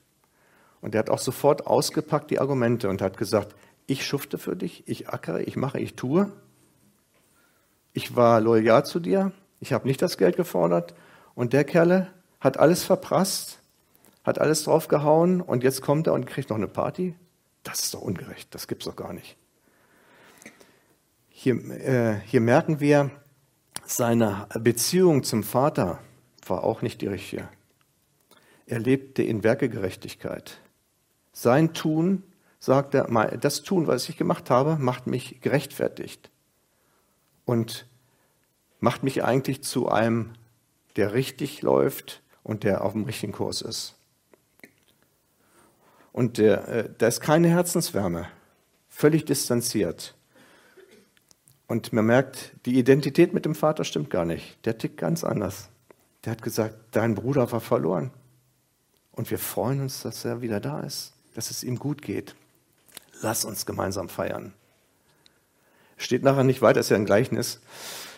Und 0.80 0.94
er 0.94 0.98
hat 0.98 1.10
auch 1.10 1.20
sofort 1.20 1.66
ausgepackt 1.66 2.30
die 2.32 2.40
Argumente 2.40 2.88
und 2.88 3.00
hat 3.00 3.16
gesagt, 3.16 3.54
ich 3.86 4.04
schufte 4.04 4.36
für 4.36 4.56
dich, 4.56 4.82
ich 4.88 5.08
ackere, 5.08 5.42
ich 5.42 5.56
mache, 5.56 5.78
ich 5.78 5.94
tue. 5.94 6.30
Ich 7.92 8.16
war 8.16 8.40
loyal 8.40 8.84
zu 8.84 8.98
dir, 8.98 9.30
ich 9.60 9.72
habe 9.72 9.86
nicht 9.86 10.02
das 10.02 10.18
Geld 10.18 10.36
gefordert. 10.36 10.94
Und 11.34 11.52
der 11.52 11.62
Kerle 11.62 12.10
hat 12.40 12.58
alles 12.58 12.82
verprasst, 12.82 13.60
hat 14.24 14.40
alles 14.40 14.64
draufgehauen 14.64 15.40
und 15.40 15.62
jetzt 15.62 15.82
kommt 15.82 16.08
er 16.08 16.14
und 16.14 16.26
kriegt 16.26 16.50
noch 16.50 16.56
eine 16.56 16.68
Party. 16.68 17.14
Das 17.62 17.80
ist 17.80 17.94
doch 17.94 18.00
ungerecht, 18.00 18.52
das 18.52 18.66
gibt 18.66 18.82
es 18.82 18.88
doch 18.88 18.96
gar 18.96 19.12
nicht. 19.12 19.36
Hier, 21.28 21.54
äh, 21.54 22.20
hier 22.26 22.40
merken 22.40 22.80
wir 22.80 23.10
seine 23.96 24.46
Beziehung 24.58 25.22
zum 25.22 25.42
Vater 25.42 25.98
war 26.46 26.64
auch 26.64 26.82
nicht 26.82 27.00
die 27.00 27.06
richtige. 27.06 27.48
Er 28.66 28.78
lebte 28.78 29.22
in 29.22 29.44
Werkegerechtigkeit. 29.44 30.60
Sein 31.32 31.74
Tun, 31.74 32.22
sagt 32.58 32.94
er, 32.94 33.06
das 33.38 33.62
Tun, 33.62 33.86
was 33.86 34.08
ich 34.08 34.16
gemacht 34.16 34.50
habe, 34.50 34.76
macht 34.76 35.06
mich 35.06 35.40
gerechtfertigt 35.40 36.30
und 37.44 37.86
macht 38.80 39.02
mich 39.02 39.24
eigentlich 39.24 39.62
zu 39.62 39.88
einem, 39.88 40.32
der 40.96 41.12
richtig 41.14 41.62
läuft 41.62 42.22
und 42.42 42.64
der 42.64 42.84
auf 42.84 42.92
dem 42.92 43.04
richtigen 43.04 43.32
Kurs 43.32 43.62
ist. 43.62 43.96
Und 46.12 46.38
der, 46.38 46.68
äh, 46.68 46.90
da 46.98 47.06
ist 47.06 47.20
keine 47.20 47.48
Herzenswärme, 47.48 48.28
völlig 48.88 49.24
distanziert. 49.24 50.14
Und 51.72 51.90
man 51.94 52.04
merkt, 52.04 52.52
die 52.66 52.78
Identität 52.78 53.32
mit 53.32 53.46
dem 53.46 53.54
Vater 53.54 53.84
stimmt 53.84 54.10
gar 54.10 54.26
nicht. 54.26 54.58
Der 54.66 54.76
tickt 54.76 54.98
ganz 54.98 55.24
anders. 55.24 55.70
Der 56.22 56.32
hat 56.32 56.42
gesagt, 56.42 56.76
dein 56.90 57.14
Bruder 57.14 57.50
war 57.50 57.60
verloren. 57.60 58.10
Und 59.12 59.30
wir 59.30 59.38
freuen 59.38 59.80
uns, 59.80 60.02
dass 60.02 60.22
er 60.26 60.42
wieder 60.42 60.60
da 60.60 60.80
ist, 60.80 61.14
dass 61.34 61.50
es 61.50 61.64
ihm 61.64 61.78
gut 61.78 62.02
geht. 62.02 62.34
Lass 63.22 63.46
uns 63.46 63.64
gemeinsam 63.64 64.10
feiern. 64.10 64.52
Steht 65.96 66.22
nachher 66.22 66.44
nicht 66.44 66.60
weiter, 66.60 66.80
ist 66.80 66.90
ja 66.90 66.96
ein 66.96 67.06
Gleichnis, 67.06 67.62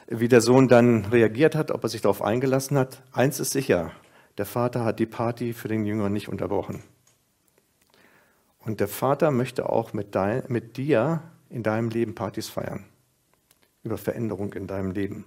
wie 0.09 0.27
der 0.27 0.41
Sohn 0.41 0.67
dann 0.67 1.05
reagiert 1.05 1.55
hat, 1.55 1.71
ob 1.71 1.85
er 1.85 1.91
sich 1.91 2.01
darauf 2.01 2.23
eingelassen 2.23 2.77
hat. 2.77 3.03
Eins 3.13 3.39
ist 3.39 3.53
sicher, 3.53 3.93
der 4.37 4.47
Vater 4.47 4.85
hat 4.85 4.99
die 4.99 5.07
Party 5.07 5.53
für 5.53 5.69
den 5.69 5.87
Jünger 5.87 6.09
nicht 6.09 6.29
unterbrochen. 6.29 6.83
Und 8.59 8.81
der 8.81 8.89
Vater 8.89 9.31
möchte 9.31 9.69
auch 9.69 9.93
mit, 9.93 10.17
dein, 10.17 10.43
mit 10.49 10.77
dir 10.77 11.23
in 11.51 11.63
deinem 11.63 11.91
Leben 11.91 12.17
Partys 12.17 12.49
feiern. 12.49 12.87
Über 13.85 13.99
Veränderung 13.99 14.53
in 14.55 14.67
deinem 14.67 14.91
Leben. 14.91 15.25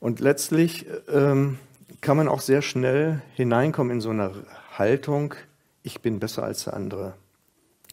Und 0.00 0.20
letztlich 0.20 0.86
ähm, 1.08 1.58
kann 2.00 2.16
man 2.16 2.28
auch 2.28 2.40
sehr 2.40 2.60
schnell 2.60 3.22
hineinkommen 3.34 3.92
in 3.92 4.00
so 4.00 4.10
eine 4.10 4.32
Haltung, 4.76 5.34
ich 5.84 6.00
bin 6.00 6.20
besser 6.20 6.44
als 6.44 6.64
der 6.64 6.74
andere. 6.74 7.14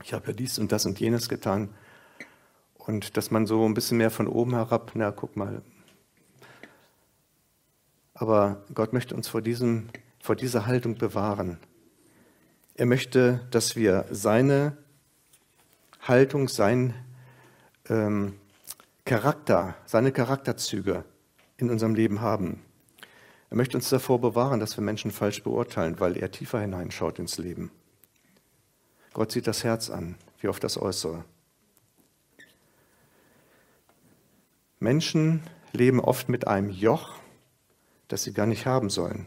Ich 0.03 0.13
habe 0.13 0.27
ja 0.27 0.33
dies 0.33 0.59
und 0.59 0.71
das 0.71 0.85
und 0.85 0.99
jenes 0.99 1.29
getan. 1.29 1.69
Und 2.77 3.17
dass 3.17 3.31
man 3.31 3.45
so 3.45 3.65
ein 3.65 3.73
bisschen 3.73 3.97
mehr 3.97 4.11
von 4.11 4.27
oben 4.27 4.55
herab, 4.55 4.91
na 4.95 5.11
guck 5.11 5.35
mal. 5.35 5.61
Aber 8.13 8.63
Gott 8.73 8.93
möchte 8.93 9.15
uns 9.15 9.27
vor, 9.27 9.41
diesem, 9.41 9.89
vor 10.19 10.35
dieser 10.35 10.65
Haltung 10.65 10.95
bewahren. 10.95 11.57
Er 12.75 12.85
möchte, 12.85 13.47
dass 13.51 13.75
wir 13.75 14.05
seine 14.09 14.77
Haltung, 16.01 16.47
sein 16.47 16.93
ähm, 17.89 18.33
Charakter, 19.05 19.75
seine 19.85 20.11
Charakterzüge 20.11 21.03
in 21.57 21.69
unserem 21.69 21.95
Leben 21.95 22.21
haben. 22.21 22.61
Er 23.49 23.57
möchte 23.57 23.77
uns 23.77 23.89
davor 23.89 24.21
bewahren, 24.21 24.59
dass 24.59 24.77
wir 24.77 24.83
Menschen 24.83 25.11
falsch 25.11 25.43
beurteilen, 25.43 25.99
weil 25.99 26.15
er 26.17 26.31
tiefer 26.31 26.59
hineinschaut 26.59 27.17
ins 27.17 27.37
Leben. 27.37 27.71
Gott 29.13 29.31
sieht 29.31 29.47
das 29.47 29.63
Herz 29.63 29.89
an, 29.89 30.15
wie 30.39 30.47
oft 30.47 30.63
das 30.63 30.77
Äußere. 30.77 31.25
Menschen 34.79 35.41
leben 35.73 35.99
oft 35.99 36.29
mit 36.29 36.47
einem 36.47 36.69
Joch, 36.69 37.15
das 38.07 38.23
sie 38.23 38.33
gar 38.33 38.45
nicht 38.45 38.65
haben 38.65 38.89
sollen. 38.89 39.25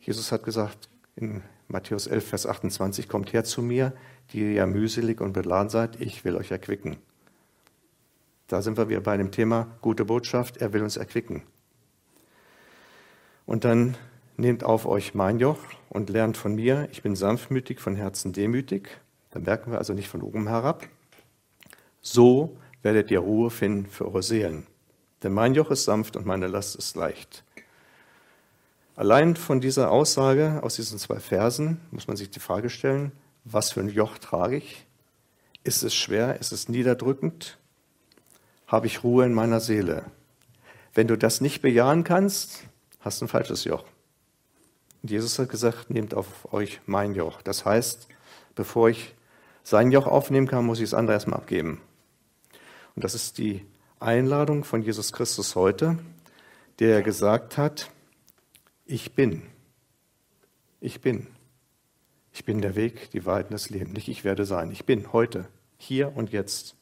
Jesus 0.00 0.32
hat 0.32 0.44
gesagt 0.44 0.88
in 1.14 1.42
Matthäus 1.68 2.06
11, 2.06 2.26
Vers 2.28 2.46
28, 2.46 3.08
kommt 3.08 3.32
her 3.32 3.44
zu 3.44 3.60
mir, 3.60 3.92
die 4.32 4.54
ihr 4.54 4.66
mühselig 4.66 5.20
und 5.20 5.34
beladen 5.34 5.68
seid, 5.68 6.00
ich 6.00 6.24
will 6.24 6.36
euch 6.36 6.50
erquicken. 6.50 6.96
Da 8.48 8.62
sind 8.62 8.78
wir 8.78 8.88
wieder 8.88 9.00
bei 9.00 9.16
dem 9.16 9.30
Thema 9.30 9.68
gute 9.82 10.06
Botschaft, 10.06 10.56
er 10.56 10.72
will 10.72 10.82
uns 10.82 10.96
erquicken. 10.96 11.42
Und 13.44 13.64
dann 13.64 13.96
nehmt 14.38 14.64
auf 14.64 14.86
euch 14.86 15.14
mein 15.14 15.38
Joch 15.38 15.58
und 15.90 16.10
lernt 16.10 16.36
von 16.36 16.54
mir. 16.54 16.88
Ich 16.90 17.02
bin 17.02 17.14
sanftmütig, 17.14 17.78
von 17.80 17.94
Herzen 17.94 18.32
demütig. 18.32 18.88
Da 19.30 19.40
merken 19.40 19.72
wir 19.72 19.78
also 19.78 19.92
nicht 19.92 20.08
von 20.08 20.22
oben 20.22 20.48
herab. 20.48 20.86
So 22.00 22.56
werdet 22.82 23.10
ihr 23.10 23.20
Ruhe 23.20 23.50
finden 23.50 23.86
für 23.86 24.06
eure 24.06 24.22
Seelen. 24.22 24.66
Denn 25.22 25.32
mein 25.32 25.54
Joch 25.54 25.70
ist 25.70 25.84
sanft 25.84 26.16
und 26.16 26.24
meine 26.24 26.46
Last 26.46 26.76
ist 26.76 26.96
leicht. 26.96 27.44
Allein 28.96 29.36
von 29.36 29.60
dieser 29.60 29.90
Aussage 29.90 30.60
aus 30.62 30.76
diesen 30.76 30.98
zwei 30.98 31.20
Versen 31.20 31.80
muss 31.90 32.08
man 32.08 32.16
sich 32.16 32.30
die 32.30 32.40
Frage 32.40 32.70
stellen, 32.70 33.12
was 33.44 33.72
für 33.72 33.80
ein 33.80 33.88
Joch 33.88 34.18
trage 34.18 34.56
ich? 34.56 34.86
Ist 35.64 35.82
es 35.82 35.94
schwer? 35.94 36.40
Ist 36.40 36.52
es 36.52 36.68
niederdrückend? 36.68 37.58
Habe 38.68 38.86
ich 38.86 39.02
Ruhe 39.02 39.24
in 39.24 39.32
meiner 39.32 39.60
Seele? 39.60 40.04
Wenn 40.92 41.08
du 41.08 41.16
das 41.16 41.40
nicht 41.40 41.62
bejahen 41.62 42.04
kannst, 42.04 42.64
hast 43.00 43.20
du 43.20 43.24
ein 43.24 43.28
falsches 43.28 43.64
Joch. 43.64 43.84
Und 45.02 45.10
Jesus 45.10 45.38
hat 45.38 45.48
gesagt, 45.48 45.90
nehmt 45.90 46.12
auf 46.12 46.52
euch 46.52 46.80
mein 46.84 47.14
Joch. 47.14 47.40
Das 47.40 47.64
heißt, 47.64 48.08
bevor 48.54 48.90
ich 48.90 49.14
sein 49.62 49.90
Joch 49.90 50.06
aufnehmen 50.06 50.46
kann, 50.46 50.66
muss 50.66 50.80
ich 50.80 50.90
das 50.90 50.94
andere 50.94 51.14
erstmal 51.14 51.40
abgeben. 51.40 51.80
Und 52.94 53.04
das 53.04 53.14
ist 53.14 53.38
die 53.38 53.64
Einladung 54.00 54.64
von 54.64 54.82
Jesus 54.82 55.12
Christus 55.12 55.56
heute, 55.56 55.98
der 56.78 57.02
gesagt 57.02 57.56
hat, 57.56 57.90
ich 58.84 59.14
bin. 59.14 59.42
Ich 60.80 61.00
bin. 61.00 61.26
Ich 62.32 62.44
bin 62.44 62.60
der 62.60 62.76
Weg, 62.76 63.10
die 63.12 63.24
Wahrheit 63.24 63.46
und 63.46 63.54
das 63.54 63.70
Leben. 63.70 63.92
Nicht 63.92 64.08
ich 64.08 64.24
werde 64.24 64.44
sein. 64.44 64.70
Ich 64.70 64.84
bin 64.84 65.12
heute, 65.12 65.48
hier 65.78 66.14
und 66.14 66.32
jetzt. 66.32 66.77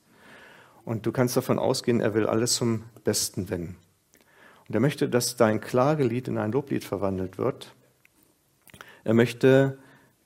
Und 0.87 1.05
du 1.05 1.11
kannst 1.11 1.37
davon 1.37 1.59
ausgehen, 1.59 2.01
er 2.01 2.15
will 2.15 2.27
alles 2.27 2.55
zum 2.55 2.85
Besten 3.03 3.51
wenden. 3.51 3.77
Und 4.69 4.75
er 4.75 4.81
möchte, 4.81 5.09
dass 5.09 5.35
dein 5.37 5.61
Klagelied 5.61 6.29
in 6.29 6.39
ein 6.39 6.53
Loblied 6.53 6.85
verwandelt 6.85 7.39
wird. 7.39 7.75
Er 9.03 9.13
möchte, 9.13 9.79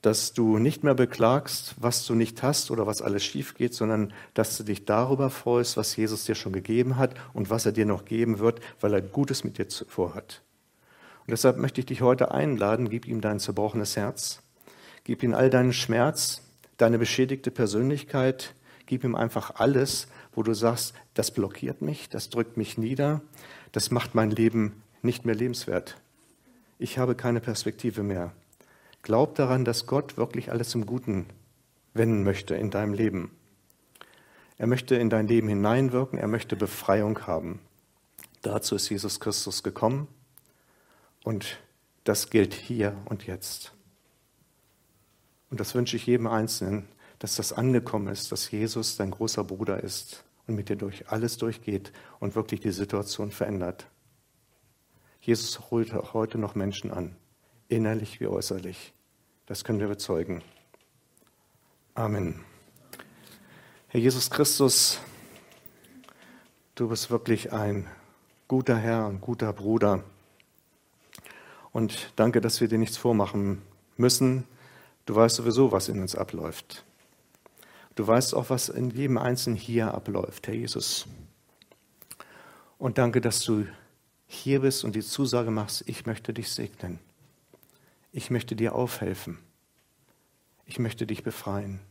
dass 0.03 0.33
du 0.33 0.59
nicht 0.59 0.83
mehr 0.83 0.93
beklagst, 0.93 1.73
was 1.79 2.05
du 2.05 2.13
nicht 2.13 2.43
hast 2.43 2.69
oder 2.69 2.85
was 2.85 3.01
alles 3.01 3.23
schief 3.23 3.55
geht, 3.55 3.73
sondern 3.73 4.13
dass 4.35 4.55
du 4.55 4.63
dich 4.63 4.85
darüber 4.85 5.31
freust, 5.31 5.77
was 5.77 5.95
Jesus 5.95 6.25
dir 6.25 6.35
schon 6.35 6.53
gegeben 6.53 6.97
hat 6.97 7.15
und 7.33 7.49
was 7.49 7.65
er 7.65 7.71
dir 7.71 7.87
noch 7.87 8.05
geben 8.05 8.37
wird, 8.37 8.59
weil 8.79 8.93
er 8.93 9.01
Gutes 9.01 9.43
mit 9.43 9.57
dir 9.57 9.65
vorhat. 9.87 10.43
Und 11.21 11.31
deshalb 11.31 11.57
möchte 11.57 11.81
ich 11.81 11.87
dich 11.87 12.01
heute 12.01 12.31
einladen, 12.31 12.87
gib 12.87 13.07
ihm 13.07 13.19
dein 13.19 13.39
zerbrochenes 13.39 13.97
Herz, 13.97 14.43
gib 15.05 15.23
ihm 15.23 15.33
all 15.33 15.49
deinen 15.49 15.73
Schmerz, 15.73 16.43
deine 16.77 16.99
beschädigte 16.99 17.49
Persönlichkeit, 17.49 18.53
gib 18.85 19.03
ihm 19.03 19.15
einfach 19.15 19.55
alles, 19.55 20.07
wo 20.33 20.43
du 20.43 20.53
sagst, 20.53 20.93
das 21.13 21.31
blockiert 21.31 21.81
mich, 21.81 22.09
das 22.09 22.29
drückt 22.29 22.57
mich 22.57 22.77
nieder, 22.77 23.21
das 23.71 23.91
macht 23.91 24.15
mein 24.15 24.31
Leben 24.31 24.81
nicht 25.01 25.25
mehr 25.25 25.35
lebenswert. 25.35 25.97
Ich 26.79 26.97
habe 26.97 27.15
keine 27.15 27.41
Perspektive 27.41 28.03
mehr. 28.03 28.31
Glaub 29.01 29.35
daran, 29.35 29.65
dass 29.65 29.87
Gott 29.87 30.17
wirklich 30.17 30.51
alles 30.51 30.69
zum 30.69 30.85
Guten 30.85 31.25
wenden 31.93 32.23
möchte 32.23 32.55
in 32.55 32.69
deinem 32.71 32.93
Leben. 32.93 33.31
Er 34.57 34.67
möchte 34.67 34.95
in 34.95 35.09
dein 35.09 35.27
Leben 35.27 35.47
hineinwirken, 35.47 36.19
er 36.19 36.27
möchte 36.27 36.55
Befreiung 36.55 37.25
haben. 37.25 37.59
Dazu 38.41 38.75
ist 38.75 38.89
Jesus 38.89 39.19
Christus 39.19 39.63
gekommen 39.63 40.07
und 41.23 41.59
das 42.03 42.29
gilt 42.29 42.53
hier 42.53 42.95
und 43.05 43.25
jetzt. 43.25 43.73
Und 45.49 45.59
das 45.59 45.75
wünsche 45.75 45.97
ich 45.97 46.05
jedem 46.05 46.27
Einzelnen, 46.27 46.87
dass 47.21 47.35
das 47.35 47.53
angekommen 47.53 48.07
ist, 48.07 48.31
dass 48.31 48.49
Jesus 48.49 48.97
dein 48.97 49.11
großer 49.11 49.43
Bruder 49.43 49.83
ist 49.83 50.23
und 50.47 50.55
mit 50.55 50.69
dir 50.69 50.75
durch 50.75 51.09
alles 51.09 51.37
durchgeht 51.37 51.93
und 52.19 52.33
wirklich 52.33 52.61
die 52.61 52.71
Situation 52.71 53.29
verändert. 53.29 53.85
Jesus 55.21 55.69
holt 55.69 55.93
heute 55.93 56.39
noch 56.39 56.55
Menschen 56.55 56.89
an, 56.89 57.15
innerlich 57.67 58.19
wie 58.21 58.25
äußerlich. 58.25 58.95
Das 59.45 59.63
können 59.63 59.79
wir 59.79 59.87
bezeugen. 59.87 60.41
Amen. 61.93 62.43
Herr 63.89 63.99
Jesus 63.99 64.31
Christus, 64.31 64.99
du 66.73 66.89
bist 66.89 67.11
wirklich 67.11 67.53
ein 67.53 67.85
guter 68.47 68.77
Herr, 68.77 69.05
ein 69.05 69.21
guter 69.21 69.53
Bruder. 69.53 70.03
Und 71.71 72.13
danke, 72.15 72.41
dass 72.41 72.61
wir 72.61 72.67
dir 72.67 72.79
nichts 72.79 72.97
vormachen 72.97 73.61
müssen. 73.95 74.43
Du 75.05 75.13
weißt 75.13 75.35
sowieso, 75.35 75.71
was 75.71 75.87
in 75.87 76.01
uns 76.01 76.15
abläuft. 76.15 76.83
Du 77.95 78.07
weißt 78.07 78.33
auch, 78.35 78.49
was 78.49 78.69
in 78.69 78.89
jedem 78.89 79.17
Einzelnen 79.17 79.57
hier 79.57 79.93
abläuft, 79.93 80.47
Herr 80.47 80.53
Jesus. 80.53 81.07
Und 82.77 82.97
danke, 82.97 83.21
dass 83.21 83.43
du 83.43 83.65
hier 84.27 84.61
bist 84.61 84.83
und 84.83 84.95
die 84.95 85.01
Zusage 85.01 85.51
machst, 85.51 85.83
ich 85.87 86.05
möchte 86.05 86.33
dich 86.33 86.49
segnen. 86.51 86.99
Ich 88.13 88.29
möchte 88.29 88.55
dir 88.55 88.75
aufhelfen. 88.75 89.39
Ich 90.65 90.79
möchte 90.79 91.05
dich 91.05 91.23
befreien. 91.23 91.81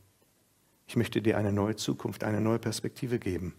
Ich 0.86 0.96
möchte 0.96 1.22
dir 1.22 1.36
eine 1.36 1.52
neue 1.52 1.76
Zukunft, 1.76 2.24
eine 2.24 2.40
neue 2.40 2.58
Perspektive 2.58 3.18
geben. 3.18 3.54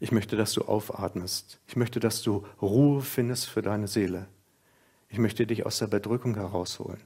Ich 0.00 0.12
möchte, 0.12 0.36
dass 0.36 0.52
du 0.52 0.62
aufatmest. 0.62 1.60
Ich 1.66 1.76
möchte, 1.76 2.00
dass 2.00 2.22
du 2.22 2.44
Ruhe 2.60 3.00
findest 3.02 3.48
für 3.48 3.62
deine 3.62 3.88
Seele. 3.88 4.28
Ich 5.08 5.18
möchte 5.18 5.46
dich 5.46 5.64
aus 5.64 5.78
der 5.78 5.86
Bedrückung 5.86 6.34
herausholen. 6.34 7.00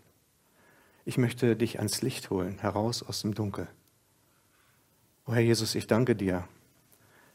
Ich 1.04 1.18
möchte 1.18 1.56
dich 1.56 1.78
ans 1.78 2.02
Licht 2.02 2.30
holen, 2.30 2.58
heraus 2.58 3.02
aus 3.02 3.22
dem 3.22 3.34
Dunkel. 3.34 3.68
O 5.24 5.32
Herr 5.32 5.40
Jesus, 5.40 5.76
ich 5.76 5.86
danke 5.86 6.16
dir, 6.16 6.48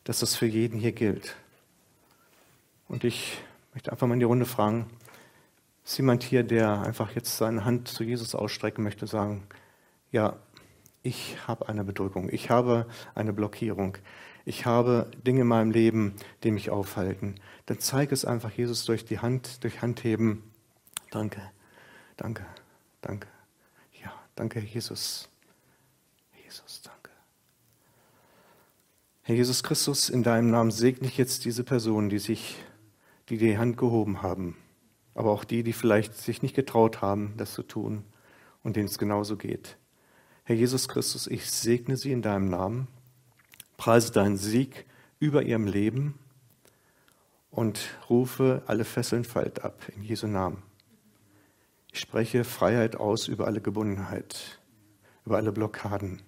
dass 0.03 0.19
das 0.19 0.35
für 0.35 0.45
jeden 0.45 0.77
hier 0.77 0.91
gilt. 0.91 1.35
Und 2.89 3.05
ich 3.05 3.41
möchte 3.73 3.91
einfach 3.91 4.07
mal 4.07 4.15
in 4.15 4.19
die 4.19 4.25
Runde 4.25 4.45
fragen, 4.45 4.89
ist 5.85 5.97
jemand 5.97 6.21
hier, 6.21 6.43
der 6.43 6.81
einfach 6.81 7.15
jetzt 7.15 7.37
seine 7.37 7.63
Hand 7.63 7.87
zu 7.87 8.03
Jesus 8.03 8.35
ausstrecken 8.35 8.83
möchte, 8.83 9.07
sagen, 9.07 9.47
ja, 10.11 10.35
ich 11.01 11.37
habe 11.47 11.69
eine 11.69 11.85
Bedrückung, 11.85 12.27
ich 12.29 12.49
habe 12.49 12.87
eine 13.15 13.31
Blockierung, 13.31 13.97
ich 14.43 14.65
habe 14.65 15.09
Dinge 15.25 15.41
in 15.41 15.47
meinem 15.47 15.71
Leben, 15.71 16.15
die 16.43 16.51
mich 16.51 16.69
aufhalten. 16.69 17.35
Dann 17.67 17.79
zeige 17.79 18.13
es 18.13 18.25
einfach 18.25 18.51
Jesus 18.51 18.83
durch 18.83 19.05
die 19.05 19.19
Hand, 19.19 19.63
durch 19.63 19.81
Handheben. 19.81 20.43
Danke, 21.09 21.41
danke, 22.17 22.45
danke. 22.99 23.29
Ja, 24.03 24.11
danke. 24.35 24.59
Jesus, 24.59 25.29
danke. 26.83 27.11
Herr 29.27 29.35
Jesus 29.35 29.61
Christus, 29.61 30.09
in 30.09 30.23
deinem 30.23 30.49
Namen 30.49 30.71
segne 30.71 31.07
ich 31.07 31.17
jetzt 31.17 31.45
diese 31.45 31.63
Personen, 31.63 32.09
die 32.09 32.19
sich, 32.19 32.57
die 33.29 33.37
die 33.37 33.57
Hand 33.57 33.77
gehoben 33.77 34.21
haben 34.21 34.55
aber 35.17 35.31
auch 35.31 35.43
die, 35.43 35.63
die 35.63 35.73
vielleicht 35.73 36.15
sich 36.15 36.43
nicht 36.43 36.55
getraut 36.55 37.01
haben, 37.01 37.33
das 37.37 37.51
zu 37.53 37.63
tun 37.63 38.03
und 38.63 38.75
denen 38.75 38.87
es 38.87 38.99
genauso 38.99 39.35
geht. 39.35 39.77
Herr 40.43 40.55
Jesus 40.55 40.87
Christus, 40.87 41.25
ich 41.25 41.49
segne 41.49 41.97
sie 41.97 42.11
in 42.11 42.21
deinem 42.21 42.49
Namen, 42.49 42.87
preise 43.77 44.11
deinen 44.11 44.37
Sieg 44.37 44.85
über 45.19 45.41
ihrem 45.41 45.65
Leben 45.65 46.19
und 47.49 47.79
rufe 48.11 48.61
alle 48.67 48.85
Fesseln 48.85 49.23
falt 49.23 49.63
ab 49.63 49.81
in 49.95 50.03
Jesu 50.03 50.27
Namen. 50.27 50.61
Ich 51.91 51.99
spreche 51.99 52.43
Freiheit 52.43 52.95
aus 52.95 53.27
über 53.27 53.47
alle 53.47 53.59
Gebundenheit, 53.59 54.59
über 55.25 55.37
alle 55.37 55.51
Blockaden. 55.51 56.21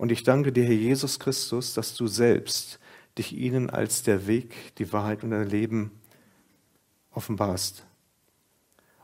Und 0.00 0.10
ich 0.10 0.22
danke 0.22 0.50
dir, 0.50 0.64
Herr 0.64 0.72
Jesus 0.72 1.18
Christus, 1.18 1.74
dass 1.74 1.94
du 1.94 2.06
selbst 2.06 2.80
dich 3.18 3.36
ihnen 3.36 3.68
als 3.68 4.02
der 4.02 4.26
Weg, 4.26 4.74
die 4.76 4.94
Wahrheit 4.94 5.22
und 5.22 5.30
dein 5.30 5.46
Leben 5.46 5.90
offenbarst 7.10 7.84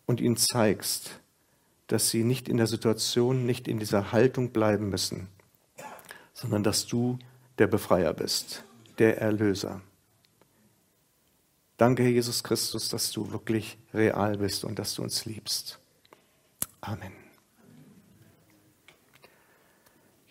und 0.07 0.23
ihnen 0.23 0.39
zeigst, 0.39 1.21
dass 1.87 2.09
sie 2.09 2.25
nicht 2.25 2.49
in 2.49 2.57
der 2.57 2.67
Situation, 2.67 3.45
nicht 3.45 3.69
in 3.69 3.79
dieser 3.79 4.11
Haltung 4.13 4.53
bleiben 4.53 4.89
müssen, 4.89 5.29
sondern 6.33 6.63
dass 6.63 6.87
du 6.87 7.19
der 7.59 7.67
Befreier 7.67 8.15
bist, 8.15 8.65
der 8.97 9.19
Erlöser. 9.21 9.83
Danke, 11.77 12.05
Herr 12.05 12.11
Jesus 12.11 12.43
Christus, 12.43 12.89
dass 12.89 13.11
du 13.11 13.33
wirklich 13.33 13.77
real 13.93 14.39
bist 14.39 14.65
und 14.65 14.79
dass 14.79 14.95
du 14.95 15.03
uns 15.03 15.27
liebst. 15.27 15.79
Amen. 16.81 17.13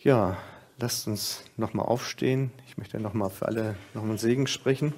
Ja, 0.02 0.40
lasst 0.78 1.08
uns 1.08 1.44
nochmal 1.58 1.86
aufstehen. 1.86 2.52
Ich 2.68 2.78
möchte 2.78 3.00
nochmal 3.00 3.30
für 3.30 3.46
alle 3.46 3.76
nochmal 3.94 4.12
einen 4.12 4.18
Segen 4.18 4.48
sprechen. 4.48 4.94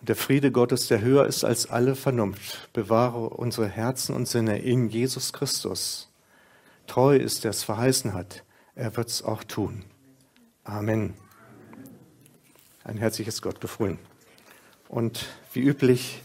Der 0.00 0.14
Friede 0.14 0.52
Gottes, 0.52 0.86
der 0.86 1.00
höher 1.00 1.26
ist 1.26 1.42
als 1.42 1.68
alle 1.68 1.96
Vernunft, 1.96 2.72
bewahre 2.72 3.28
unsere 3.30 3.66
Herzen 3.66 4.14
und 4.14 4.28
Sinne 4.28 4.60
in 4.60 4.88
Jesus 4.88 5.32
Christus. 5.32 6.08
Treu 6.86 7.16
ist, 7.16 7.42
der 7.42 7.50
es 7.50 7.64
verheißen 7.64 8.14
hat. 8.14 8.44
Er 8.76 8.96
wird 8.96 9.08
es 9.08 9.24
auch 9.24 9.42
tun. 9.42 9.84
Amen. 10.62 11.14
Ein 12.84 12.98
herzliches 12.98 13.42
Gott 13.42 13.60
gefreut. 13.60 13.98
Und 14.88 15.26
wie 15.52 15.60
üblich, 15.60 16.22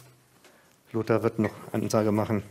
Lothar 0.93 1.23
wird 1.23 1.39
noch 1.39 1.51
Ansage 1.71 2.11
machen. 2.11 2.43